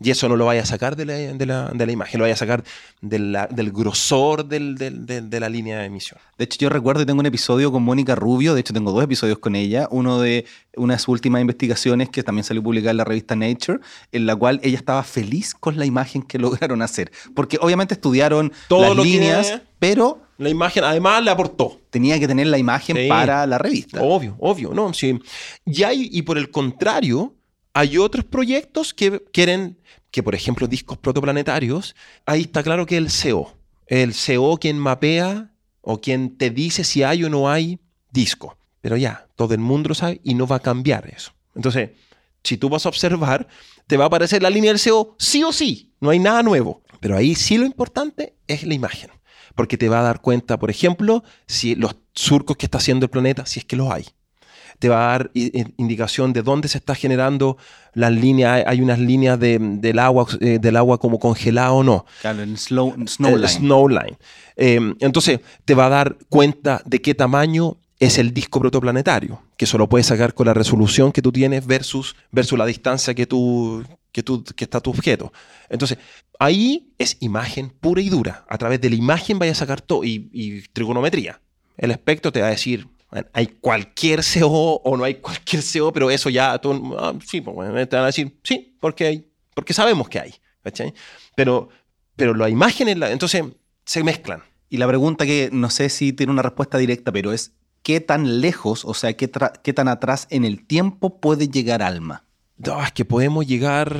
Y 0.00 0.10
eso 0.10 0.28
no 0.28 0.36
lo 0.36 0.46
vaya 0.46 0.62
a 0.62 0.66
sacar 0.66 0.94
de 0.94 1.04
la, 1.04 1.90
imagen, 1.90 2.18
lo 2.18 2.24
vaya 2.24 2.34
a 2.34 2.36
sacar 2.36 2.62
del 3.00 3.72
grosor 3.72 4.46
de 4.46 5.40
la 5.40 5.48
línea 5.48 5.78
de 5.78 5.86
emisión. 5.86 6.20
De 6.36 6.44
hecho, 6.44 6.58
yo 6.60 6.68
recuerdo 6.68 7.00
que 7.00 7.06
tengo 7.06 7.18
un 7.18 7.26
episodio 7.26 7.72
con 7.72 7.82
Mónica 7.82 8.14
Rubio, 8.14 8.54
de 8.54 8.60
hecho 8.60 8.72
tengo 8.72 8.92
dos 8.92 9.02
episodios 9.02 9.38
con 9.38 9.56
ella, 9.56 9.88
uno 9.90 10.20
de 10.20 10.46
una 10.76 10.94
de 10.94 11.00
sus 11.00 11.08
últimas 11.08 11.40
investigaciones 11.40 12.10
que 12.10 12.22
también 12.22 12.44
salió 12.44 12.62
publicada 12.62 12.92
en 12.92 12.98
la 12.98 13.04
revista 13.04 13.34
Nature, 13.34 13.80
en 14.12 14.26
la 14.26 14.36
cual 14.36 14.60
ella 14.62 14.76
estaba 14.76 15.02
feliz 15.02 15.52
con 15.54 15.76
la 15.76 15.84
imagen 15.84 16.22
que 16.22 16.38
lograron 16.38 16.80
hacer. 16.82 17.10
Porque 17.34 17.58
obviamente 17.60 17.94
estudiaron 17.94 18.52
Todo 18.68 18.94
las 18.94 19.04
líneas, 19.04 19.62
pero 19.80 20.22
la 20.38 20.48
imagen, 20.48 20.84
además, 20.84 21.24
le 21.24 21.32
aportó. 21.32 21.80
Tenía 21.90 22.20
que 22.20 22.28
tener 22.28 22.46
la 22.46 22.58
imagen 22.58 23.08
para 23.08 23.44
la 23.44 23.58
revista. 23.58 24.00
Obvio, 24.00 24.36
obvio, 24.38 24.72
¿no? 24.72 24.94
Sí. 24.94 25.18
Y, 25.66 25.82
hay, 25.82 26.08
y 26.12 26.22
por 26.22 26.38
el 26.38 26.50
contrario, 26.52 27.34
hay 27.74 27.98
otros 27.98 28.24
proyectos 28.24 28.94
que 28.94 29.22
quieren, 29.32 29.78
que 30.10 30.22
por 30.22 30.34
ejemplo, 30.34 30.66
discos 30.66 30.98
protoplanetarios, 30.98 31.94
ahí 32.26 32.42
está 32.42 32.62
claro 32.62 32.86
que 32.86 32.96
el 32.96 33.08
CO. 33.08 33.54
El 33.86 34.14
CO 34.14 34.58
quien 34.58 34.78
mapea 34.78 35.52
o 35.80 36.00
quien 36.00 36.36
te 36.36 36.50
dice 36.50 36.84
si 36.84 37.02
hay 37.02 37.24
o 37.24 37.30
no 37.30 37.50
hay 37.50 37.80
disco. 38.10 38.58
Pero 38.80 38.96
ya, 38.96 39.26
todo 39.36 39.54
el 39.54 39.60
mundo 39.60 39.90
lo 39.90 39.94
sabe 39.94 40.20
y 40.24 40.34
no 40.34 40.46
va 40.46 40.56
a 40.56 40.60
cambiar 40.60 41.08
eso. 41.08 41.32
Entonces, 41.54 41.90
si 42.44 42.56
tú 42.56 42.68
vas 42.68 42.86
a 42.86 42.88
observar, 42.88 43.48
te 43.86 43.96
va 43.96 44.04
a 44.04 44.06
aparecer 44.08 44.42
la 44.42 44.50
línea 44.50 44.72
del 44.72 44.80
CO 44.80 45.16
sí 45.18 45.42
o 45.42 45.52
sí. 45.52 45.92
No 46.00 46.10
hay 46.10 46.18
nada 46.18 46.42
nuevo. 46.42 46.82
Pero 47.00 47.16
ahí 47.16 47.34
sí 47.34 47.58
lo 47.58 47.64
importante 47.64 48.34
es 48.46 48.64
la 48.64 48.74
imagen 48.74 49.10
porque 49.58 49.76
te 49.76 49.88
va 49.88 49.98
a 49.98 50.04
dar 50.04 50.20
cuenta, 50.20 50.56
por 50.56 50.70
ejemplo, 50.70 51.24
si 51.48 51.74
los 51.74 51.96
surcos 52.14 52.56
que 52.56 52.66
está 52.66 52.78
haciendo 52.78 53.06
el 53.06 53.10
planeta, 53.10 53.44
si 53.44 53.58
es 53.58 53.64
que 53.64 53.74
los 53.74 53.90
hay. 53.90 54.06
Te 54.78 54.88
va 54.88 55.06
a 55.06 55.18
dar 55.18 55.30
indicación 55.34 56.32
de 56.32 56.42
dónde 56.42 56.68
se 56.68 56.78
está 56.78 56.94
generando 56.94 57.56
las 57.94 58.12
líneas. 58.12 58.64
Hay 58.66 58.80
unas 58.80 58.98
líneas 58.98 59.38
del, 59.38 59.98
agua, 59.98 60.26
eh, 60.40 60.58
del 60.60 60.76
agua 60.76 60.98
como 60.98 61.18
congelada 61.18 61.72
o 61.72 61.82
no. 61.82 62.06
Claro, 62.20 62.42
el 62.42 62.56
snow, 62.56 62.94
line. 62.96 63.48
Snow 63.48 63.88
line. 63.88 64.18
Em, 64.56 64.94
entonces, 65.00 65.40
te 65.64 65.74
va 65.74 65.86
a 65.86 65.88
dar 65.90 66.16
cuenta 66.28 66.82
de 66.84 67.00
qué 67.00 67.14
tamaño 67.14 67.76
es 67.98 68.18
el 68.18 68.32
disco 68.32 68.60
protoplanetario, 68.60 69.42
que 69.56 69.64
eso 69.64 69.76
lo 69.78 69.88
puedes 69.88 70.06
sacar 70.06 70.34
con 70.34 70.46
la 70.46 70.54
resolución 70.54 71.10
que 71.10 71.22
tú 71.22 71.32
tienes 71.32 71.66
versus, 71.66 72.14
versus 72.30 72.58
la 72.58 72.66
distancia 72.66 73.14
que 73.14 73.26
tú, 73.26 73.84
que, 74.12 74.22
tú, 74.22 74.44
que 74.44 74.64
está 74.64 74.80
tu 74.80 74.90
objeto. 74.90 75.32
Entonces, 75.68 75.98
ahí 76.38 76.92
es 76.98 77.16
imagen 77.20 77.70
pura 77.70 78.00
y 78.00 78.08
dura. 78.08 78.44
A 78.48 78.58
través 78.58 78.80
de 78.80 78.90
la 78.90 78.96
imagen 78.96 79.38
vaya 79.38 79.52
a 79.52 79.56
sacar 79.56 79.80
todo 79.80 80.04
y, 80.04 80.62
trigonometría. 80.72 81.40
El 81.76 81.90
espectro 81.90 82.32
te 82.32 82.40
va 82.40 82.48
a 82.48 82.50
decir, 82.50 82.88
hay 83.32 83.46
cualquier 83.46 84.20
CO 84.22 84.80
o 84.82 84.96
no 84.96 85.04
hay 85.04 85.16
cualquier 85.16 85.62
CO, 85.62 85.92
pero 85.92 86.10
eso 86.10 86.28
ya, 86.30 86.58
tú, 86.58 86.96
ah, 86.98 87.14
sí, 87.26 87.40
pues, 87.40 87.88
te 87.88 87.96
van 87.96 88.04
a 88.04 88.06
decir, 88.06 88.38
sí, 88.42 88.76
porque, 88.80 89.06
hay, 89.06 89.30
porque 89.54 89.72
sabemos 89.72 90.08
que 90.08 90.20
hay. 90.20 90.34
Pero, 91.34 91.68
pero 92.16 92.34
las 92.34 92.50
imágenes, 92.50 92.96
entonces, 93.10 93.44
se 93.84 94.02
mezclan. 94.02 94.42
Y 94.68 94.76
la 94.76 94.86
pregunta 94.86 95.24
que 95.24 95.48
no 95.52 95.70
sé 95.70 95.88
si 95.88 96.12
tiene 96.12 96.32
una 96.32 96.42
respuesta 96.42 96.76
directa, 96.76 97.10
pero 97.10 97.32
es, 97.32 97.52
¿qué 97.82 98.00
tan 98.00 98.40
lejos, 98.40 98.84
o 98.84 98.92
sea, 98.92 99.14
qué, 99.14 99.30
qué 99.62 99.72
tan 99.72 99.88
atrás 99.88 100.26
en 100.30 100.44
el 100.44 100.66
tiempo 100.66 101.20
puede 101.20 101.48
llegar 101.48 101.82
Alma? 101.82 102.24
No, 102.58 102.82
es 102.82 102.92
que 102.92 103.04
podemos 103.04 103.46
llegar, 103.46 103.96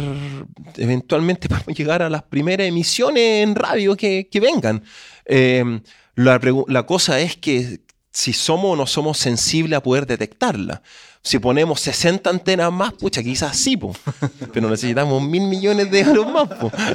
eventualmente 0.77 1.49
podemos 1.49 1.79
llegar 1.79 2.03
a 2.03 2.11
las 2.11 2.25
primeras 2.25 2.67
emisiones 2.67 3.45
en 3.45 3.55
radio 3.55 3.97
que, 3.97 4.29
vengan. 4.43 4.83
Eh, 5.25 5.81
la, 6.17 6.87
cosa 6.87 7.21
es 7.21 7.37
que 7.37 7.81
si 8.19 8.33
somos 8.33 8.73
o 8.73 8.77
no 8.77 8.85
somos 8.85 9.17
sensibles 9.17 9.77
a 9.77 9.81
poder 9.81 10.05
detectarla. 10.05 10.83
Si 11.23 11.39
ponemos 11.39 11.81
60 11.83 12.29
antenas 12.29 12.73
más, 12.73 12.93
pucha, 12.95 13.23
quizás 13.23 13.57
sí, 13.57 13.79
pero 14.53 14.69
necesitamos 14.69 15.23
mil 15.23 15.43
millones 15.43 15.89
de 15.89 16.01
euros 16.01 16.27
más. 16.33 16.49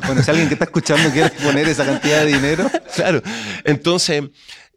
Bueno, 0.06 0.22
si 0.22 0.30
alguien 0.30 0.50
que 0.50 0.56
está 0.56 0.66
escuchando 0.66 1.10
quiere 1.12 1.30
poner 1.30 1.70
esa 1.70 1.86
cantidad 1.86 2.26
de 2.26 2.34
dinero. 2.34 2.70
Claro, 2.94 3.22
entonces, 3.64 4.24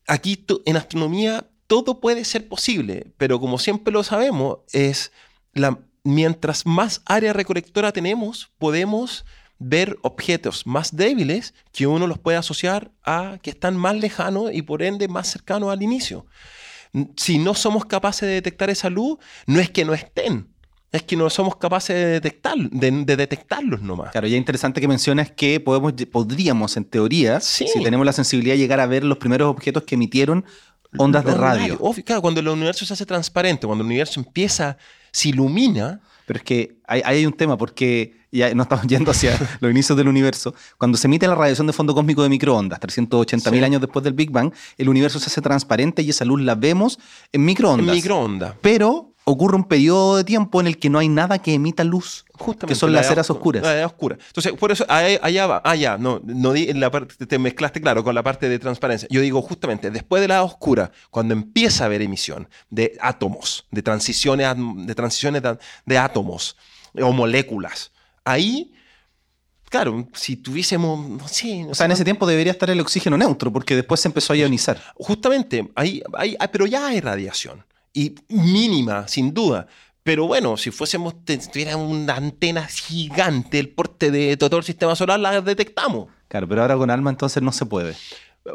aquí 0.06 0.46
en 0.64 0.76
astronomía 0.76 1.48
todo 1.66 2.00
puede 2.00 2.24
ser 2.24 2.48
posible, 2.48 3.12
pero 3.18 3.40
como 3.40 3.58
siempre 3.58 3.92
lo 3.92 4.04
sabemos, 4.04 4.58
es 4.72 5.10
la, 5.52 5.80
mientras 6.04 6.64
más 6.64 7.02
área 7.06 7.32
recolectora 7.32 7.92
tenemos, 7.92 8.52
podemos 8.58 9.26
ver 9.58 9.96
objetos 10.02 10.66
más 10.66 10.94
débiles 10.94 11.54
que 11.72 11.86
uno 11.86 12.06
los 12.06 12.18
puede 12.18 12.36
asociar 12.36 12.90
a 13.04 13.38
que 13.42 13.50
están 13.50 13.76
más 13.76 13.96
lejanos 13.96 14.50
y 14.52 14.62
por 14.62 14.82
ende 14.82 15.08
más 15.08 15.28
cercanos 15.28 15.70
al 15.70 15.82
inicio. 15.82 16.26
Si 17.16 17.38
no 17.38 17.54
somos 17.54 17.84
capaces 17.84 18.28
de 18.28 18.34
detectar 18.34 18.70
esa 18.70 18.90
luz, 18.90 19.18
no 19.46 19.60
es 19.60 19.70
que 19.70 19.84
no 19.84 19.94
estén, 19.94 20.48
es 20.92 21.02
que 21.02 21.16
no 21.16 21.28
somos 21.28 21.56
capaces 21.56 21.94
de, 21.96 22.06
detectar, 22.06 22.56
de, 22.56 23.16
detectarlos 23.16 23.82
nomás. 23.82 24.12
Claro, 24.12 24.26
ya 24.26 24.36
interesante 24.36 24.80
que 24.80 24.88
mencionas 24.88 25.30
que 25.30 25.60
podemos, 25.60 25.92
podríamos, 26.10 26.76
en 26.76 26.84
teoría, 26.84 27.40
si 27.40 27.66
tenemos 27.82 28.06
la 28.06 28.12
sensibilidad, 28.12 28.56
llegar 28.56 28.80
a 28.80 28.86
ver 28.86 29.04
los 29.04 29.18
primeros 29.18 29.48
objetos 29.48 29.82
que 29.82 29.96
emitieron 29.96 30.44
ondas 30.96 31.24
de 31.24 31.34
radio. 31.34 31.78
claro, 32.04 32.22
cuando 32.22 32.40
el 32.40 32.48
universo 32.48 32.86
se 32.86 32.94
hace 32.94 33.04
transparente, 33.04 33.66
cuando 33.66 33.82
el 33.82 33.86
universo 33.86 34.20
empieza 34.20 34.78
se 35.16 35.30
ilumina. 35.30 36.00
Pero 36.26 36.38
es 36.38 36.44
que 36.44 36.76
ahí 36.86 37.00
hay, 37.04 37.24
un 37.24 37.32
tema, 37.32 37.56
porque 37.56 38.25
ya 38.36 38.54
no 38.54 38.62
estamos 38.62 38.86
yendo 38.88 39.10
hacia 39.10 39.38
los 39.60 39.70
inicios 39.70 39.96
del 39.96 40.08
universo. 40.08 40.54
Cuando 40.78 40.98
se 40.98 41.06
emite 41.06 41.26
la 41.26 41.34
radiación 41.34 41.66
de 41.66 41.72
fondo 41.72 41.94
cósmico 41.94 42.22
de 42.22 42.28
microondas, 42.28 42.80
380.000 42.80 43.64
años 43.64 43.80
después 43.80 44.04
del 44.04 44.14
Big 44.14 44.30
Bang, 44.30 44.52
el 44.78 44.88
universo 44.88 45.18
se 45.18 45.26
hace 45.26 45.40
transparente 45.40 46.02
y 46.02 46.10
esa 46.10 46.24
luz 46.24 46.40
la 46.40 46.54
vemos 46.54 46.98
en 47.32 47.44
microondas. 47.44 47.88
En 47.88 47.94
microondas. 47.94 48.54
Pero 48.60 49.16
ocurre 49.28 49.56
un 49.56 49.64
periodo 49.64 50.16
de 50.16 50.24
tiempo 50.24 50.60
en 50.60 50.68
el 50.68 50.78
que 50.78 50.88
no 50.88 51.00
hay 51.00 51.08
nada 51.08 51.40
que 51.40 51.52
emita 51.52 51.82
luz. 51.82 52.24
Justamente. 52.34 52.66
Que 52.68 52.74
son 52.76 52.92
las 52.92 53.10
eras 53.10 53.28
oscuras. 53.28 53.62
La 53.64 53.84
oscura. 53.84 54.16
Entonces, 54.28 54.52
por 54.52 54.70
eso, 54.70 54.86
allá 54.88 55.46
va. 55.46 55.60
Allá, 55.64 55.94
ah, 55.94 55.98
no, 55.98 56.20
no 56.24 56.54
la 56.54 56.90
parte, 56.92 57.26
te 57.26 57.38
mezclaste, 57.38 57.80
claro, 57.80 58.04
con 58.04 58.14
la 58.14 58.22
parte 58.22 58.48
de 58.48 58.58
transparencia. 58.60 59.08
Yo 59.10 59.20
digo, 59.20 59.42
justamente, 59.42 59.90
después 59.90 60.22
de 60.22 60.28
la 60.28 60.44
oscura, 60.44 60.92
cuando 61.10 61.34
empieza 61.34 61.84
a 61.84 61.86
haber 61.86 62.02
emisión 62.02 62.48
de 62.70 62.96
átomos, 63.00 63.66
de 63.72 63.82
transiciones, 63.82 64.46
de, 64.86 64.94
transiciones 64.94 65.42
de, 65.84 65.98
átomos 65.98 66.56
o 66.94 67.12
moléculas, 67.12 67.90
ahí 68.26 68.72
Claro, 69.68 70.06
si 70.12 70.36
tuviésemos, 70.36 71.08
no 71.08 71.26
sé... 71.26 71.66
o 71.68 71.74
sea, 71.74 71.86
en 71.86 71.92
ese 71.92 72.04
tiempo 72.04 72.26
debería 72.26 72.52
estar 72.52 72.70
el 72.70 72.80
oxígeno 72.80 73.16
neutro, 73.16 73.52
porque 73.52 73.74
después 73.74 74.00
se 74.00 74.08
empezó 74.08 74.32
a 74.32 74.36
ionizar. 74.36 74.80
Justamente, 74.94 75.70
ahí, 75.74 76.02
ahí, 76.14 76.36
pero 76.52 76.66
ya 76.66 76.86
hay 76.86 77.00
radiación 77.00 77.64
y 77.92 78.14
mínima, 78.28 79.08
sin 79.08 79.34
duda. 79.34 79.66
Pero 80.04 80.26
bueno, 80.28 80.56
si 80.56 80.70
fuésemos, 80.70 81.16
tuviera 81.24 81.76
una 81.76 82.14
antena 82.14 82.64
gigante, 82.66 83.58
el 83.58 83.70
porte 83.70 84.12
de 84.12 84.36
todo 84.36 84.56
el 84.58 84.62
sistema 84.62 84.94
solar, 84.94 85.18
la 85.18 85.40
detectamos. 85.40 86.08
Claro, 86.28 86.46
pero 86.46 86.62
ahora 86.62 86.76
con 86.76 86.90
ALMA 86.90 87.10
entonces 87.10 87.42
no 87.42 87.50
se 87.50 87.66
puede. 87.66 87.96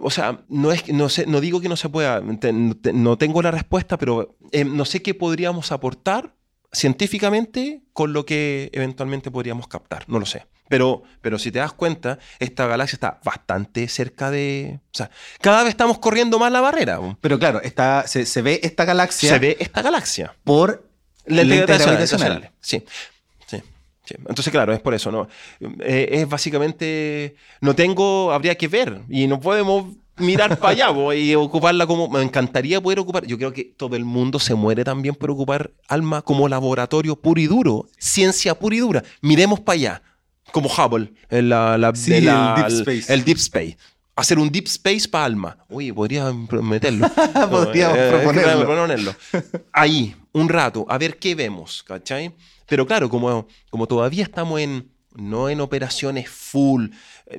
O 0.01 0.09
sea, 0.09 0.39
no, 0.47 0.71
es, 0.71 0.87
no, 0.93 1.09
sé, 1.09 1.25
no 1.25 1.41
digo 1.41 1.59
que 1.59 1.67
no 1.67 1.75
se 1.75 1.89
pueda, 1.89 2.21
no 2.21 3.17
tengo 3.17 3.41
la 3.41 3.51
respuesta, 3.51 3.97
pero 3.97 4.37
eh, 4.53 4.63
no 4.63 4.85
sé 4.85 5.01
qué 5.01 5.13
podríamos 5.13 5.73
aportar 5.73 6.33
científicamente 6.71 7.81
con 7.93 8.13
lo 8.13 8.25
que 8.25 8.69
eventualmente 8.73 9.31
podríamos 9.31 9.67
captar, 9.67 10.05
no 10.07 10.19
lo 10.19 10.25
sé. 10.25 10.45
Pero, 10.69 11.03
pero 11.21 11.37
si 11.37 11.51
te 11.51 11.59
das 11.59 11.73
cuenta, 11.73 12.17
esta 12.39 12.65
galaxia 12.65 12.95
está 12.95 13.19
bastante 13.25 13.89
cerca 13.89 14.31
de... 14.31 14.79
O 14.85 14.97
sea, 14.97 15.11
cada 15.41 15.63
vez 15.63 15.71
estamos 15.71 15.99
corriendo 15.99 16.39
más 16.39 16.49
la 16.49 16.61
barrera. 16.61 16.97
Pero 17.19 17.37
claro, 17.37 17.61
está, 17.61 18.07
se, 18.07 18.41
ve 18.41 18.61
esta 18.63 18.85
galaxia... 18.85 19.31
Se 19.31 19.39
ve 19.39 19.57
esta 19.59 19.81
galaxia. 19.81 20.33
Por 20.45 20.87
lentes 21.25 21.77
gravitacionales. 21.77 22.51
Sí. 22.61 22.85
sí. 23.47 23.61
Entonces, 24.27 24.49
claro, 24.49 24.73
es 24.73 24.79
por 24.79 24.93
eso, 24.93 25.11
¿no? 25.11 25.27
Eh, 25.81 26.07
es 26.11 26.29
básicamente, 26.29 27.35
no 27.59 27.75
tengo, 27.75 28.31
habría 28.31 28.55
que 28.55 28.67
ver 28.67 29.01
y 29.09 29.27
no 29.27 29.39
podemos 29.39 29.85
mirar 30.17 30.57
para 30.59 30.69
allá 30.73 30.93
po, 30.93 31.13
y 31.13 31.33
ocuparla 31.35 31.87
como, 31.87 32.07
me 32.09 32.21
encantaría 32.21 32.79
poder 32.81 32.99
ocupar, 32.99 33.25
yo 33.25 33.37
creo 33.37 33.53
que 33.53 33.63
todo 33.63 33.95
el 33.95 34.05
mundo 34.05 34.39
se 34.39 34.53
muere 34.55 34.83
también 34.83 35.15
por 35.15 35.31
ocupar 35.31 35.71
alma 35.87 36.21
como 36.21 36.47
laboratorio 36.47 37.15
puro 37.15 37.41
y 37.41 37.47
duro, 37.47 37.87
ciencia 37.97 38.53
pura 38.57 38.75
y 38.75 38.79
dura. 38.79 39.03
Miremos 39.21 39.59
para 39.59 39.73
allá, 39.75 40.01
como 40.51 40.69
Hubble, 40.69 41.13
en 41.29 41.49
la, 41.49 41.77
la- 41.77 41.95
Sí, 41.95 42.11
de 42.11 42.21
la- 42.21 42.55
el 42.67 42.73
Deep 42.73 42.79
Space. 42.89 43.13
el 43.13 43.23
Deep 43.23 43.37
Space. 43.37 43.77
Hacer 44.15 44.37
un 44.37 44.51
Deep 44.51 44.65
Space 44.67 45.07
para 45.07 45.25
alma. 45.25 45.57
Oye, 45.69 45.93
podría 45.93 46.31
meterlo. 46.61 47.07
Podríamos 47.49 47.97
Eh, 47.97 48.09
proponerlo. 48.11 48.65
proponerlo. 48.65 49.15
Ahí, 49.71 50.13
un 50.33 50.49
rato, 50.49 50.85
a 50.89 50.97
ver 50.97 51.17
qué 51.17 51.33
vemos, 51.33 51.81
¿cachai? 51.83 52.35
Pero 52.67 52.85
claro, 52.85 53.09
como, 53.09 53.47
como 53.69 53.87
todavía 53.87 54.23
estamos 54.23 54.59
en, 54.59 54.90
no 55.15 55.49
en 55.49 55.59
operaciones 55.61 56.29
full, 56.29 56.89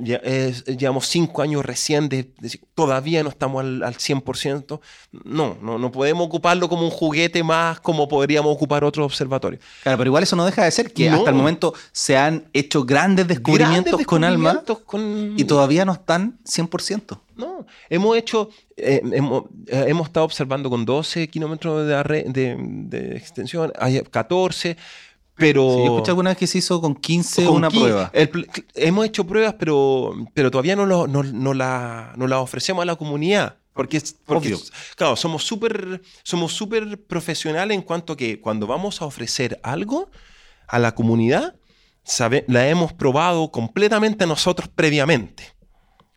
ya, 0.00 0.16
es- 0.16 0.64
llevamos 0.64 1.06
cinco 1.06 1.42
años 1.42 1.64
recién, 1.64 2.08
de, 2.08 2.30
de- 2.38 2.60
todavía 2.74 3.22
no 3.22 3.28
estamos 3.30 3.60
al, 3.62 3.82
al 3.82 3.94
100%, 3.96 4.80
no, 5.24 5.56
no, 5.60 5.78
no 5.78 5.92
podemos 5.92 6.26
ocuparlo 6.26 6.68
como 6.68 6.82
un 6.84 6.90
juguete 6.90 7.42
más 7.42 7.80
como 7.80 8.08
podríamos 8.08 8.54
ocupar 8.54 8.84
otro 8.84 9.04
observatorio. 9.04 9.58
Claro, 9.82 9.98
pero 9.98 10.08
igual 10.08 10.22
eso 10.22 10.36
no 10.36 10.44
deja 10.44 10.64
de 10.64 10.70
ser 10.70 10.92
que 10.92 11.10
No. 11.10 11.16
hasta 11.18 11.30
el 11.30 11.36
momento 11.36 11.74
se 11.92 12.16
han 12.16 12.48
hecho 12.52 12.84
grandes 12.84 13.26
descubrimientos, 13.28 13.92
Grandes 13.92 14.06
con 14.06 14.24
alma 14.24 14.62
con- 14.86 15.34
y 15.38 15.44
todavía 15.44 15.84
no 15.84 15.92
están 15.92 16.38
100%. 16.44 17.20
No, 17.36 17.66
hemos 17.88 18.16
hecho, 18.16 18.50
eh, 18.76 19.00
hemos, 19.12 19.44
eh, 19.66 19.86
hemos 19.88 20.06
estado 20.08 20.24
observando 20.26 20.68
con 20.68 20.84
12 20.84 21.28
kilómetros 21.28 21.86
de, 21.86 21.94
arre- 21.96 22.24
de, 22.30 22.56
de 22.58 23.16
extensión, 23.16 23.72
hay 23.78 24.00
14, 24.02 24.76
pero... 25.42 25.62
Sí, 25.70 25.78
yo 25.78 25.84
escuché 25.94 26.10
alguna 26.10 26.30
vez 26.30 26.38
que 26.38 26.46
se 26.46 26.58
hizo 26.58 26.80
con 26.80 26.94
15 26.94 27.44
con 27.44 27.56
una 27.56 27.70
prueba. 27.70 28.10
el 28.14 28.48
hemos 28.74 29.04
hecho 29.06 29.26
pruebas, 29.26 29.54
pero, 29.58 30.14
pero 30.34 30.50
todavía 30.50 30.76
no, 30.76 30.86
lo- 30.86 31.06
no, 31.06 31.22
no 31.22 31.52
la, 31.54 32.12
no 32.16 32.26
la 32.26 32.40
ofrecemos 32.40 32.82
a 32.82 32.86
la 32.86 32.96
comunidad. 32.96 33.56
Porque, 33.74 34.02
porque 34.26 34.54
claro, 34.96 35.16
somos 35.16 35.44
súper 35.44 36.02
somos 36.22 36.52
súper 36.52 37.02
profesionales 37.04 37.74
en 37.74 37.80
cuanto 37.82 38.16
que 38.18 38.38
cuando 38.38 38.66
vamos 38.66 39.00
a 39.00 39.06
ofrecer 39.06 39.58
algo 39.62 40.10
a 40.68 40.78
la 40.78 40.94
comunidad, 40.94 41.54
sabe, 42.04 42.44
la 42.48 42.68
hemos 42.68 42.92
probado 42.92 43.50
completamente 43.50 44.26
nosotros 44.26 44.68
previamente. 44.68 45.44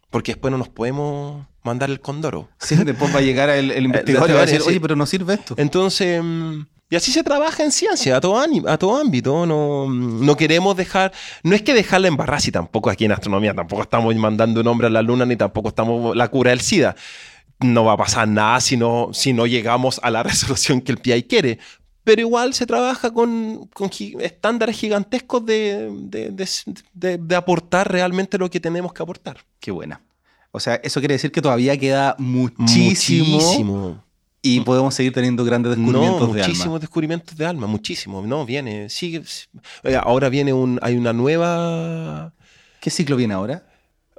Porque 0.09 0.34
después 0.34 0.51
no 0.51 0.57
nos 0.57 0.67
podemos 0.69 1.47
mandar 1.63 1.89
el 1.89 2.01
condoro. 2.01 2.49
Sí, 2.59 2.76
después 2.76 3.13
va 3.15 3.19
a 3.19 3.21
llegar 3.21 3.49
el, 3.49 3.71
el 3.71 3.86
investigador 3.89 4.30
y 4.30 4.34
va 4.34 4.39
a 4.41 4.45
decir, 4.45 4.61
oye, 4.67 4.80
pero 4.82 4.95
no 4.97 5.05
sirve 5.05 5.36
esto. 5.36 5.55
Entonces, 5.57 6.21
mm, 6.23 6.59
y 6.89 6.95
así 6.95 7.11
se 7.11 7.23
trabaja 7.23 7.63
en 7.63 7.71
ciencia, 7.71 8.17
a 8.17 8.21
todo, 8.21 8.38
a 8.39 8.77
todo 8.77 8.97
ámbito. 8.97 9.45
No, 9.45 9.89
no 9.89 10.38
queremos 10.38 10.75
dejar, 10.77 11.11
no 11.43 11.55
es 11.55 11.61
que 11.63 11.73
dejarla 11.73 12.07
embarrar, 12.07 12.41
si 12.41 12.51
tampoco 12.51 12.89
aquí 12.89 13.05
en 13.05 13.11
astronomía, 13.11 13.53
tampoco 13.53 13.81
estamos 13.81 14.15
mandando 14.15 14.61
un 14.61 14.67
hombre 14.67 14.88
a 14.88 14.89
la 14.91 15.01
luna, 15.01 15.25
ni 15.25 15.36
tampoco 15.36 15.69
estamos 15.69 16.15
la 16.15 16.27
cura 16.27 16.51
del 16.51 16.61
SIDA. 16.61 16.95
No 17.61 17.86
va 17.86 17.93
a 17.93 17.97
pasar 17.97 18.27
nada 18.27 18.59
si 18.61 18.77
no, 18.77 19.09
si 19.13 19.33
no 19.33 19.45
llegamos 19.47 19.99
a 20.03 20.11
la 20.11 20.21
resolución 20.23 20.81
que 20.81 20.91
el 20.91 20.97
PI 20.99 21.23
quiere. 21.23 21.59
Pero 22.03 22.21
igual 22.21 22.53
se 22.53 22.67
trabaja 22.67 23.11
con, 23.11 23.65
con 23.73 23.89
gi- 23.89 24.15
estándares 24.19 24.77
gigantescos 24.77 25.43
de, 25.43 25.89
de- 26.03 26.29
de- 26.29 26.47
de- 26.93 27.17
de 27.17 27.36
aportar 27.36 27.91
realmente 27.91 28.38
lo 28.38 28.47
que 28.51 28.59
tenemos 28.59 28.93
que 28.93 29.01
aportar. 29.01 29.38
Qué 29.59 29.71
buena. 29.71 30.01
O 30.51 30.59
sea, 30.59 30.75
eso 30.75 30.99
quiere 31.01 31.15
decir 31.15 31.31
que 31.31 31.41
todavía 31.41 31.75
queda 31.79 32.15
muchísimo, 32.19 33.38
Muchísimo. 33.38 34.04
Y 34.45 34.59
podemos 34.61 34.93
seguir 34.93 35.11
teniendo 35.13 35.43
grandes 35.43 35.75
descubrimientos 35.75 36.27
no, 36.27 36.33
de 36.33 36.41
muchísimos 36.41 36.65
alma. 36.67 36.79
descubrimientos 36.79 37.35
de 37.37 37.45
alma, 37.45 37.67
muchísimo. 37.67 38.21
No, 38.25 38.45
viene, 38.45 38.89
sigue. 38.89 39.23
eh, 39.83 39.99
Ahora 40.01 40.29
viene 40.29 40.53
un, 40.53 40.79
hay 40.81 40.95
una 40.95 41.13
nueva. 41.13 42.33
¿Qué 42.79 42.89
ciclo 42.89 43.15
viene 43.15 43.33
ahora? 43.33 43.65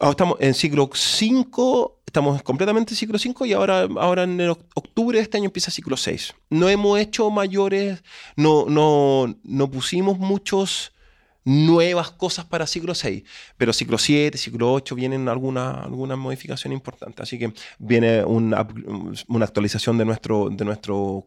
ah, 0.01 0.11
Estamos 0.11 0.37
en 0.41 0.53
ciclo 0.55 0.91
5, 0.93 2.01
estamos 2.07 2.43
completamente 2.43 2.93
en 2.93 2.97
ciclo 2.97 3.18
5 3.18 3.47
y 3.47 3.53
ahora, 3.53 3.87
ahora 3.99 4.24
en 4.24 4.41
el 4.41 4.51
octubre 4.51 5.18
de 5.18 5.22
este 5.22 5.37
año 5.39 5.47
empieza 5.47 5.70
ciclo 5.70 5.97
6. 5.97 6.35
No 6.51 6.68
hemos 6.68 6.99
hecho 6.99 7.31
mayores, 7.31 8.03
no, 8.37 8.66
no, 8.68 9.37
no 9.45 9.70
pusimos 9.70 10.18
muchos 10.18 10.93
nuevas 11.47 12.11
cosas 12.11 12.45
para 12.45 12.67
ciclo 12.67 12.93
6, 12.95 13.23
pero 13.57 13.73
ciclo 13.73 13.97
7, 13.99 14.37
ciclo 14.37 14.73
8 14.73 14.95
vienen 14.97 15.29
alguna, 15.29 15.71
alguna 15.83 16.17
modificación 16.17 16.73
importante. 16.73 17.23
Así 17.23 17.39
que 17.39 17.53
viene 17.79 18.25
una, 18.25 18.67
una 19.29 19.45
actualización 19.45 19.97
de 19.97 20.05
nuestro, 20.05 20.51
de 20.51 20.65
nuestro 20.65 21.25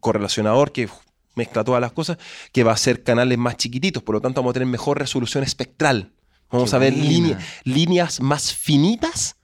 correlacionador 0.00 0.72
que 0.72 0.88
mezcla 1.36 1.62
todas 1.64 1.80
las 1.80 1.92
cosas, 1.92 2.18
que 2.52 2.64
va 2.64 2.72
a 2.72 2.76
ser 2.76 3.02
canales 3.04 3.38
más 3.38 3.56
chiquititos, 3.56 4.02
por 4.02 4.16
lo 4.16 4.20
tanto 4.20 4.40
vamos 4.42 4.50
a 4.50 4.54
tener 4.54 4.68
mejor 4.68 4.98
resolución 4.98 5.44
espectral. 5.44 6.12
Vamos 6.50 6.70
Qué 6.70 6.76
a 6.76 6.78
ver 6.80 6.92
línea- 6.92 7.38
líneas 7.62 8.20
más 8.20 8.52
finitas, 8.52 9.36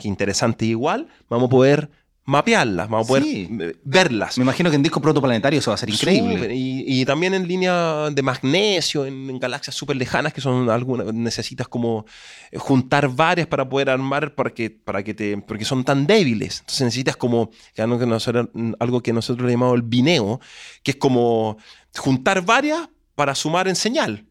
que 0.00 0.08
interesante 0.08 0.64
igual, 0.64 1.08
vamos 1.28 1.48
a 1.48 1.50
poder 1.50 1.90
mapearlas, 2.26 2.88
vamos 2.88 3.06
a 3.06 3.08
poder 3.08 3.22
Sí. 3.22 3.48
eh, 3.60 3.76
verlas. 3.84 4.36
Me 4.36 4.42
imagino 4.42 4.68
que 4.68 4.76
en 4.76 4.82
disco 4.82 5.00
protoplanetario 5.00 5.60
eso 5.60 5.70
va 5.70 5.76
a 5.76 5.78
ser 5.78 5.88
increíble. 5.90 6.54
Y, 6.54 7.00
y 7.00 7.04
también 7.04 7.34
en 7.34 7.46
línea 7.46 8.10
de 8.10 8.20
magnesio, 8.22 9.06
en, 9.06 9.30
en 9.30 9.38
galaxias 9.38 9.74
súper 9.76 9.96
lejanas, 9.96 10.32
que 10.32 10.40
son 10.40 10.68
algunas, 10.68 11.12
necesitas 11.14 11.68
como 11.68 12.04
eh, 12.50 12.58
juntar 12.58 13.08
varias 13.08 13.46
para 13.46 13.68
poder 13.68 13.90
armar, 13.90 14.34
para 14.34 14.50
que, 14.50 14.70
para 14.70 15.02
que 15.04 15.14
te, 15.14 15.38
porque 15.38 15.64
son 15.64 15.84
tan 15.84 16.06
débiles. 16.06 16.60
Entonces 16.60 16.82
necesitas 16.82 17.16
como, 17.16 17.50
que 17.74 17.80
algo 17.82 17.98
que 17.98 18.06
nosotros, 18.06 18.48
algo 18.80 19.00
que 19.02 19.12
nosotros 19.12 19.46
le 19.46 19.52
llamamos 19.52 19.76
el 19.76 19.82
bineo, 19.82 20.40
que 20.82 20.90
es 20.92 20.96
como 20.96 21.56
juntar 21.96 22.44
varias 22.44 22.88
para 23.14 23.34
sumar 23.34 23.68
en 23.68 23.76
señal. 23.76 24.26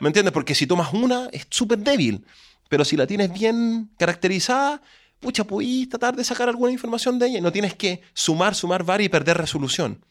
¿Me 0.00 0.08
entiendes? 0.08 0.32
Porque 0.32 0.54
si 0.54 0.66
tomas 0.66 0.92
una, 0.92 1.28
es 1.32 1.46
súper 1.48 1.78
débil. 1.78 2.24
Pero 2.68 2.84
si 2.84 2.96
la 2.96 3.06
tienes 3.06 3.32
bien 3.32 3.88
caracterizada, 3.98 4.82
pucha, 5.20 5.44
puedes 5.44 5.88
tratar 5.88 6.16
de 6.16 6.24
sacar 6.24 6.48
alguna 6.48 6.72
información 6.72 7.18
de 7.18 7.28
ella. 7.28 7.40
No 7.40 7.52
tienes 7.52 7.74
que 7.74 8.02
sumar, 8.14 8.54
sumar 8.54 8.84
varias 8.84 9.06
y 9.06 9.10
perder 9.10 9.38
resolución. 9.38 10.04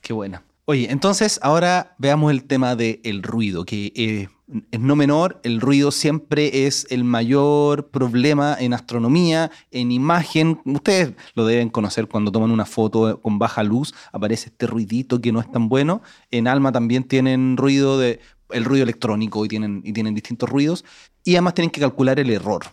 Qué 0.00 0.12
buena. 0.12 0.42
Oye, 0.66 0.90
entonces 0.90 1.38
ahora 1.42 1.94
veamos 1.98 2.30
el 2.30 2.44
tema 2.44 2.74
del 2.74 3.22
ruido, 3.22 3.66
que 3.66 3.92
eh, 3.94 4.28
es 4.70 4.80
no 4.80 4.96
menor, 4.96 5.40
el 5.42 5.60
ruido 5.60 5.90
siempre 5.90 6.66
es 6.66 6.86
el 6.90 7.04
mayor 7.04 7.88
problema 7.88 8.56
en 8.58 8.72
astronomía, 8.72 9.50
en 9.70 9.92
imagen. 9.92 10.60
Ustedes 10.64 11.12
lo 11.34 11.44
deben 11.44 11.68
conocer 11.68 12.08
cuando 12.08 12.32
toman 12.32 12.50
una 12.50 12.64
foto 12.64 13.20
con 13.20 13.38
baja 13.38 13.62
luz, 13.62 13.94
aparece 14.12 14.50
este 14.50 14.66
ruidito 14.66 15.20
que 15.20 15.32
no 15.32 15.40
es 15.40 15.50
tan 15.50 15.68
bueno. 15.68 16.02
En 16.30 16.48
Alma 16.48 16.72
también 16.72 17.04
tienen 17.04 17.56
ruido 17.56 17.98
de 17.98 18.20
el 18.50 18.64
ruido 18.64 18.84
electrónico 18.84 19.44
y 19.44 19.48
tienen, 19.48 19.82
y 19.84 19.92
tienen 19.92 20.14
distintos 20.14 20.48
ruidos. 20.48 20.84
Y 21.24 21.32
además 21.34 21.54
tienen 21.54 21.70
que 21.70 21.80
calcular 21.80 22.20
el 22.20 22.30
error, 22.30 22.64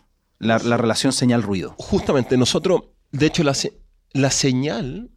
la, 0.41 0.57
la 0.59 0.77
relación 0.77 1.13
señal-ruido. 1.13 1.75
Justamente, 1.77 2.35
nosotros, 2.37 2.81
de 3.11 3.25
hecho, 3.27 3.43
la, 3.43 3.53
se- 3.53 3.73
la 4.13 4.31
señal 4.31 5.09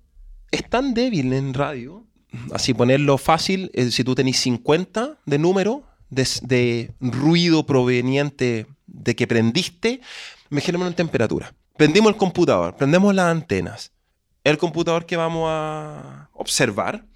es 0.50 0.68
tan 0.68 0.94
débil 0.94 1.32
en 1.32 1.54
radio, 1.54 2.06
así 2.52 2.74
ponerlo 2.74 3.18
fácil, 3.18 3.70
eh, 3.74 3.90
si 3.90 4.04
tú 4.04 4.14
tenés 4.14 4.36
50 4.38 5.18
de 5.24 5.38
número 5.38 5.82
de, 6.10 6.28
de 6.42 6.92
ruido 7.00 7.64
proveniente 7.66 8.66
de 8.86 9.16
que 9.16 9.26
prendiste, 9.26 10.00
mejoremos 10.50 10.88
en 10.88 10.94
temperatura. 10.94 11.54
Prendimos 11.76 12.10
el 12.12 12.16
computador, 12.16 12.76
prendemos 12.76 13.14
las 13.14 13.26
antenas, 13.32 13.92
el 14.44 14.58
computador 14.58 15.06
que 15.06 15.16
vamos 15.16 15.46
a 15.48 16.28
observar, 16.34 17.06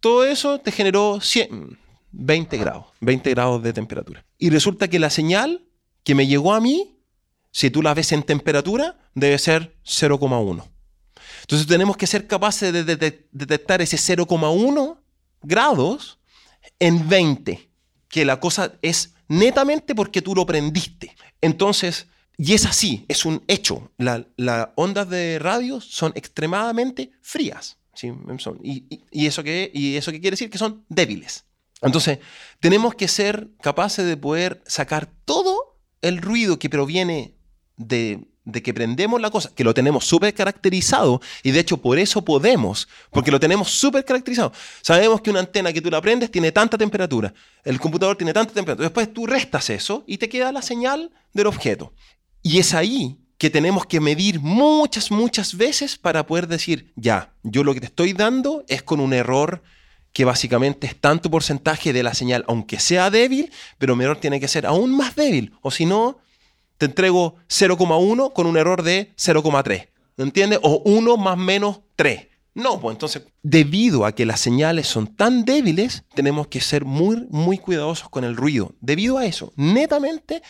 todo 0.00 0.24
eso 0.24 0.58
te 0.58 0.72
generó 0.72 1.20
100, 1.20 1.78
20 2.10 2.56
grados, 2.58 2.86
20 3.00 3.30
grados 3.30 3.62
de 3.62 3.72
temperatura. 3.72 4.24
Y 4.38 4.50
resulta 4.50 4.88
que 4.88 4.98
la 4.98 5.10
señal 5.10 5.64
que 6.02 6.14
me 6.14 6.26
llegó 6.26 6.52
a 6.54 6.60
mí 6.60 6.93
si 7.56 7.70
tú 7.70 7.82
la 7.82 7.94
ves 7.94 8.10
en 8.10 8.24
temperatura, 8.24 8.98
debe 9.14 9.38
ser 9.38 9.76
0,1. 9.84 10.64
Entonces 11.42 11.68
tenemos 11.68 11.96
que 11.96 12.08
ser 12.08 12.26
capaces 12.26 12.72
de, 12.72 12.82
de- 12.82 12.96
de- 12.96 13.28
detectar 13.30 13.80
ese 13.80 13.96
0,1 13.96 14.98
grados 15.42 16.18
en 16.80 17.08
20, 17.08 17.70
que 18.08 18.24
la 18.24 18.40
cosa 18.40 18.72
es 18.82 19.14
netamente 19.28 19.94
porque 19.94 20.20
tú 20.20 20.34
lo 20.34 20.44
prendiste. 20.46 21.14
Entonces, 21.40 22.08
y 22.36 22.54
es 22.54 22.66
así, 22.66 23.04
es 23.06 23.24
un 23.24 23.44
hecho. 23.46 23.92
La- 23.98 24.26
Las 24.36 24.70
ondas 24.74 25.08
de 25.08 25.38
radio 25.38 25.80
son 25.80 26.10
extremadamente 26.16 27.12
frías. 27.22 27.78
¿sí? 27.94 28.10
Son- 28.38 28.58
y, 28.64 28.88
eso 29.26 29.44
que, 29.44 29.70
y 29.72 29.94
eso 29.96 30.10
quiere 30.10 30.30
decir 30.30 30.50
que 30.50 30.58
son 30.58 30.84
débiles. 30.88 31.44
Entonces, 31.82 32.18
tenemos 32.58 32.96
que 32.96 33.06
ser 33.06 33.50
capaces 33.62 34.04
de 34.06 34.16
poder 34.16 34.60
sacar 34.66 35.06
todo 35.24 35.78
el 36.02 36.18
ruido 36.20 36.58
que 36.58 36.68
proviene 36.68 37.36
de, 37.76 38.20
que 38.62 38.74
prendemos 38.74 39.20
la 39.20 39.30
cosa, 39.30 39.50
que 39.54 39.64
lo 39.64 39.74
tenemos 39.74 40.04
súper 40.04 40.34
caracterizado, 40.34 41.20
y 41.42 41.50
de 41.50 41.60
hecho 41.60 41.78
por 41.78 41.98
eso 41.98 42.24
podemos, 42.24 42.88
porque 43.10 43.30
lo 43.30 43.40
tenemos 43.40 43.70
súper 43.70 44.04
caracterizado. 44.04 44.52
Sabemos 44.82 45.20
que 45.20 45.30
una 45.30 45.40
antena 45.40 45.72
que 45.72 45.80
tú 45.80 45.90
la 45.90 46.00
prendes 46.00 46.30
tiene 46.30 46.52
tanta 46.52 46.78
temperatura, 46.78 47.32
el 47.64 47.80
computador 47.80 48.16
tiene 48.16 48.32
tanta 48.32 48.52
temperatura, 48.52 48.88
después 48.88 49.12
tú 49.12 49.26
restas 49.26 49.70
eso 49.70 50.04
y 50.06 50.18
te 50.18 50.28
queda 50.28 50.52
la 50.52 50.62
señal 50.62 51.10
del 51.32 51.46
objeto. 51.46 51.92
Y 52.42 52.58
es 52.58 52.74
ahí 52.74 53.18
que 53.38 53.50
tenemos 53.50 53.86
que 53.86 54.00
medir 54.00 54.40
muchas, 54.40 55.10
muchas 55.10 55.56
veces 55.56 55.98
para 55.98 56.26
poder 56.26 56.46
decir, 56.46 56.92
ya, 56.96 57.34
yo 57.42 57.64
lo 57.64 57.74
que 57.74 57.80
te 57.80 57.86
estoy 57.86 58.12
dando 58.12 58.64
es 58.68 58.82
con 58.82 59.00
un 59.00 59.12
error 59.12 59.62
que 60.14 60.24
básicamente 60.24 60.86
es 60.86 60.98
tanto 60.98 61.30
porcentaje 61.30 61.92
de 61.92 62.04
la 62.04 62.14
señal, 62.14 62.44
aunque 62.46 62.78
sea 62.78 63.10
débil, 63.10 63.50
pero 63.78 63.96
mi 63.96 64.04
error 64.04 64.18
tiene 64.18 64.38
que 64.38 64.46
ser 64.46 64.64
aún 64.64 64.96
más 64.96 65.16
débil. 65.16 65.52
O 65.60 65.72
si 65.72 65.86
no, 65.86 66.18
te 66.78 66.86
entrego 66.86 67.36
0,1 67.48 68.32
con 68.32 68.46
un 68.46 68.56
error 68.56 68.82
de 68.82 69.12
0,3. 69.16 69.88
¿Entiendes? 70.16 70.60
O 70.62 70.82
1 70.84 71.16
más 71.16 71.36
menos 71.36 71.80
3. 71.96 72.28
No, 72.54 72.80
pues 72.80 72.94
entonces, 72.94 73.24
debido 73.42 74.06
a 74.06 74.12
que 74.12 74.24
las 74.24 74.40
señales 74.40 74.86
son 74.86 75.08
tan 75.08 75.44
débiles, 75.44 76.04
tenemos 76.14 76.46
que 76.46 76.60
ser 76.60 76.84
muy, 76.84 77.26
muy 77.30 77.58
cuidadosos 77.58 78.08
con 78.08 78.22
el 78.22 78.36
ruido. 78.36 78.74
Debido 78.80 79.18
a 79.18 79.26
eso, 79.26 79.52
netamente, 79.56 80.40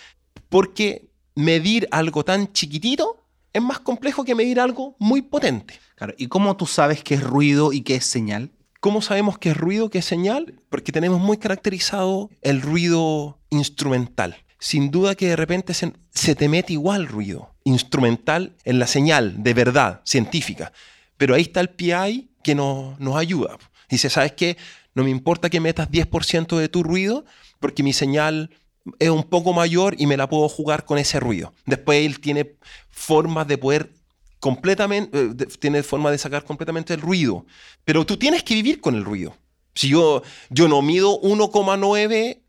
porque 0.51 1.09
medir 1.35 1.89
algo 1.91 2.25
tan 2.25 2.53
chiquitito 2.53 3.25
es 3.55 3.63
más 3.63 3.81
complejo 3.81 4.25
que 4.25 4.35
medir 4.35 4.61
algo 4.61 4.97
muy 4.99 5.23
potente. 5.23 5.81
Claro, 5.95 6.15
¿y 6.19 6.27
cómo 6.27 6.57
tú 6.57 6.67
sabes 6.67 7.03
qué 7.03 7.15
es 7.15 7.23
ruido 7.23 7.73
y 7.73 7.81
qué 7.83 7.95
es 7.95 8.05
señal? 8.05 8.51
¿Cómo 8.81 9.01
sabemos 9.01 9.39
qué 9.39 9.51
es 9.51 9.57
ruido, 9.57 9.89
qué 9.89 9.99
es 9.99 10.05
señal? 10.05 10.61
Porque 10.69 10.93
tenemos 10.93 11.21
muy 11.21 11.39
caracterizado 11.39 12.29
el 12.43 12.61
ruido 12.61 13.39
instrumental. 13.49 14.37
Sin 14.59 14.91
duda 14.91 15.15
que 15.15 15.29
de 15.29 15.37
repente 15.37 15.75
se, 15.75 15.93
se 16.11 16.35
te 16.35 16.49
mete 16.49 16.73
igual 16.73 17.07
ruido 17.07 17.55
instrumental 17.65 18.57
en 18.65 18.79
la 18.79 18.87
señal 18.87 19.43
de 19.43 19.55
verdad 19.55 20.03
científica. 20.05 20.73
Pero 21.17 21.35
ahí 21.35 21.43
está 21.43 21.61
el 21.61 21.71
PI 21.71 22.31
que 22.43 22.55
nos, 22.55 22.99
nos 23.01 23.17
ayuda. 23.17 23.59
Dice, 23.89 24.11
¿sabes 24.11 24.33
qué? 24.33 24.57
No 24.95 25.05
me 25.05 25.11
importa 25.11 25.51
que 25.51 25.61
metas 25.61 25.91
10% 25.91 26.57
de 26.57 26.69
tu 26.69 26.83
ruido 26.83 27.25
porque 27.59 27.83
mi 27.83 27.93
señal 27.93 28.51
es 28.99 29.11
un 29.11 29.25
poco 29.25 29.53
mayor 29.53 29.97
y 29.99 30.07
me 30.07 30.17
la 30.17 30.29
puedo 30.29 30.49
jugar 30.49 30.85
con 30.85 30.99
ese 30.99 31.21
ruido. 31.21 31.55
Después 31.67 32.05
él 32.05 32.21
tiene 32.21 32.57
formas 32.91 33.49
de 33.49 33.59
poder 33.59 33.95
completamente, 34.41 35.19
eh, 35.19 35.47
tiene 35.59 35.83
forma 35.83 36.11
de 36.11 36.19
sacar 36.19 36.45
completamente 36.45 36.93
el 36.95 37.01
ruido. 37.01 37.47
Pero 37.85 38.05
tú 38.05 38.19
tienes 38.19 38.43
que 38.43 38.55
vivir 38.55 38.81
con 38.81 38.95
el 38.95 39.05
ruido. 39.05 39.35
Si 39.75 39.89
yo, 39.89 40.23
yo 40.51 40.69
no 40.69 40.83
mido 40.83 41.21
1,9 41.23 42.43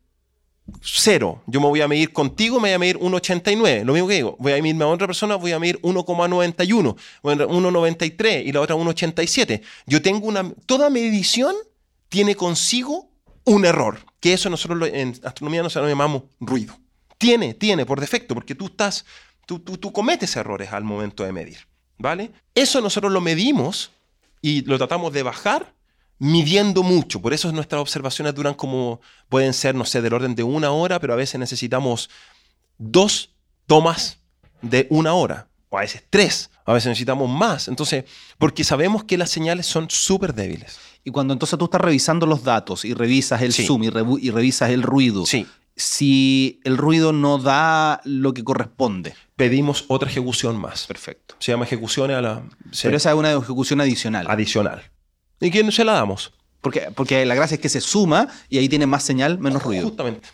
cero. 0.81 1.43
Yo 1.47 1.59
me 1.59 1.67
voy 1.67 1.81
a 1.81 1.87
medir 1.87 2.11
contigo, 2.13 2.59
me 2.59 2.69
voy 2.69 2.73
a 2.73 2.79
medir 2.79 2.99
1,89. 2.99 3.83
Lo 3.83 3.93
mismo 3.93 4.07
que 4.07 4.15
digo, 4.15 4.35
voy 4.39 4.53
a 4.53 4.61
medirme 4.61 4.83
a 4.83 4.87
otra 4.87 5.07
persona, 5.07 5.35
voy 5.35 5.51
a 5.51 5.59
medir 5.59 5.81
1,91, 5.81 6.95
1,93 7.23 8.45
y 8.45 8.51
la 8.51 8.61
otra 8.61 8.75
1,87. 8.75 9.61
Yo 9.85 10.01
tengo 10.01 10.27
una... 10.27 10.51
Toda 10.65 10.89
medición 10.89 11.55
tiene 12.09 12.35
consigo 12.35 13.09
un 13.45 13.65
error, 13.65 13.99
que 14.19 14.33
eso 14.33 14.49
nosotros 14.49 14.89
en 14.91 15.19
astronomía 15.23 15.63
nosotros 15.63 15.89
llamamos 15.89 16.23
ruido. 16.39 16.77
Tiene, 17.17 17.53
tiene 17.53 17.85
por 17.85 17.99
defecto, 17.99 18.33
porque 18.33 18.55
tú 18.55 18.65
estás, 18.65 19.05
tú, 19.45 19.59
tú, 19.59 19.77
tú 19.77 19.91
cometes 19.91 20.35
errores 20.35 20.73
al 20.73 20.83
momento 20.83 21.23
de 21.23 21.31
medir, 21.31 21.59
¿vale? 21.97 22.31
Eso 22.55 22.81
nosotros 22.81 23.11
lo 23.11 23.21
medimos 23.21 23.91
y 24.41 24.61
lo 24.61 24.77
tratamos 24.77 25.13
de 25.13 25.23
bajar 25.23 25.74
midiendo 26.19 26.83
mucho. 26.83 27.21
Por 27.21 27.33
eso 27.33 27.51
nuestras 27.51 27.81
observaciones 27.81 28.33
duran 28.35 28.53
como, 28.53 29.01
pueden 29.29 29.53
ser, 29.53 29.75
no 29.75 29.85
sé, 29.85 30.01
del 30.01 30.13
orden 30.13 30.35
de 30.35 30.43
una 30.43 30.71
hora, 30.71 30.99
pero 30.99 31.13
a 31.13 31.17
veces 31.17 31.39
necesitamos 31.39 32.09
dos 32.77 33.31
tomas 33.67 34.19
de 34.61 34.87
una 34.89 35.13
hora, 35.13 35.47
o 35.69 35.77
a 35.77 35.81
veces 35.81 36.03
tres, 36.09 36.49
a 36.65 36.73
veces 36.73 36.89
necesitamos 36.89 37.29
más. 37.29 37.67
Entonces, 37.67 38.05
porque 38.37 38.63
sabemos 38.63 39.03
que 39.03 39.17
las 39.17 39.29
señales 39.29 39.65
son 39.65 39.89
súper 39.89 40.33
débiles. 40.33 40.77
Y 41.03 41.11
cuando 41.11 41.33
entonces 41.33 41.59
tú 41.59 41.65
estás 41.65 41.81
revisando 41.81 42.25
los 42.25 42.43
datos 42.43 42.83
y 42.83 42.93
revisas 42.93 43.41
el 43.41 43.53
zoom 43.53 43.83
y, 43.83 43.87
y, 44.21 44.31
revisas 44.31 44.71
el 44.71 44.81
ruido, 44.81 45.25
sí. 45.25 45.45
si 45.75 46.59
el 46.63 46.77
ruido 46.77 47.13
no 47.13 47.37
da 47.37 48.01
lo 48.05 48.33
que 48.33 48.43
corresponde. 48.43 49.13
Pedimos 49.35 49.85
otra 49.87 50.09
ejecución 50.09 50.57
más. 50.57 50.87
Perfecto. 50.87 51.35
Se 51.37 51.51
llama 51.51 51.65
ejecución 51.65 52.09
a 52.09 52.21
la... 52.21 52.43
Pero 52.81 52.97
esa 52.97 53.11
es 53.11 53.15
una 53.15 53.33
ejecución 53.33 53.81
adicional. 53.81 54.25
Adicional. 54.27 54.81
¿Y 55.39 55.51
quién 55.51 55.71
se 55.71 55.83
la 55.83 55.93
damos? 55.93 56.33
Porque, 56.61 56.89
porque 56.95 57.25
la 57.25 57.35
gracia 57.35 57.55
es 57.55 57.61
que 57.61 57.69
se 57.69 57.81
suma 57.81 58.27
y 58.49 58.57
ahí 58.57 58.69
tiene 58.69 58.87
más 58.87 59.03
señal, 59.03 59.37
menos 59.37 59.63
ruido. 59.63 59.87
Justamente. 59.87 60.27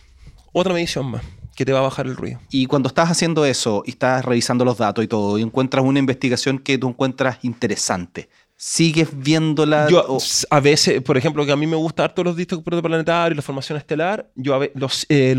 Otra 0.53 0.73
medición 0.73 1.05
más 1.07 1.23
que 1.55 1.65
te 1.65 1.73
va 1.73 1.79
a 1.79 1.83
bajar 1.83 2.07
el 2.07 2.15
ruido. 2.15 2.39
Y 2.49 2.65
cuando 2.65 2.87
estás 2.87 3.09
haciendo 3.09 3.45
eso 3.45 3.83
y 3.85 3.91
estás 3.91 4.23
revisando 4.23 4.65
los 4.65 4.77
datos 4.77 5.03
y 5.03 5.07
todo, 5.07 5.37
y 5.37 5.41
encuentras 5.41 5.83
una 5.83 5.99
investigación 5.99 6.59
que 6.59 6.77
tú 6.77 6.89
encuentras 6.89 7.39
interesante, 7.41 8.29
¿sigues 8.55 9.09
viéndola? 9.11 9.87
Yo, 9.89 10.17
a 10.49 10.59
veces, 10.59 11.01
por 11.01 11.17
ejemplo, 11.17 11.45
que 11.45 11.51
a 11.51 11.55
mí 11.55 11.67
me 11.67 11.75
gusta 11.75 12.05
harto 12.05 12.23
los 12.23 12.35
discos 12.35 12.61
protoplanetarios, 12.63 13.35
la 13.35 13.41
formación 13.41 13.77
estelar, 13.77 14.31
yo 14.35 14.55
a 14.55 14.59
veces 14.59 14.75
los, 14.79 15.05
eh, 15.09 15.35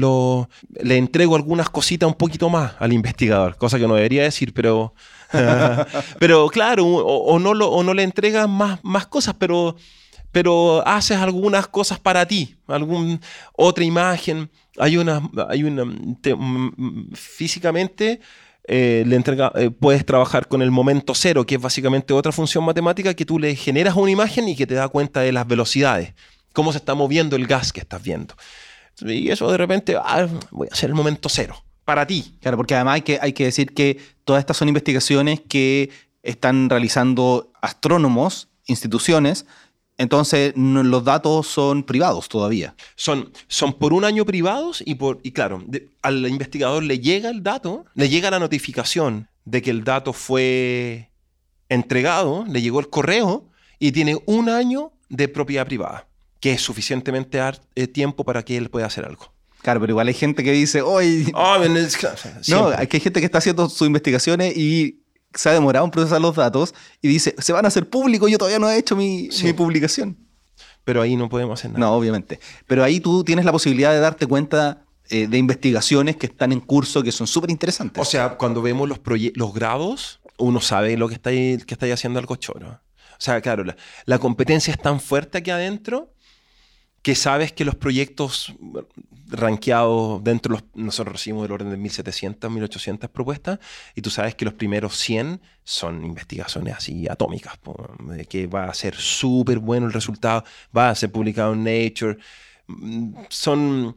le 0.83 0.97
entrego 0.97 1.35
algunas 1.35 1.71
cositas 1.71 2.09
un 2.09 2.15
poquito 2.15 2.49
más 2.51 2.75
al 2.79 2.93
investigador, 2.93 3.57
cosa 3.57 3.79
que 3.79 3.89
no 3.89 3.95
debería 3.95 4.23
decir, 4.23 4.53
pero 4.53 4.95
pero 6.19 6.49
claro, 6.49 6.87
o, 6.87 7.39
no 7.39 7.95
le 7.95 8.03
entregas 8.03 8.49
más, 8.49 8.81
más 8.83 9.07
cosas, 9.07 9.35
pero, 9.39 9.77
pero 10.31 10.87
haces 10.87 11.19
algunas 11.19 11.67
cosas 11.67 11.99
para 11.99 12.27
ti, 12.27 12.57
algún, 12.67 13.21
otra 13.53 13.85
imagen. 13.85 14.51
Hay 14.79 14.97
una, 14.97 15.23
hay 15.49 15.65
una 15.65 15.85
físicamente 17.15 18.21
eh, 18.65 19.03
le 19.07 19.17
entrega, 19.17 19.51
eh, 19.57 19.71
puedes 19.71 20.07
trabajar 20.07 20.47
con 20.47 20.63
el 20.63 20.71
momento 20.71 21.15
cero, 21.15 21.45
que 21.45 21.57
es 21.57 21.61
básicamente 21.61 22.13
otra 22.13 22.31
función 22.31 22.65
matemática 22.65 23.13
que 23.15 23.25
tú 23.25 23.39
le 23.39 23.57
generas 23.57 23.97
una 23.97 24.11
imagen 24.11 24.49
y 24.49 24.55
que 24.55 24.67
te 24.67 24.75
da 24.75 24.89
cuenta 24.89 25.21
de 25.21 25.33
las 25.33 25.49
velocidades, 25.49 26.15
cómo 26.53 26.71
se 26.71 26.79
está 26.79 26.95
moviendo 26.95 27.35
el 27.35 27.47
gas 27.47 27.73
que 27.73 27.81
estás 27.81 28.03
viendo. 28.03 28.37
Y 29.01 29.31
eso 29.31 29.51
de 29.51 29.59
repente, 29.59 29.97
ah, 29.97 30.29
voy 30.51 30.69
a 30.71 30.75
hacer 30.75 30.91
el 30.91 30.95
momento 30.95 31.29
cero 31.29 31.57
para 31.85 32.07
ti. 32.07 32.37
Claro, 32.41 32.57
porque 32.57 32.75
además 32.75 32.97
hay 32.97 33.03
que, 33.03 33.19
hay 33.21 33.33
que 33.33 33.45
decir 33.45 33.75
que 33.75 33.99
todas 34.25 34.41
estas 34.41 34.57
son 34.57 34.69
investigaciones 34.69 35.41
que 35.41 35.91
están 36.23 36.71
realizando 36.71 37.53
astrónomos, 37.61 38.49
instituciones, 38.67 39.47
entonces 39.99 40.55
los 40.57 41.05
datos 41.05 41.47
son 41.47 41.85
privados 41.85 42.29
todavía. 42.29 42.75
Son, 42.97 43.31
son 43.47 43.75
por 43.75 43.93
un 43.93 44.05
año 44.05 44.25
privados 44.25 44.83
y, 44.85 44.95
por, 44.95 45.21
y 45.23 45.33
claro, 45.33 45.65
al 46.03 46.27
investigador 46.27 46.83
le 46.83 46.99
llega 46.99 47.31
el 47.31 47.43
dato, 47.43 47.85
le 47.95 48.09
llega 48.09 48.31
la 48.31 48.39
notificación 48.39 49.29
de 49.45 49.63
que 49.63 49.71
el 49.71 49.85
dato 49.85 50.13
fue 50.13 51.11
entregado, 51.69 52.45
le 52.49 52.63
llegó 52.63 52.81
el 52.81 52.89
correo 52.89 53.49
y 53.79 53.93
tiene 53.93 54.17
un 54.27 54.49
año 54.49 54.93
de 55.09 55.29
propiedad 55.29 55.67
privada, 55.67 56.07
que 56.41 56.53
es 56.53 56.63
suficientemente 56.63 57.39
eh, 57.75 57.87
tiempo 57.87 58.25
para 58.25 58.45
que 58.45 58.57
él 58.57 58.71
pueda 58.71 58.87
hacer 58.87 59.05
algo. 59.05 59.33
Claro, 59.63 59.81
pero 59.81 59.93
igual 59.93 60.09
hay 60.09 60.15
gente 60.15 60.43
que 60.43 60.53
dice, 60.53 60.83
hoy... 60.83 61.31
Oh, 61.35 61.57
no, 62.49 62.69
hay 62.77 62.87
gente 62.89 63.21
que 63.21 63.27
está 63.27 63.39
haciendo 63.39 63.69
sus 63.69 63.87
investigaciones 63.87 64.57
y 64.57 65.03
se 65.33 65.49
ha 65.49 65.53
demorado 65.53 65.85
en 65.85 65.91
procesar 65.91 66.21
los 66.21 66.35
datos 66.35 66.75
y 67.01 67.09
dice, 67.09 67.35
se 67.39 67.53
van 67.53 67.65
a 67.65 67.69
hacer 67.69 67.89
públicos, 67.89 68.31
yo 68.31 68.39
todavía 68.39 68.59
no 68.59 68.69
he 68.69 68.77
hecho 68.77 68.97
mi, 68.97 69.31
publicación. 69.57 70.19
Pero 70.85 71.01
ahí 71.01 71.15
no 71.15 71.29
podemos 71.29 71.61
hacer 71.61 71.71
nada. 71.71 71.81
No, 71.81 71.93
obviamente. 71.93 72.41
Pero 72.67 72.83
ahí 72.83 72.99
tú 72.99 73.23
tienes 73.23 73.45
la 73.45 73.53
posibilidad 73.53 73.93
de 73.93 74.01
darte 74.01 74.27
cuenta 74.27 74.85
eh, 75.11 75.29
de 75.29 75.39
investigaciones 75.39 76.17
que 76.17 76.27
están 76.27 76.51
en 76.51 76.59
curso 76.59 77.05
que 77.05 77.13
son 77.13 77.29
súper 77.29 77.51
interesantes. 77.51 78.03
O 78.03 78.05
sea, 78.05 78.31
cuando 78.31 78.63
vemos 78.63 78.89
los, 78.89 78.99
los 79.35 79.55
grados, 79.55 80.21
uno 80.39 80.61
sabe 80.61 80.97
lo 80.97 81.09
que 81.09 81.15
está, 81.15 81.31
que 81.31 81.65
está 81.69 81.87
haciendo 81.93 82.19
algo 82.19 82.35
choro. 82.35 82.69
O 82.69 83.25
sea, 83.25 83.41
claro, 83.41 83.63
la, 83.63 83.77
la 84.07 84.19
competencia 84.19 84.73
es 84.73 84.81
tan 84.81 84.99
fuerte 84.99 85.39
aquí 85.39 85.53
adentro 85.53 86.13
que 87.03 87.15
sabes 87.15 87.53
que 87.53 87.65
los 87.65 87.75
proyectos 87.75 88.55
rankeados 89.29 90.23
dentro 90.23 90.55
de 90.55 90.61
los, 90.61 90.71
nosotros 90.75 91.15
recibimos 91.15 91.43
del 91.43 91.53
orden 91.53 91.71
de 91.71 91.77
1700, 91.77 92.51
1800 92.51 93.11
propuestas, 93.11 93.59
y 93.95 94.03
tú 94.03 94.11
sabes 94.11 94.35
que 94.35 94.45
los 94.45 94.55
primeros 94.55 94.97
100 94.99 95.41
son 95.65 96.05
investigaciones 96.05 96.75
así 96.77 97.09
atómicas, 97.09 97.59
que 98.29 98.47
va 98.47 98.65
a 98.65 98.75
ser 98.75 98.95
súper 98.95 99.59
bueno 99.59 99.87
el 99.87 99.93
resultado, 99.93 100.45
va 100.77 100.91
a 100.91 100.95
ser 100.95 101.11
publicado 101.11 101.55
en 101.55 101.65
Nature, 101.65 102.19
mm, 102.69 103.15
son 103.29 103.97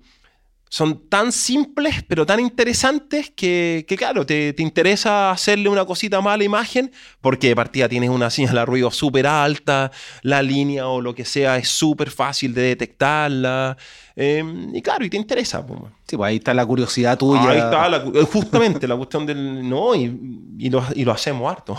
son 0.70 1.08
tan 1.08 1.32
simples, 1.32 2.04
pero 2.08 2.26
tan 2.26 2.40
interesantes 2.40 3.32
que, 3.36 3.86
claro, 3.98 4.26
te, 4.26 4.54
interesa 4.58 5.32
hacerle 5.32 5.70
una 5.70 5.86
cosita 5.86 6.20
más 6.22 6.34
a 6.34 6.38
la 6.38 6.44
imagen, 6.44 6.92
porque 7.22 7.50
de 7.50 7.56
partida 7.56 7.88
tienes 7.88 8.10
una 8.10 8.30
señal 8.30 8.56
de 8.56 8.66
ruido 8.66 8.92
súper 8.92 9.28
alta, 9.28 9.92
la 10.22 10.42
línea 10.42 10.88
o 10.88 11.02
lo 11.02 11.14
que 11.14 11.24
sea 11.24 11.58
es 11.58 11.70
súper 11.70 12.10
fácil 12.10 12.54
de 12.54 12.62
detectarla. 12.64 13.78
Em, 14.16 14.76
y 14.76 14.82
claro, 14.82 15.06
y 15.06 15.10
te 15.10 15.18
interesa. 15.18 15.66
Sí, 16.08 16.18
pues 16.18 16.30
ahí 16.30 16.38
está 16.38 16.54
la 16.54 16.66
curiosidad 16.66 17.18
tuya. 17.18 17.50
Ahí 17.50 17.58
está 17.58 18.02
justamente 18.32 18.88
la 18.88 18.96
cuestión 18.96 19.26
del. 19.26 19.68
No, 19.68 19.94
y, 19.96 20.56
y, 20.58 20.70
lo, 20.70 20.84
y 20.96 21.06
lo 21.06 21.12
hacemos 21.12 21.52
harto. 21.52 21.78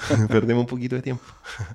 Perdemos 0.28 0.62
un 0.62 0.66
poquito 0.66 0.96
de 0.96 1.02
tiempo. 1.02 1.24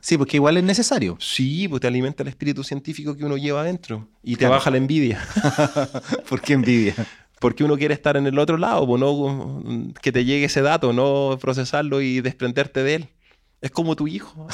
Sí, 0.02 0.18
porque 0.18 0.38
igual 0.38 0.58
es 0.58 0.64
necesario. 0.64 1.18
Sí, 1.20 1.68
pues 1.68 1.82
te 1.82 1.88
alimenta 1.88 2.24
el 2.24 2.30
espíritu 2.30 2.64
científico 2.64 3.16
que 3.16 3.26
uno 3.26 3.38
lleva 3.38 3.62
adentro 3.62 4.08
y 4.24 4.36
te 4.36 4.48
baja 4.48 4.72
la 4.72 4.78
envidia. 4.78 5.26
¿Por 6.30 6.42
qué 6.42 6.54
envidia? 6.54 6.96
Porque 7.40 7.64
uno 7.64 7.78
quiere 7.78 7.94
estar 7.94 8.18
en 8.18 8.26
el 8.26 8.40
otro 8.40 8.58
lado, 8.58 8.86
pues 8.88 9.00
no 9.00 9.94
que 10.02 10.12
te 10.12 10.26
llegue 10.26 10.46
ese 10.46 10.62
dato, 10.62 10.92
no 10.94 11.38
procesarlo 11.40 12.02
y 12.02 12.22
desprenderte 12.22 12.84
de 12.84 12.96
él. 12.96 13.10
Es 13.62 13.72
como 13.72 13.96
tu 13.96 14.08
hijo. 14.08 14.48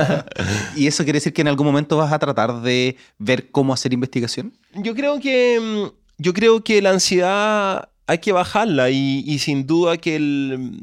¿Y 0.76 0.86
eso 0.86 1.04
quiere 1.04 1.18
decir 1.18 1.32
que 1.32 1.42
en 1.42 1.48
algún 1.48 1.66
momento 1.66 1.96
vas 1.96 2.12
a 2.12 2.18
tratar 2.18 2.62
de 2.62 2.96
ver 3.18 3.50
cómo 3.50 3.72
hacer 3.72 3.92
investigación? 3.92 4.52
Yo 4.74 4.94
creo 4.94 5.20
que, 5.20 5.60
mm, 5.60 6.22
yo 6.22 6.32
creo 6.32 6.62
que 6.62 6.80
la 6.80 6.90
ansiedad 6.90 7.90
hay 8.06 8.18
que 8.18 8.32
bajarla 8.32 8.90
y 8.90 9.38
sin 9.38 9.66
duda 9.66 9.98
que 9.98 10.16
el, 10.16 10.82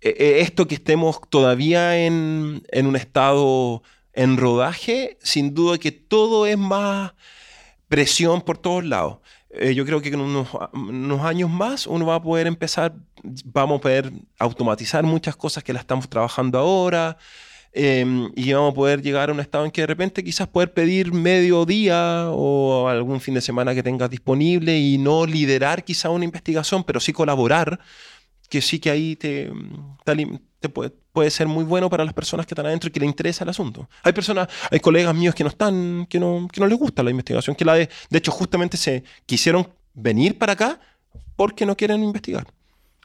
esto 0.00 0.68
que 0.68 0.76
estemos 0.76 1.20
todavía 1.28 1.98
en, 2.06 2.62
un 2.72 2.96
estado 2.96 3.82
En 4.12 4.36
rodaje, 4.36 5.18
sin 5.22 5.54
duda 5.54 5.78
que 5.78 5.92
todo 5.92 6.46
es 6.46 6.58
más 6.58 7.12
presión 7.88 8.42
por 8.42 8.58
todos 8.58 8.84
lados. 8.84 9.18
Eh, 9.50 9.74
yo 9.74 9.84
creo 9.86 10.00
que 10.02 10.08
en 10.08 10.20
unos, 10.20 10.48
unos, 10.72 11.20
años 11.22 11.48
más 11.48 11.86
uno 11.86 12.06
va 12.06 12.16
a 12.16 12.22
poder 12.22 12.46
empezar, 12.46 12.94
vamos 13.44 13.78
a 13.78 13.80
poder 13.80 14.12
automatizar 14.38 15.04
muchas 15.04 15.36
cosas 15.36 15.64
que 15.64 15.72
la 15.72 15.80
estamos 15.80 16.08
trabajando 16.08 16.58
ahora. 16.58 17.16
Em, 17.72 18.32
y 18.34 18.52
vamos 18.52 18.72
a 18.72 18.74
poder 18.74 19.02
llegar 19.02 19.28
a 19.28 19.32
un 19.32 19.40
estado 19.40 19.64
en 19.64 19.70
que 19.70 19.82
de 19.82 19.86
repente 19.86 20.24
quizás 20.24 20.48
poder 20.48 20.72
pedir 20.72 21.12
medio 21.12 21.66
día 21.66 22.26
o 22.30 22.88
algún 22.88 23.20
fin 23.20 23.34
de 23.34 23.40
semana 23.42 23.74
que 23.74 23.82
tengas 23.82 24.08
disponible 24.08 24.78
y 24.78 24.96
no 24.96 25.26
liderar 25.26 25.84
quizá 25.84 26.08
una 26.10 26.24
investigación, 26.24 26.82
pero 26.82 26.98
sí 26.98 27.12
colaborar, 27.12 27.78
que 28.48 28.62
sí 28.62 28.78
que 28.78 28.90
ahí 28.90 29.16
te, 29.16 29.50
te, 30.60 30.68
puede, 30.68 30.90
puede, 31.12 31.30
ser 31.30 31.46
muy 31.46 31.64
bueno 31.64 31.90
para 31.90 32.04
las 32.04 32.14
personas 32.14 32.46
que 32.46 32.54
están 32.54 32.66
adentro 32.66 32.88
y 32.88 32.92
que 32.92 33.00
les 33.00 33.08
interesa 33.08 33.44
el 33.44 33.50
asunto. 33.50 33.88
Hay 34.02 34.12
personas, 34.12 34.48
hay 34.70 34.80
colegas 34.80 35.14
míos 35.14 35.34
que 35.34 35.44
no 35.44 35.50
están, 35.50 36.06
que 36.08 36.18
no, 36.18 36.48
que 36.50 36.60
no 36.60 36.66
les 36.66 36.78
gusta 36.78 37.02
la 37.02 37.10
investigación, 37.10 37.54
que 37.54 37.64
la 37.64 37.74
de, 37.74 37.88
de 38.10 38.18
hecho 38.18 38.32
justamente 38.32 38.76
se 38.76 39.04
quisieron 39.26 39.68
venir 39.94 40.38
para 40.38 40.54
acá 40.54 40.80
porque 41.36 41.66
no 41.66 41.76
quieren 41.76 42.02
investigar. 42.02 42.46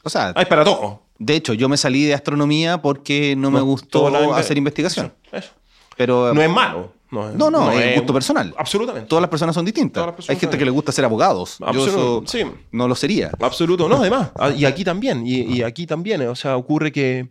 O 0.02 0.10
sea, 0.10 0.32
hay 0.34 0.46
para 0.46 0.64
todo. 0.64 1.02
De 1.18 1.34
hecho, 1.34 1.54
yo 1.54 1.68
me 1.68 1.76
salí 1.76 2.04
de 2.04 2.14
astronomía 2.14 2.82
porque 2.82 3.36
no, 3.36 3.50
me 3.50 3.60
gustó 3.60 4.34
hacer 4.34 4.58
investigación. 4.58 5.12
Eso, 5.30 5.52
Pero, 5.96 6.34
no 6.34 6.42
es 6.42 6.50
malo. 6.50 6.92
No, 7.14 7.50
no, 7.50 7.50
no, 7.50 7.72
es, 7.72 7.96
gusto 7.96 8.12
personal. 8.12 8.54
Absolutamente. 8.56 9.08
Todas 9.08 9.22
las 9.22 9.30
personas 9.30 9.54
son 9.54 9.64
distintas. 9.64 10.06
Hay 10.28 10.36
gente 10.36 10.58
que 10.58 10.64
le 10.64 10.70
gusta 10.70 10.92
ser 10.92 11.04
abogados. 11.04 11.58
yo 11.72 12.22
sí. 12.26 12.42
no 12.72 12.88
lo 12.88 12.94
sería. 12.94 13.30
Absoluto, 13.40 13.88
no, 13.88 13.96
además. 13.96 14.32
Ah, 14.44 14.50
y 14.50 14.64
aquí 14.64 14.84
también. 14.84 15.22
Y, 15.26 15.62
aquí 15.62 15.86
también. 15.86 16.20
O 16.22 16.34
sea, 16.34 16.56
ocurre 16.56 16.92
que 16.92 17.30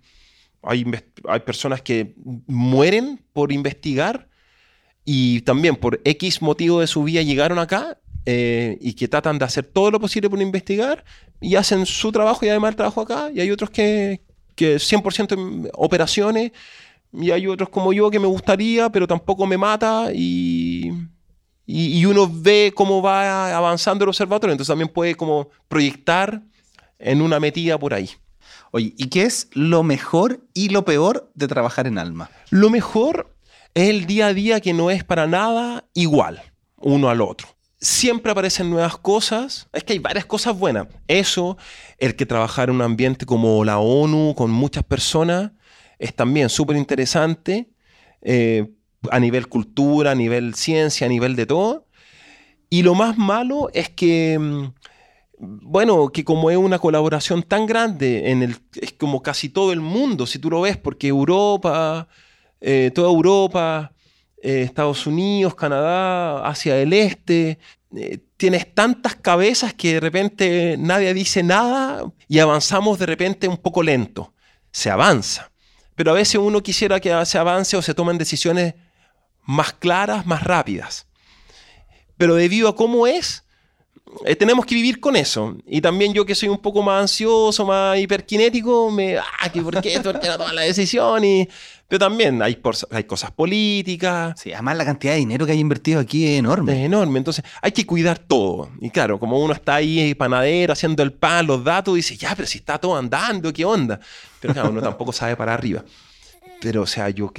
hay, 0.62 0.86
hay 1.28 1.40
personas 1.42 1.82
que 1.82 2.16
mueren 2.48 3.22
por 3.34 3.52
investigar 3.52 4.28
y 5.06 5.42
también 5.42 5.76
por 5.76 6.00
X 6.04 6.42
motivo 6.42 6.80
de 6.80 6.88
su 6.88 7.04
vida 7.04 7.22
llegaron 7.22 7.60
acá 7.60 8.00
eh, 8.26 8.78
y 8.80 8.94
que 8.94 9.08
tratan 9.08 9.38
de 9.38 9.46
hacer 9.46 9.66
todo 9.66 9.92
lo 9.92 10.00
posible 10.00 10.30
por 10.30 10.42
investigar 10.42 11.04
y 11.42 11.56
hacen 11.56 11.86
su 11.86 12.12
trabajo 12.12 12.46
y 12.46 12.50
además 12.50 12.72
el 12.72 12.76
trabajo 12.78 13.02
acá. 13.02 13.30
Y 13.34 13.42
hay 13.42 13.52
otros 13.52 13.70
que, 13.70 14.22
que 14.56 14.78
100% 14.78 15.34
en 15.34 15.70
operaciones 15.74 16.52
y 17.14 17.32
hay 17.32 17.48
otros 17.48 17.70
como 17.70 17.94
yo 17.94 18.10
que 18.10 18.20
me 18.20 18.28
gustaría, 18.28 18.90
pero 18.90 19.08
tampoco 19.08 19.46
me 19.46 19.58
mata 19.58 20.10
y, 20.14 20.92
y, 21.66 22.06
uno 22.06 22.30
ve 22.32 22.74
cómo 22.76 23.02
va 23.02 23.56
avanzando 23.56 24.04
el 24.04 24.10
observatorio, 24.10 24.54
entonces 24.54 24.72
también 24.72 24.90
puede 24.90 25.16
como 25.16 25.50
proyectar 25.68 26.42
en 27.00 27.22
una 27.22 27.40
metida 27.40 27.78
por 27.78 27.94
ahí. 27.94 28.10
Oye, 28.72 28.94
¿y 28.98 29.08
qué 29.08 29.24
es 29.24 29.50
lo 29.54 29.84
mejor 29.84 30.42
y 30.54 30.70
lo 30.70 30.84
peor 30.84 31.32
de 31.36 31.48
trabajar 31.48 31.86
en 31.86 32.00
Alma? 32.00 32.32
Lo 32.50 32.70
mejor 32.70 33.36
es 33.76 33.90
el 33.90 34.08
día 34.08 34.28
a 34.28 34.34
día 34.34 34.60
que 34.60 34.74
no 34.74 34.90
es 34.90 35.04
para 35.04 35.28
nada 35.28 35.86
igual 35.94 36.42
uno 36.78 37.10
al 37.10 37.22
otro 37.22 37.48
siempre 37.84 38.32
aparecen 38.32 38.70
nuevas 38.70 38.98
cosas. 38.98 39.68
Es 39.74 39.84
que 39.84 39.94
hay 39.94 40.00
varias 40.00 40.26
cosas 40.26 40.58
buenas. 40.58 40.88
Eso, 41.08 41.58
el 42.00 42.16
que 42.16 42.26
trabajar 42.26 42.70
en 42.70 42.76
un 42.76 42.82
ambiente 42.82 43.26
como 43.26 43.64
la 43.66 43.78
ONU, 43.78 44.34
con 44.36 44.50
muchas 44.50 44.84
personas, 44.84 45.52
es 46.00 46.16
también 46.16 46.50
súper 46.50 46.78
interesante 46.78 47.70
eh, 48.22 48.70
a 49.12 49.20
nivel 49.20 49.48
cultura, 49.48 50.12
a 50.12 50.16
nivel 50.16 50.56
ciencia, 50.56 51.08
a 51.08 51.10
nivel 51.10 51.36
de 51.36 51.46
todo. 51.46 51.88
Y 52.70 52.84
lo 52.84 52.96
más 52.96 53.18
malo 53.18 53.70
es 53.74 53.90
que, 53.90 54.40
mm, 54.40 54.74
bueno, 55.40 56.10
que 56.10 56.24
como 56.24 56.50
es 56.50 56.58
una 56.58 56.80
colaboración 56.80 57.44
tan 57.44 57.66
grande, 57.66 58.32
en 58.32 58.44
el, 58.44 58.58
es 58.82 58.94
como 58.94 59.22
casi 59.22 59.50
todo 59.50 59.74
el 59.74 59.82
mundo, 59.82 60.26
si 60.26 60.40
tú 60.40 60.50
lo 60.50 60.62
ves, 60.62 60.78
porque 60.78 61.08
Europa, 61.10 62.08
eh, 62.62 62.92
toda 62.96 63.10
Europa, 63.10 63.94
eh, 64.42 64.64
Estados 64.64 65.06
Unidos, 65.08 65.56
Canadá, 65.56 66.46
hacia 66.48 66.78
el 66.82 66.94
Este. 66.94 67.60
Tienes 68.38 68.74
tantas 68.74 69.16
cabezas 69.16 69.74
que 69.74 69.94
de 69.94 70.00
repente 70.00 70.76
nadie 70.80 71.14
dice 71.14 71.44
nada 71.44 72.12
y 72.28 72.40
avanzamos 72.40 72.98
de 73.00 73.06
repente 73.06 73.48
un 73.48 73.58
poco 73.58 73.84
lento. 73.84 74.34
Se 74.72 74.90
avanza. 74.90 75.53
Pero 75.96 76.12
a 76.12 76.16
veces 76.16 76.36
uno 76.36 76.62
quisiera 76.64 77.00
que 77.00 77.26
se 77.26 77.38
avance 77.38 77.78
o 77.78 77.82
se 77.82 77.94
tomen 77.94 78.18
decisiones 78.18 78.76
más 79.46 79.74
claras, 79.74 80.26
más 80.26 80.44
rápidas. 80.44 81.08
Pero 82.18 82.36
debido 82.36 82.70
a 82.70 82.76
cómo 82.76 83.08
es, 83.08 83.44
eh, 84.26 84.36
tenemos 84.36 84.66
que 84.66 84.76
vivir 84.76 85.00
con 85.00 85.16
eso. 85.16 85.58
Y 85.66 85.82
también 85.82 86.14
yo 86.14 86.26
que 86.26 86.36
soy 86.36 86.50
un 86.50 86.60
poco 86.60 86.82
más 86.82 87.02
ansioso, 87.02 87.66
más 87.66 87.98
hiperkinético, 87.98 88.92
me, 88.92 89.18
ah, 89.18 89.24
por 89.64 89.82
qué, 89.82 90.00
¿Por 90.00 90.20
qué 90.20 90.28
no 90.28 90.38
tomas 90.38 90.54
la 90.54 90.62
decisión? 90.62 91.24
Y, 91.24 91.48
pero 91.94 92.08
también 92.10 92.42
hay, 92.42 92.60
hay 92.90 93.04
cosas 93.04 93.30
políticas. 93.30 94.34
Sí, 94.42 94.52
además 94.52 94.78
la 94.78 94.86
cantidad 94.86 95.14
de 95.14 95.20
dinero 95.20 95.46
que 95.46 95.52
hay 95.52 95.60
invertido 95.60 96.00
aquí 96.00 96.26
es 96.26 96.40
enorme. 96.40 96.74
Es 96.74 96.86
enorme, 96.88 97.20
entonces 97.20 97.46
hay 97.62 97.72
que 97.72 97.86
cuidar 97.86 98.18
todo. 98.18 98.72
Y 98.82 98.90
claro, 98.90 99.20
como 99.20 99.38
uno 99.38 99.54
está 99.54 99.76
ahí 99.76 100.16
panadero 100.16 100.74
haciendo 100.74 101.04
el 101.04 101.14
pan, 101.14 101.46
los 101.46 101.64
datos, 101.64 101.94
dice, 101.94 102.18
ya, 102.18 102.34
pero 102.36 102.48
si 102.48 102.58
está 102.58 102.80
todo 102.80 102.98
andando, 102.98 103.54
¿qué 103.54 103.64
onda? 103.64 104.00
Pero 104.40 104.56
claro, 104.56 104.72
uno 104.72 104.82
tampoco 104.82 105.14
sabe 105.14 105.36
para 105.36 105.54
arriba. 105.54 105.86
Pero 106.60 106.82
o 106.82 106.88
sea, 106.88 107.12
yo, 107.12 107.32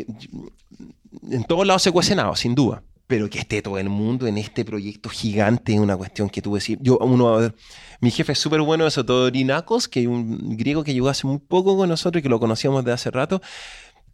en 1.29 1.43
todos 1.43 1.67
lados 1.67 1.83
se 1.83 1.91
cuece 1.91 2.15
nada, 2.15 2.37
sin 2.37 2.55
duda 2.55 2.81
pero 3.07 3.29
que 3.29 3.39
esté 3.39 3.61
todo 3.61 3.79
el 3.79 3.89
mundo 3.89 4.27
en 4.27 4.39
este 4.39 4.65
proyecto 4.65 5.11
gigante 5.11 5.75
es 5.75 5.81
una 5.81 5.97
cuestión 5.97 6.31
que 6.31 6.41
tuve. 6.41 6.61
Yo, 6.81 6.99
uno, 6.99 7.53
mi 8.01 8.11
jefe 8.11 8.33
es 8.33 8.39
súper 8.39 8.63
bueno 8.63 8.87
eso, 8.87 9.05
Todorinakos, 9.05 9.89
que 9.89 10.03
es 10.03 10.07
un 10.07 10.57
griego 10.57 10.83
que 10.83 10.95
llegó 10.95 11.09
hace 11.09 11.27
muy 11.27 11.39
poco 11.39 11.77
con 11.77 11.89
nosotros 11.89 12.21
y 12.21 12.23
que 12.23 12.29
lo 12.29 12.41
conocíamos 12.41 12.85
de 12.85 12.93
hace 12.93 13.11
rato. 13.11 13.43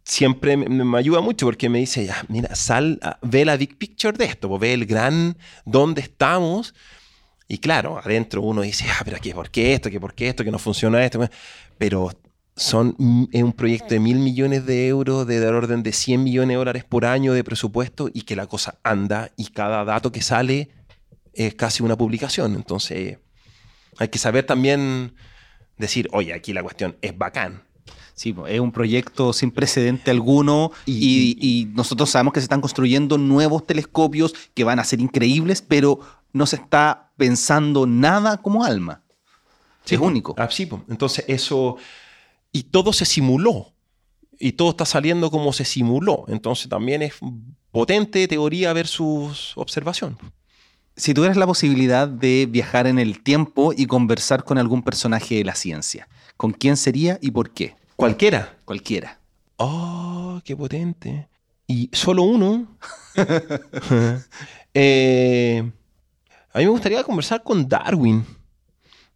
Siempre 0.03 0.57
me, 0.57 0.97
ayuda 0.97 1.21
mucho 1.21 1.45
porque 1.45 1.69
me 1.69 1.79
dice, 1.79 2.09
mira, 2.27 2.55
sal, 2.55 2.99
ve 3.21 3.45
la 3.45 3.55
big 3.55 3.77
picture 3.77 4.17
de 4.17 4.25
esto, 4.25 4.57
ve 4.57 4.73
el 4.73 4.85
gran 4.85 5.37
dónde 5.65 6.01
estamos. 6.01 6.73
Y 7.47 7.59
claro, 7.59 7.99
adentro 8.03 8.41
uno 8.41 8.61
dice, 8.61 8.85
ah, 8.89 9.01
pero 9.05 9.17
¿qué, 9.21 9.33
¿por 9.33 9.51
qué 9.51 9.73
esto? 9.73 9.89
¿Qué, 9.89 9.99
¿Por 9.99 10.13
qué 10.13 10.29
esto? 10.29 10.43
¿Que 10.43 10.51
no 10.51 10.59
funciona 10.59 11.03
esto? 11.03 11.19
Pero 11.77 12.11
son, 12.55 13.27
es 13.31 13.43
un 13.43 13.53
proyecto 13.53 13.89
de 13.89 13.99
mil 13.99 14.19
millones 14.19 14.65
de 14.65 14.87
euros, 14.87 15.27
de, 15.27 15.39
del 15.39 15.55
orden 15.55 15.83
de 15.83 15.91
100 15.91 16.23
millones 16.23 16.49
de 16.49 16.55
dólares 16.55 16.83
por 16.83 17.05
año 17.05 17.33
de 17.33 17.43
presupuesto 17.43 18.09
y 18.13 18.21
que 18.21 18.35
la 18.35 18.47
cosa 18.47 18.79
anda 18.83 19.31
y 19.37 19.47
cada 19.47 19.83
dato 19.83 20.11
que 20.11 20.21
sale 20.21 20.69
es 21.33 21.55
casi 21.55 21.83
una 21.83 21.97
publicación. 21.97 22.55
Entonces 22.55 23.19
hay 23.97 24.07
que 24.09 24.17
saber 24.19 24.45
también 24.45 25.13
decir, 25.77 26.07
oye, 26.11 26.33
aquí 26.33 26.53
la 26.53 26.63
cuestión 26.63 26.97
es 27.01 27.17
bacán. 27.17 27.63
Sí, 28.21 28.35
es 28.49 28.59
un 28.59 28.71
proyecto 28.71 29.33
sin 29.33 29.49
precedente 29.49 30.11
alguno 30.11 30.71
y, 30.85 31.35
y, 31.41 31.65
nosotros 31.73 32.07
sabemos 32.11 32.33
que 32.33 32.39
se 32.39 32.43
están 32.43 32.61
construyendo 32.61 33.17
nuevos 33.17 33.65
telescopios 33.65 34.35
que 34.53 34.63
van 34.63 34.77
a 34.77 34.83
ser 34.83 35.01
increíbles, 35.01 35.63
pero 35.63 36.01
no 36.31 36.45
se 36.45 36.57
está 36.57 37.09
pensando 37.17 37.87
nada 37.87 38.37
como 38.37 38.63
alma. 38.63 39.01
es 39.89 39.99
único. 39.99 40.35
Ah, 40.37 40.47
sí, 40.51 40.69
entonces 40.87 41.25
eso 41.27 41.77
y 42.51 42.61
todo 42.61 42.93
se 42.93 43.05
simuló. 43.05 43.73
Y 44.37 44.51
todo 44.51 44.69
está 44.69 44.85
saliendo 44.85 45.31
como 45.31 45.51
se 45.51 45.65
simuló. 45.65 46.25
Entonces 46.27 46.69
también 46.69 47.01
es 47.01 47.15
potente 47.71 48.27
teoría 48.27 48.71
versus 48.73 49.53
observación. 49.55 50.19
Si 50.95 51.15
tuvieras 51.15 51.37
la 51.37 51.47
posibilidad 51.47 52.07
de 52.07 52.47
viajar 52.47 52.85
en 52.85 52.99
el 52.99 53.23
tiempo 53.23 53.73
y 53.75 53.87
conversar 53.87 54.43
con 54.43 54.59
algún 54.59 54.83
personaje 54.83 55.37
de 55.37 55.43
la 55.43 55.55
ciencia, 55.55 56.07
¿con 56.37 56.51
quién 56.51 56.77
sería 56.77 57.17
y 57.19 57.31
por 57.31 57.49
qué? 57.49 57.80
Cualquiera. 57.95 58.57
Cualquiera. 58.65 59.19
Oh, 59.57 60.41
qué 60.43 60.55
potente. 60.55 61.27
Y 61.67 61.89
solo 61.93 62.23
uno. 62.23 62.67
Eh, 64.73 65.69
a 66.53 66.59
mí 66.59 66.63
me 66.63 66.71
gustaría 66.71 67.03
conversar 67.03 67.43
con 67.43 67.67
Darwin. 67.67 68.25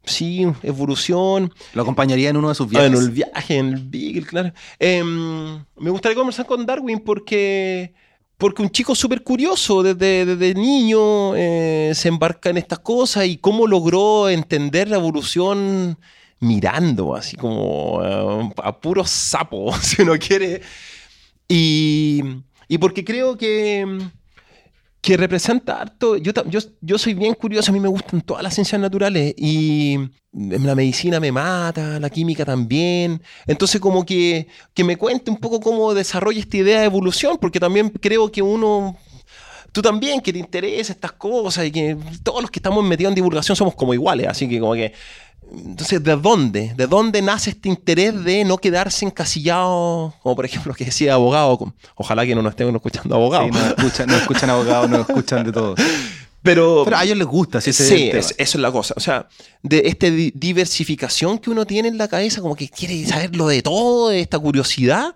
Sí, 0.04 0.46
evolución. 0.62 1.52
¿Lo 1.74 1.82
acompañaría 1.82 2.30
en 2.30 2.36
uno 2.36 2.50
de 2.50 2.54
sus 2.54 2.68
viajes? 2.68 2.92
en 2.92 2.98
el 2.98 3.10
viaje, 3.10 3.56
en 3.58 3.66
el 3.72 3.82
Beagle, 3.88 4.26
claro. 4.26 4.52
Em, 4.78 5.64
me 5.76 5.90
gustaría 5.90 6.14
conversar 6.14 6.46
con 6.46 6.64
Darwin 6.64 7.00
porque, 7.00 7.92
porque 8.36 8.62
un 8.62 8.70
chico 8.70 8.94
súper 8.94 9.22
curioso 9.22 9.82
desde, 9.82 10.24
desde 10.24 10.54
niño 10.54 11.34
eh, 11.34 11.92
se 11.94 12.08
embarca 12.08 12.50
en 12.50 12.58
estas 12.58 12.78
cosas 12.78 13.26
y 13.26 13.38
cómo 13.38 13.66
logró 13.66 14.28
entender 14.28 14.88
la 14.88 14.96
evolución 14.96 15.98
mirando, 16.40 17.14
así 17.14 17.36
como 17.36 18.00
eh, 18.02 18.52
a 18.62 18.80
puro 18.80 19.04
sapo, 19.04 19.72
si 19.80 20.02
uno 20.02 20.18
quiere. 20.18 20.62
Y, 21.48 22.22
y 22.68 22.78
porque 22.78 23.04
creo 23.04 23.36
que 23.36 23.86
que 25.06 25.16
representa 25.16 25.80
harto. 25.80 26.16
Yo, 26.16 26.32
yo, 26.46 26.58
yo 26.80 26.98
soy 26.98 27.14
bien 27.14 27.34
curioso, 27.34 27.70
a 27.70 27.72
mí 27.72 27.78
me 27.78 27.86
gustan 27.86 28.22
todas 28.22 28.42
las 28.42 28.54
ciencias 28.54 28.80
naturales 28.80 29.34
y 29.36 29.96
la 30.32 30.74
medicina 30.74 31.20
me 31.20 31.30
mata, 31.30 32.00
la 32.00 32.10
química 32.10 32.44
también. 32.44 33.22
Entonces, 33.46 33.80
como 33.80 34.04
que, 34.04 34.48
que 34.74 34.82
me 34.82 34.96
cuente 34.96 35.30
un 35.30 35.36
poco 35.36 35.60
cómo 35.60 35.94
desarrolla 35.94 36.40
esta 36.40 36.56
idea 36.56 36.80
de 36.80 36.86
evolución, 36.86 37.38
porque 37.40 37.60
también 37.60 37.88
creo 37.90 38.32
que 38.32 38.42
uno 38.42 38.96
tú 39.70 39.82
también 39.82 40.22
que 40.22 40.32
te 40.32 40.38
interesa 40.38 40.92
estas 40.92 41.12
cosas 41.12 41.66
y 41.66 41.70
que 41.70 41.96
todos 42.24 42.40
los 42.40 42.50
que 42.50 42.58
estamos 42.58 42.82
metidos 42.82 43.10
en 43.10 43.14
divulgación 43.14 43.54
somos 43.54 43.74
como 43.74 43.92
iguales, 43.94 44.26
así 44.26 44.48
que 44.48 44.58
como 44.58 44.72
que 44.72 44.92
entonces, 45.52 46.02
¿de 46.02 46.16
dónde? 46.16 46.74
¿De 46.76 46.86
dónde 46.86 47.22
nace 47.22 47.50
este 47.50 47.68
interés 47.68 48.24
de 48.24 48.44
no 48.44 48.58
quedarse 48.58 49.04
encasillado? 49.04 50.14
Como 50.22 50.34
por 50.36 50.44
ejemplo 50.44 50.74
que 50.74 50.84
decía 50.86 51.14
abogado. 51.14 51.72
Ojalá 51.94 52.24
que 52.26 52.34
no 52.34 52.42
nos 52.42 52.50
estén 52.52 52.74
escuchando 52.74 53.14
abogados. 53.14 53.50
Sí, 53.52 53.58
no 53.58 53.66
escuchan, 53.68 54.06
no 54.08 54.16
escuchan 54.16 54.50
abogados, 54.50 54.90
no 54.90 55.00
escuchan 55.00 55.44
de 55.44 55.52
todo. 55.52 55.74
Pero, 56.42 56.82
Pero 56.84 56.96
a 56.96 57.04
ellos 57.04 57.16
les 57.18 57.26
gusta, 57.26 57.60
si 57.60 57.70
ese 57.70 57.82
es 57.82 57.88
sí, 57.88 58.08
el 58.10 58.16
es- 58.18 58.34
eso 58.38 58.58
es 58.58 58.62
la 58.62 58.70
cosa. 58.70 58.94
O 58.96 59.00
sea, 59.00 59.28
de 59.62 59.82
esta 59.86 60.08
di- 60.08 60.32
diversificación 60.34 61.38
que 61.38 61.50
uno 61.50 61.64
tiene 61.66 61.88
en 61.88 61.98
la 61.98 62.06
cabeza, 62.06 62.40
como 62.40 62.54
que 62.54 62.68
quiere 62.68 63.04
saberlo 63.06 63.48
de 63.48 63.62
todo, 63.62 64.10
de 64.10 64.20
esta 64.20 64.38
curiosidad, 64.38 65.14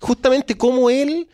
justamente 0.00 0.56
cómo 0.56 0.88
él 0.90 1.28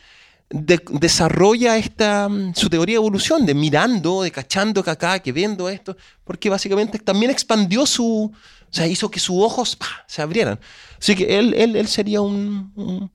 de- 0.55 0.80
desarrolla 1.00 1.76
esta, 1.76 2.28
mm, 2.28 2.55
su 2.55 2.68
teoría 2.70 2.94
de 2.94 2.98
evolución, 3.02 3.44
de 3.44 3.55
mirando, 3.55 4.22
de 4.22 4.30
cachando 4.30 4.82
que 4.82 4.90
acá, 4.90 5.18
que 5.18 5.32
viendo 5.32 5.68
esto, 5.68 5.96
porque 6.24 6.48
básicamente 6.48 6.98
también 6.98 7.30
expandió 7.30 7.84
su, 7.86 8.07
o 8.32 8.32
sea, 8.70 8.86
hizo 8.86 9.11
que 9.11 9.18
sus 9.20 9.36
ojos 9.42 9.76
se 10.07 10.22
abrieran. 10.22 10.59
Así 10.98 11.14
que 11.16 11.38
él, 11.38 11.55
él, 11.55 11.76
él 11.76 11.86
sería 11.88 12.20
un, 12.20 12.72
un, 12.76 13.11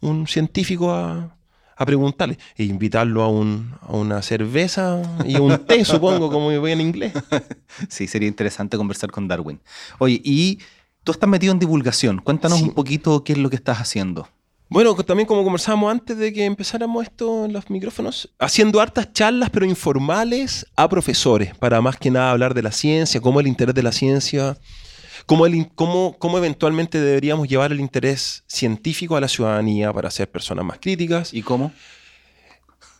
un 0.00 0.26
científico 0.26 0.92
a, 0.92 1.36
a 1.76 1.86
preguntarle 1.86 2.36
e 2.56 2.64
invitarlo 2.64 3.22
a, 3.22 3.28
un, 3.28 3.74
a 3.82 3.92
una 3.92 4.20
cerveza 4.22 5.00
y 5.24 5.36
un 5.36 5.58
té, 5.66 5.84
supongo, 5.84 6.30
como 6.30 6.50
yo 6.52 6.60
voy 6.60 6.72
en 6.72 6.80
inglés. 6.80 7.12
Sí, 7.88 8.06
sería 8.08 8.26
interesante 8.28 8.76
conversar 8.76 9.10
con 9.10 9.28
Darwin. 9.28 9.60
Oye, 9.98 10.20
y 10.24 10.58
tú 11.04 11.12
estás 11.12 11.28
metido 11.28 11.52
en 11.52 11.58
divulgación. 11.58 12.18
Cuéntanos 12.18 12.58
Sí. 12.58 12.64
un 12.64 12.72
poquito 12.74 13.22
qué 13.22 13.32
es 13.34 13.38
lo 13.38 13.50
que 13.50 13.56
estás 13.56 13.78
haciendo. 13.78 14.28
Bueno, 14.68 14.94
también 14.96 15.26
como 15.28 15.44
conversábamos 15.44 15.92
antes 15.92 16.16
de 16.18 16.32
que 16.32 16.44
empezáramos 16.44 17.04
esto 17.04 17.44
en 17.44 17.52
los 17.52 17.70
micrófonos, 17.70 18.28
haciendo 18.38 18.80
hartas 18.80 19.12
charlas, 19.12 19.48
pero 19.50 19.64
informales 19.64 20.66
a 20.74 20.88
profesores, 20.88 21.54
para 21.56 21.80
más 21.80 21.96
que 21.96 22.10
nada 22.10 22.32
hablar 22.32 22.52
de 22.52 22.62
la 22.62 22.72
ciencia, 22.72 23.20
cómo 23.20 23.38
el 23.38 23.46
interés 23.46 23.76
de 23.76 23.82
la 23.84 23.92
ciencia, 23.92 24.58
cómo, 25.24 25.46
el 25.46 25.68
cómo, 25.76 26.16
cómo 26.18 26.36
eventualmente 26.38 27.00
deberíamos 27.00 27.46
llevar 27.46 27.70
el 27.70 27.78
interés 27.80 28.42
científico 28.48 29.16
a 29.16 29.20
la 29.20 29.28
ciudadanía 29.28 29.92
para 29.92 30.10
ser 30.10 30.28
personas 30.28 30.64
más 30.64 30.78
críticas. 30.80 31.32
¿Y 31.32 31.42
cómo? 31.42 31.72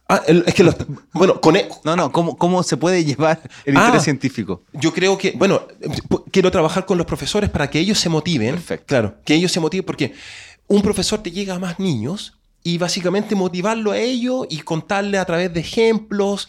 Ah, 0.09 0.23
el- 0.29 0.45
es 0.47 0.55
que 0.55 0.63
los- 0.63 0.77
bueno, 1.13 1.41
con 1.41 1.57
e- 1.57 1.69
No, 1.83 1.97
no, 1.97 2.13
¿cómo, 2.13 2.37
cómo 2.39 2.63
se 2.63 2.77
puede 2.77 3.05
llevar 3.05 3.41
el 3.65 3.77
Ah. 3.77 3.81
interés 3.81 4.05
científico? 4.05 4.63
Yo 4.73 4.93
creo 4.93 5.19
que, 5.19 5.33
bueno, 5.33 5.67
pu- 6.09 6.23
quiero 6.31 6.49
trabajar 6.53 6.87
con 6.87 6.97
los 6.97 7.09
profesores 7.09 7.51
para 7.51 7.69
que 7.69 7.81
ellos 7.81 7.99
se 7.99 8.09
motiven. 8.09 8.55
Perfecto. 8.55 8.87
Claro, 8.87 9.17
que 9.25 9.35
ellos 9.35 9.51
se 9.51 9.59
motiven 9.59 9.85
porque 9.85 10.15
un 10.69 10.83
profesor 10.83 11.23
te 11.23 11.31
llega 11.31 11.55
a 11.55 11.59
más 11.59 11.79
niños 11.79 12.35
y 12.63 12.79
básicamente 12.79 13.35
motivarlo 13.35 13.93
a 13.93 13.99
ellos 13.99 14.47
y 14.51 14.59
contarle 14.59 15.19
a 15.19 15.25
través 15.25 15.53
de 15.55 15.61
ejemplos 15.61 16.49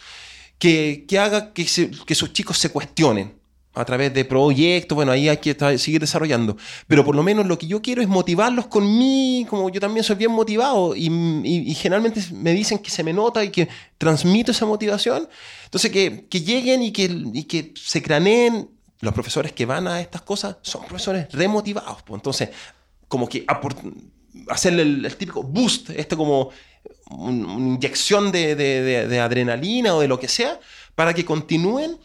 que, 0.57 1.05
que 1.07 1.19
haga 1.19 1.53
que, 1.53 1.65
que 2.05 2.15
sus 2.15 2.33
chicos 2.33 2.57
se 2.57 2.69
cuestionen 2.71 3.35
a 3.75 3.85
través 3.85 4.11
de 4.11 4.25
proyectos, 4.25 4.95
bueno, 4.95 5.11
ahí 5.11 5.29
hay 5.29 5.37
que 5.37 5.55
seguir 5.77 6.01
desarrollando. 6.01 6.57
Pero 6.87 7.05
por 7.05 7.15
lo 7.15 7.21
menos 7.21 7.45
lo 7.45 7.59
que 7.59 7.67
yo 7.67 7.79
quiero 7.79 8.01
es 8.01 8.07
motivarlos 8.07 8.65
con 8.65 8.83
mí, 8.97 9.45
como 9.47 9.69
yo 9.69 9.79
también 9.79 10.03
soy 10.03 10.15
bien 10.15 10.31
motivado 10.31 10.95
y, 10.95 11.05
y- 11.43 11.69
y 11.69 11.75
generalmente 11.75 12.23
me 12.33 12.53
dicen 12.53 12.79
que 12.79 12.89
se 12.89 13.03
me 13.03 13.13
nota 13.13 13.43
y 13.43 13.51
que 13.51 13.67
transmito 13.99 14.49
esa 14.51 14.65
motivación. 14.65 15.29
Entonces, 15.65 15.91
que, 15.91 16.25
que 16.27 16.41
lleguen 16.41 16.81
y 16.81 16.91
que, 16.91 17.03
y 17.33 17.43
que 17.43 17.73
se 17.79 18.01
craneen. 18.01 18.71
Los 18.99 19.13
profesores 19.13 19.51
que 19.51 19.67
van 19.67 19.87
a 19.87 20.01
estas 20.01 20.23
cosas 20.23 20.55
son 20.63 20.81
profesores 20.85 21.27
remotivados. 21.31 22.01
pues. 22.01 22.17
Entonces, 22.17 22.49
como 23.07 23.27
que 23.27 23.45
hacerle 24.49 24.81
el, 24.83 25.15
típico 25.15 25.43
boost, 25.43 25.89
este 25.91 26.15
como 26.15 26.49
un- 27.09 27.45
una 27.45 27.67
inyección 27.75 28.31
de, 28.31 29.19
adrenalina 29.21 29.95
o 29.95 30.01
de 30.01 30.07
lo 30.07 30.19
que 30.19 30.27
sea, 30.27 30.59
para 30.95 31.13
que 31.13 31.25
continúen 31.25 31.97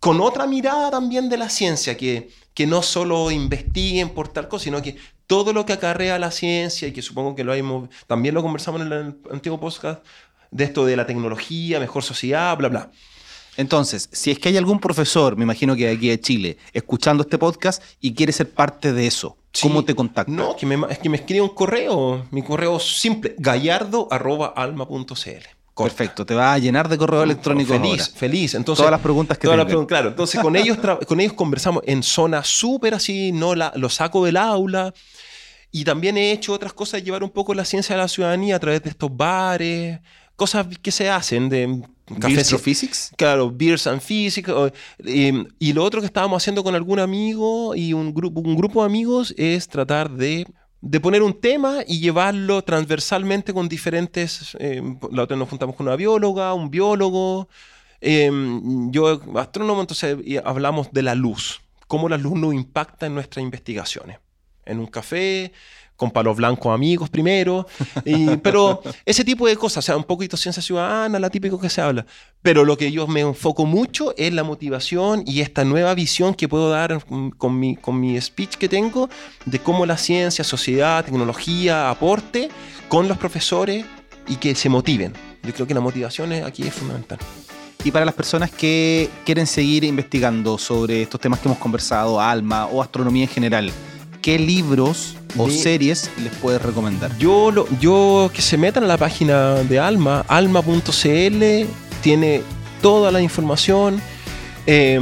con 0.00 0.20
otra 0.20 0.46
mirada 0.46 0.90
también 0.90 1.28
de 1.28 1.36
la 1.36 1.48
ciencia, 1.48 1.96
que, 1.96 2.30
que 2.54 2.66
no 2.66 2.82
solo 2.82 3.30
investiguen 3.30 4.10
por 4.10 4.28
tal 4.28 4.48
cosa, 4.48 4.64
sino 4.64 4.82
que 4.82 4.96
todo 5.26 5.52
lo 5.52 5.64
que 5.64 5.72
acarrea 5.72 6.18
la 6.18 6.30
ciencia, 6.30 6.88
y 6.88 6.92
que 6.92 7.02
supongo 7.02 7.34
que 7.34 7.44
lo 7.44 7.88
también 8.06 8.34
lo 8.34 8.42
conversamos 8.42 8.80
en 8.80 8.92
el 8.92 9.16
antiguo 9.30 9.60
podcast, 9.60 10.04
de 10.50 10.64
esto 10.64 10.84
de 10.84 10.96
la 10.96 11.06
tecnología, 11.06 11.80
mejor 11.80 12.02
sociedad, 12.02 12.56
bla, 12.56 12.68
bla. 12.68 12.90
Entonces, 13.56 14.08
si 14.12 14.30
es 14.30 14.38
que 14.38 14.48
hay 14.48 14.56
algún 14.56 14.80
profesor, 14.80 15.36
me 15.36 15.44
imagino 15.44 15.76
que 15.76 15.86
de 15.86 15.92
aquí 15.92 16.08
de 16.08 16.20
Chile, 16.20 16.56
escuchando 16.72 17.22
este 17.22 17.38
podcast 17.38 17.82
y 18.00 18.14
quiere 18.14 18.32
ser 18.32 18.50
parte 18.50 18.92
de 18.92 19.06
eso, 19.06 19.36
¿cómo 19.60 19.84
te 19.84 19.94
contacta? 19.94 20.32
No, 20.32 20.56
que 20.56 20.64
me, 20.64 20.76
ma- 20.78 20.86
es 20.88 20.98
que 20.98 21.10
me 21.10 21.18
escribe 21.18 21.42
un 21.42 21.54
correo, 21.54 22.26
mi 22.30 22.42
correo 22.42 22.80
simple, 22.80 23.34
gallardo.alma.cl. 23.38 25.46
Perfecto, 25.74 26.26
te 26.26 26.34
va 26.34 26.52
a 26.52 26.58
llenar 26.58 26.88
de 26.88 26.98
correo 26.98 27.22
electrónico 27.22 27.72
feliz, 27.72 28.02
ahora. 28.02 28.18
feliz. 28.18 28.54
Entonces, 28.54 28.78
Todas 28.80 28.90
las 28.92 29.00
preguntas 29.00 29.38
que 29.38 29.48
todas 29.48 29.66
las 29.66 29.86
claro, 29.86 30.08
entonces 30.10 30.40
con 30.40 30.54
ellos, 30.54 30.76
con 31.06 31.18
ellos 31.20 31.32
conversamos 31.32 31.82
en 31.86 32.02
zona 32.02 32.44
súper 32.44 32.94
así, 32.94 33.32
no 33.32 33.54
la, 33.54 33.72
lo 33.76 33.88
saco 33.88 34.24
del 34.24 34.36
aula. 34.36 34.92
Y 35.70 35.84
también 35.84 36.18
he 36.18 36.32
hecho 36.32 36.52
otras 36.52 36.74
cosas, 36.74 37.02
llevar 37.02 37.24
un 37.24 37.30
poco 37.30 37.54
la 37.54 37.64
ciencia 37.64 37.94
a 37.94 37.98
la 37.98 38.08
ciudadanía 38.08 38.56
a 38.56 38.60
través 38.60 38.82
de 38.82 38.90
estos 38.90 39.16
bares, 39.16 40.00
cosas 40.36 40.66
que 40.82 40.92
se 40.92 41.08
hacen 41.08 41.48
de 41.48 41.82
cafés. 42.20 42.38
¿Astrophysics? 42.38 43.12
Claro, 43.16 43.50
Beers 43.50 43.86
and 43.86 44.00
Physics. 44.00 44.50
eh, 45.04 45.44
y 45.58 45.72
lo 45.72 45.84
otro 45.84 46.00
que 46.00 46.06
estábamos 46.06 46.42
haciendo 46.42 46.62
con 46.62 46.74
algún 46.74 46.98
amigo 46.98 47.74
y 47.74 47.92
un 47.92 48.12
grupo, 48.14 48.40
un 48.40 48.56
grupo 48.56 48.80
de 48.80 48.86
amigos 48.86 49.34
es 49.36 49.68
tratar 49.68 50.10
de, 50.10 50.46
de 50.80 51.00
poner 51.00 51.22
un 51.22 51.40
tema 51.40 51.80
y 51.86 52.00
llevarlo 52.00 52.62
transversalmente 52.62 53.52
con 53.52 53.68
diferentes. 53.68 54.56
eh, 54.58 54.82
la 55.10 55.22
otra 55.22 55.36
nos 55.36 55.48
juntamos 55.48 55.76
con 55.76 55.86
una 55.86 55.96
bióloga, 55.96 56.54
un 56.54 56.70
biólogo. 56.70 57.48
eh, 58.00 58.30
yo, 58.90 59.20
astrónomo, 59.36 59.80
entonces 59.80 60.16
hablamos 60.44 60.92
de 60.92 61.02
la 61.02 61.14
luz. 61.14 61.60
Cómo 61.86 62.08
la 62.08 62.16
luz 62.16 62.38
nos 62.38 62.54
impacta 62.54 63.06
en 63.06 63.14
nuestras 63.14 63.42
investigaciones. 63.42 64.18
En 64.64 64.78
un 64.78 64.86
café, 64.86 65.52
con 66.02 66.10
palos 66.10 66.36
blancos 66.36 66.74
amigos 66.74 67.08
primero. 67.08 67.64
y- 68.04 68.36
pero 68.42 68.82
ese 69.06 69.22
tipo 69.24 69.46
de 69.46 69.54
cosas, 69.56 69.84
o 69.84 69.86
sea, 69.86 69.96
un 69.96 70.02
poquito 70.02 70.36
ciencia 70.36 70.60
ciudadana, 70.60 71.20
la 71.20 71.30
típico 71.30 71.60
que 71.60 71.68
se 71.68 71.80
habla. 71.80 72.04
Pero 72.42 72.64
lo 72.64 72.76
que 72.76 72.90
yo 72.90 73.06
me 73.06 73.20
enfoco 73.20 73.66
mucho 73.66 74.12
es 74.16 74.32
la 74.32 74.42
motivación 74.42 75.22
y 75.24 75.42
esta 75.42 75.64
nueva 75.64 75.94
visión 75.94 76.34
que 76.34 76.48
puedo 76.48 76.70
dar 76.70 77.04
mm, 77.08 77.30
con 77.38 77.56
mi, 77.60 77.76
con 77.76 78.00
mi 78.00 78.20
speech 78.20 78.56
que 78.56 78.68
tengo 78.68 79.08
de 79.44 79.60
cómo 79.60 79.86
la 79.86 79.96
ciencia, 79.96 80.42
sociedad, 80.42 81.04
tecnología 81.04 81.88
aporte 81.88 82.48
con 82.88 83.06
los 83.06 83.16
profesores 83.16 83.84
y 84.26 84.36
que 84.36 84.56
se 84.56 84.68
motiven. 84.68 85.12
Yo 85.44 85.52
creo 85.54 85.66
que 85.68 85.74
la 85.74 85.80
motivación 85.80 86.32
aquí 86.32 86.64
es 86.64 86.74
fundamental. 86.74 87.18
Y 87.84 87.90
para 87.90 88.04
las 88.04 88.14
personas 88.14 88.50
que 88.50 89.08
quieren 89.24 89.46
seguir 89.46 89.82
investigando 89.84 90.56
sobre 90.58 91.02
estos 91.02 91.20
temas 91.20 91.38
que 91.40 91.48
hemos 91.48 91.58
conversado, 91.58 92.20
alma 92.20 92.66
o 92.66 92.80
astronomía 92.82 93.24
en 93.24 93.28
general, 93.30 93.72
¿qué 94.22 94.38
libros 94.38 95.16
o 95.36 95.50
series 95.50 96.10
les 96.22 96.32
puedes 96.36 96.62
recomendar? 96.62 97.16
Yo, 97.18 97.50
lo, 97.50 97.66
yo 97.80 98.30
que 98.32 98.40
se 98.40 98.56
metan 98.56 98.84
a 98.84 98.86
la 98.86 98.96
página 98.96 99.54
de 99.56 99.78
Alma, 99.78 100.24
alma.cl, 100.28 101.42
tiene 102.02 102.42
toda 102.80 103.10
la 103.10 103.20
información. 103.20 104.00
eh, 104.66 105.00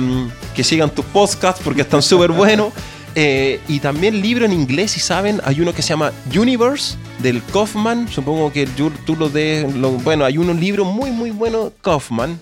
que 0.55 0.64
sigan 0.64 0.91
tus 0.91 1.05
podcasts 1.05 1.61
porque 1.62 1.83
están 1.83 2.03
súper 2.03 2.33
buenos. 2.33 2.73
eh, 3.14 3.61
y 3.68 3.79
también 3.81 4.21
libro 4.21 4.45
en 4.45 4.53
inglés, 4.53 4.93
si 4.93 5.01
saben, 5.01 5.41
hay 5.45 5.61
uno 5.61 5.73
que 5.75 5.83
se 5.83 5.91
llama 5.91 6.12
Universe 6.35 6.97
del 7.21 7.43
Kaufman. 7.53 8.09
Supongo 8.09 8.51
que 8.53 8.66
tú 8.66 8.91
lo 9.16 9.29
de. 9.29 9.71
lo- 9.77 9.93
bueno, 9.93 10.25
hay 10.25 10.39
un 10.39 10.59
libro 10.59 10.85
muy, 10.85 11.11
muy 11.11 11.31
bueno, 11.31 11.73
Kaufman. 11.83 12.39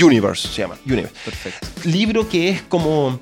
Universe 0.00 0.48
se 0.48 0.62
llama. 0.62 0.76
Universe. 0.86 1.14
Perfecto. 1.24 1.66
Libro 1.84 2.28
que 2.28 2.50
es 2.50 2.62
como. 2.62 3.18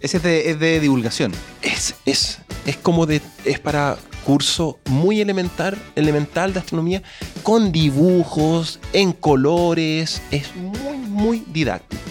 Ese 0.00 0.18
es 0.18 0.22
de, 0.22 0.50
es 0.50 0.58
de 0.60 0.80
divulgación. 0.80 1.32
Es, 1.62 1.94
es, 2.04 2.38
es 2.66 2.76
como 2.76 3.06
de. 3.06 3.20
Es 3.44 3.58
para 3.58 3.96
curso 4.24 4.78
muy 4.86 5.20
elemental, 5.20 5.78
elemental 5.94 6.52
de 6.52 6.58
astronomía, 6.60 7.02
con 7.42 7.72
dibujos, 7.72 8.80
en 8.92 9.12
colores. 9.12 10.20
Es 10.30 10.54
muy, 10.56 10.96
muy 10.98 11.44
didáctico. 11.48 12.02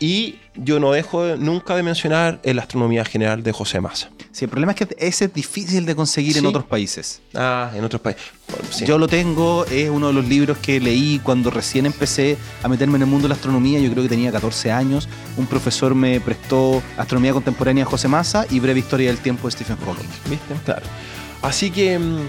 Y 0.00 0.36
yo 0.56 0.80
no 0.80 0.92
dejo 0.92 1.24
de- 1.24 1.36
nunca 1.38 1.76
de 1.76 1.82
mencionar 1.82 2.40
el 2.42 2.58
Astronomía 2.58 3.04
General 3.04 3.42
de 3.42 3.52
José 3.52 3.80
Massa. 3.80 4.08
Sí, 4.32 4.46
el 4.46 4.50
problema 4.50 4.72
es 4.72 4.78
que 4.78 4.96
ese 4.98 5.26
es 5.26 5.34
difícil 5.34 5.84
de 5.84 5.94
conseguir 5.94 6.38
en 6.38 6.46
otros 6.46 6.64
países. 6.64 7.20
Ah, 7.34 7.70
en 7.74 7.84
otros 7.84 8.00
países. 8.00 8.22
Bueno, 8.48 8.64
sí. 8.70 8.86
Yo 8.86 8.96
lo 8.98 9.06
tengo, 9.06 9.66
es 9.66 9.90
uno 9.90 10.06
de 10.08 10.14
los 10.14 10.26
libros 10.26 10.56
que 10.58 10.80
leí 10.80 11.20
cuando 11.22 11.50
recién 11.50 11.84
empecé 11.84 12.38
a 12.62 12.68
meterme 12.68 12.96
en 12.96 13.02
el 13.02 13.08
mundo 13.08 13.24
de 13.24 13.28
la 13.28 13.34
astronomía, 13.34 13.78
yo 13.78 13.90
creo 13.90 14.02
que 14.02 14.08
tenía 14.08 14.32
14 14.32 14.72
años. 14.72 15.06
Un 15.36 15.46
profesor 15.46 15.94
me 15.94 16.18
prestó 16.20 16.82
Astronomía 16.96 17.34
Contemporánea 17.34 17.84
de 17.84 17.90
José 17.90 18.08
Massa 18.08 18.46
y 18.50 18.58
Breve 18.58 18.80
Historia 18.80 19.08
del 19.08 19.18
Tiempo 19.18 19.48
de 19.48 19.52
Stephen 19.52 19.76
Hawking. 19.84 20.08
¿Viste? 20.30 20.54
Claro. 20.64 20.86
Así 21.42 21.70
que. 21.70 21.98
mm, 21.98 22.20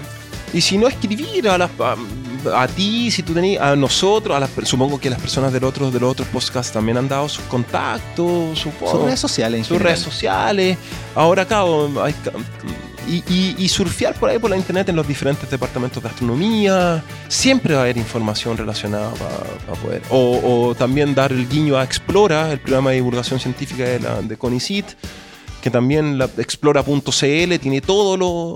Y 0.52 0.60
si 0.60 0.76
no 0.78 0.86
escribir 0.86 1.48
a, 1.48 1.56
las, 1.58 1.70
a, 2.54 2.66
ti, 2.68 3.10
si 3.10 3.22
tú 3.22 3.32
tenías, 3.32 3.62
a 3.62 3.76
nosotros, 3.76 4.36
a 4.36 4.40
las, 4.40 4.50
supongo 4.64 4.98
que 5.00 5.08
las 5.10 5.20
personas 5.20 5.52
del 5.52 5.64
otro, 5.64 5.90
de 5.90 6.00
los 6.00 6.10
otros 6.10 6.28
podcasts 6.28 6.72
también 6.72 6.96
han 6.98 7.08
dado 7.08 7.28
sus 7.28 7.44
contactos, 7.44 8.58
supongo. 8.58 8.92
Son 8.92 9.04
redes 9.06 9.20
sociales 9.20 9.58
en 9.58 9.64
sus 9.64 9.76
general. 9.78 9.92
redes 9.94 10.04
sociales. 10.04 10.78
Ahora 11.14 11.42
acá 11.42 11.62
hay 12.02 12.14
y, 13.06 13.16
y- 13.28 13.54
y 13.58 13.68
surfear 13.68 14.14
por 14.14 14.30
ahí 14.30 14.38
por 14.38 14.48
la 14.50 14.56
internet 14.56 14.88
en 14.88 14.96
los 14.96 15.06
diferentes 15.06 15.48
departamentos 15.50 16.02
de 16.02 16.08
astronomía. 16.08 17.04
Siempre 17.28 17.74
va 17.74 17.80
a 17.80 17.82
haber 17.84 17.98
información 17.98 18.56
relacionada 18.56 19.10
para 19.12 19.78
poder. 19.80 20.02
O, 20.10 20.68
o 20.70 20.74
también 20.74 21.14
dar 21.14 21.30
el 21.30 21.46
guiño 21.48 21.76
a 21.76 21.84
Explora, 21.84 22.50
el 22.50 22.60
programa 22.60 22.90
de 22.90 22.96
divulgación 22.96 23.38
científica 23.38 23.84
de, 23.84 24.00
la, 24.00 24.22
de 24.22 24.36
CONICIT, 24.38 24.86
que 25.62 25.70
también 25.70 26.16
la 26.16 26.30
explora.cl 26.38 27.58
tiene 27.60 27.80
todo 27.82 28.16
lo. 28.16 28.54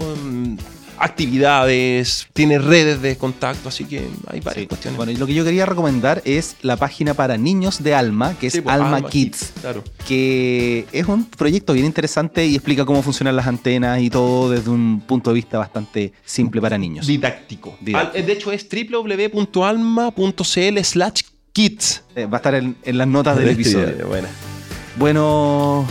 Actividades, 1.01 2.26
tiene 2.32 2.59
redes 2.59 3.03
de 3.03 3.16
contacto, 3.16 3.68
así 3.68 3.84
que 3.84 3.99
hay 4.28 4.40
varias 4.40 4.62
Sí. 4.62 4.66
cuestiones. 4.68 4.96
Bueno, 4.96 5.12
y 5.12 5.16
lo 5.16 5.26
que 5.26 5.34
yo 5.34 5.44
quería 5.44 5.66
recomendar 5.66 6.22
es 6.24 6.57
la 6.62 6.76
página 6.76 7.14
para 7.14 7.36
niños 7.36 7.82
de 7.82 7.94
Alma, 7.94 8.34
que 8.38 8.49
es 8.49 8.53
Sí, 8.55 8.61
pues, 8.61 8.74
Alma, 8.74 9.03
Kids, 9.09 9.53
Claro. 9.61 9.84
que 10.07 10.86
es 10.92 11.07
un 11.07 11.24
proyecto 11.24 11.72
bien 11.72 11.86
interesante 11.86 12.46
y 12.46 12.55
explica 12.55 12.84
cómo 12.84 13.03
funcionan 13.03 13.36
las 13.36 13.46
antenas 13.46 14.01
y 14.01 14.11
todo 14.11 14.51
desde 14.51 14.70
un 14.70 15.01
punto 15.07 15.30
de 15.30 15.34
vista 15.34 15.59
bastante 15.59 16.12
simple 16.24 16.61
para 16.61 16.78
niños. 16.78 17.07
Didáctico. 17.07 17.76
Didáctico. 17.80 18.18
Al- 18.18 18.26
de 18.26 18.32
hecho, 18.32 18.53
es 18.53 18.66
www.alma.cl 18.68 20.78
slash 20.84 21.20
kids. 21.53 22.03
Eh, 22.14 22.26
va 22.26 22.36
a 22.36 22.40
estar 22.40 22.55
en, 22.55 22.76
en 22.84 22.99
las 22.99 23.09
notas 23.09 23.36
del 23.38 23.49
Este 23.49 23.62
episodio. 23.62 23.86
video, 23.88 24.09
Bueno. 24.09 24.28
Bueno, 24.96 25.86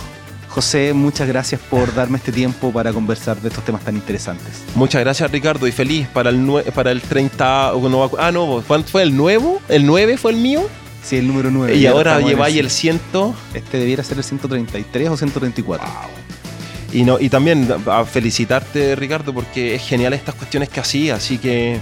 José, 0.58 0.92
muchas 0.92 1.28
gracias 1.28 1.62
por 1.70 1.94
darme 1.94 2.18
este 2.18 2.32
tiempo 2.32 2.72
para 2.74 2.92
conversar 2.92 3.40
de 3.40 3.50
estos 3.50 3.64
temas 3.64 3.84
tan 3.84 3.96
interesantes. 3.96 4.64
Muchas 4.74 5.02
gracias, 5.02 5.30
Ricardo, 5.30 5.68
y 5.68 5.72
feliz 5.72 6.08
para 6.08 6.32
el, 6.32 6.40
nue- 6.40 6.64
para 6.72 6.90
el 6.90 7.00
30. 7.00 7.76
o 7.76 7.88
no 7.88 8.00
me 8.00 8.06
acu- 8.06 8.18
ah, 8.20 8.32
no, 8.32 8.64
¿cuánto 8.66 8.90
fue 8.90 9.04
el 9.04 9.16
nuevo? 9.16 9.62
¿El 9.70 9.86
9 9.86 10.18
fue 10.18 10.32
el 10.32 10.38
mío? 10.38 10.68
Sí, 11.04 11.18
el 11.18 11.28
número 11.28 11.52
9. 11.52 11.76
y 11.76 11.86
ahora 11.86 12.20
lleváis 12.22 12.58
el 12.58 12.72
100. 12.72 13.00
Este 13.54 13.78
debiera 13.78 14.04
ser 14.04 14.18
el 14.18 14.24
133 14.24 15.10
o 15.10 15.16
134. 15.16 15.88
Y, 16.92 17.04
no, 17.04 17.20
y 17.20 17.30
también 17.30 17.72
a 17.86 18.04
felicitarte, 18.04 18.96
Ricardo, 18.96 19.36
porque 19.36 19.76
es 19.76 19.84
genial 19.84 20.14
estas 20.14 20.34
cuestiones 20.34 20.70
que 20.70 20.80
hacía, 20.80 21.18
así 21.18 21.38
que. 21.38 21.78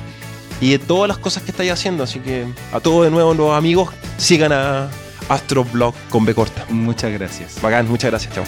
Y 0.60 0.72
de 0.72 0.80
todas 0.80 1.08
las 1.08 1.18
cosas 1.18 1.44
que 1.44 1.52
estáis 1.52 1.72
haciendo, 1.72 2.04
así 2.04 2.20
que 2.20 2.44
a 2.74 2.82
todos 2.82 3.06
de 3.06 3.12
nuevo 3.12 3.34
los 3.34 3.58
amigos, 3.58 3.88
sigan 4.18 4.52
a 4.52 4.90
Astroblog 5.30 5.94
con 6.10 6.26
B 6.26 6.34
corta. 6.34 6.66
Muchas 6.70 7.12
gracias. 7.12 7.62
Bacán, 7.62 7.88
muchas 7.88 8.12
gracias, 8.12 8.34
chao. 8.34 8.46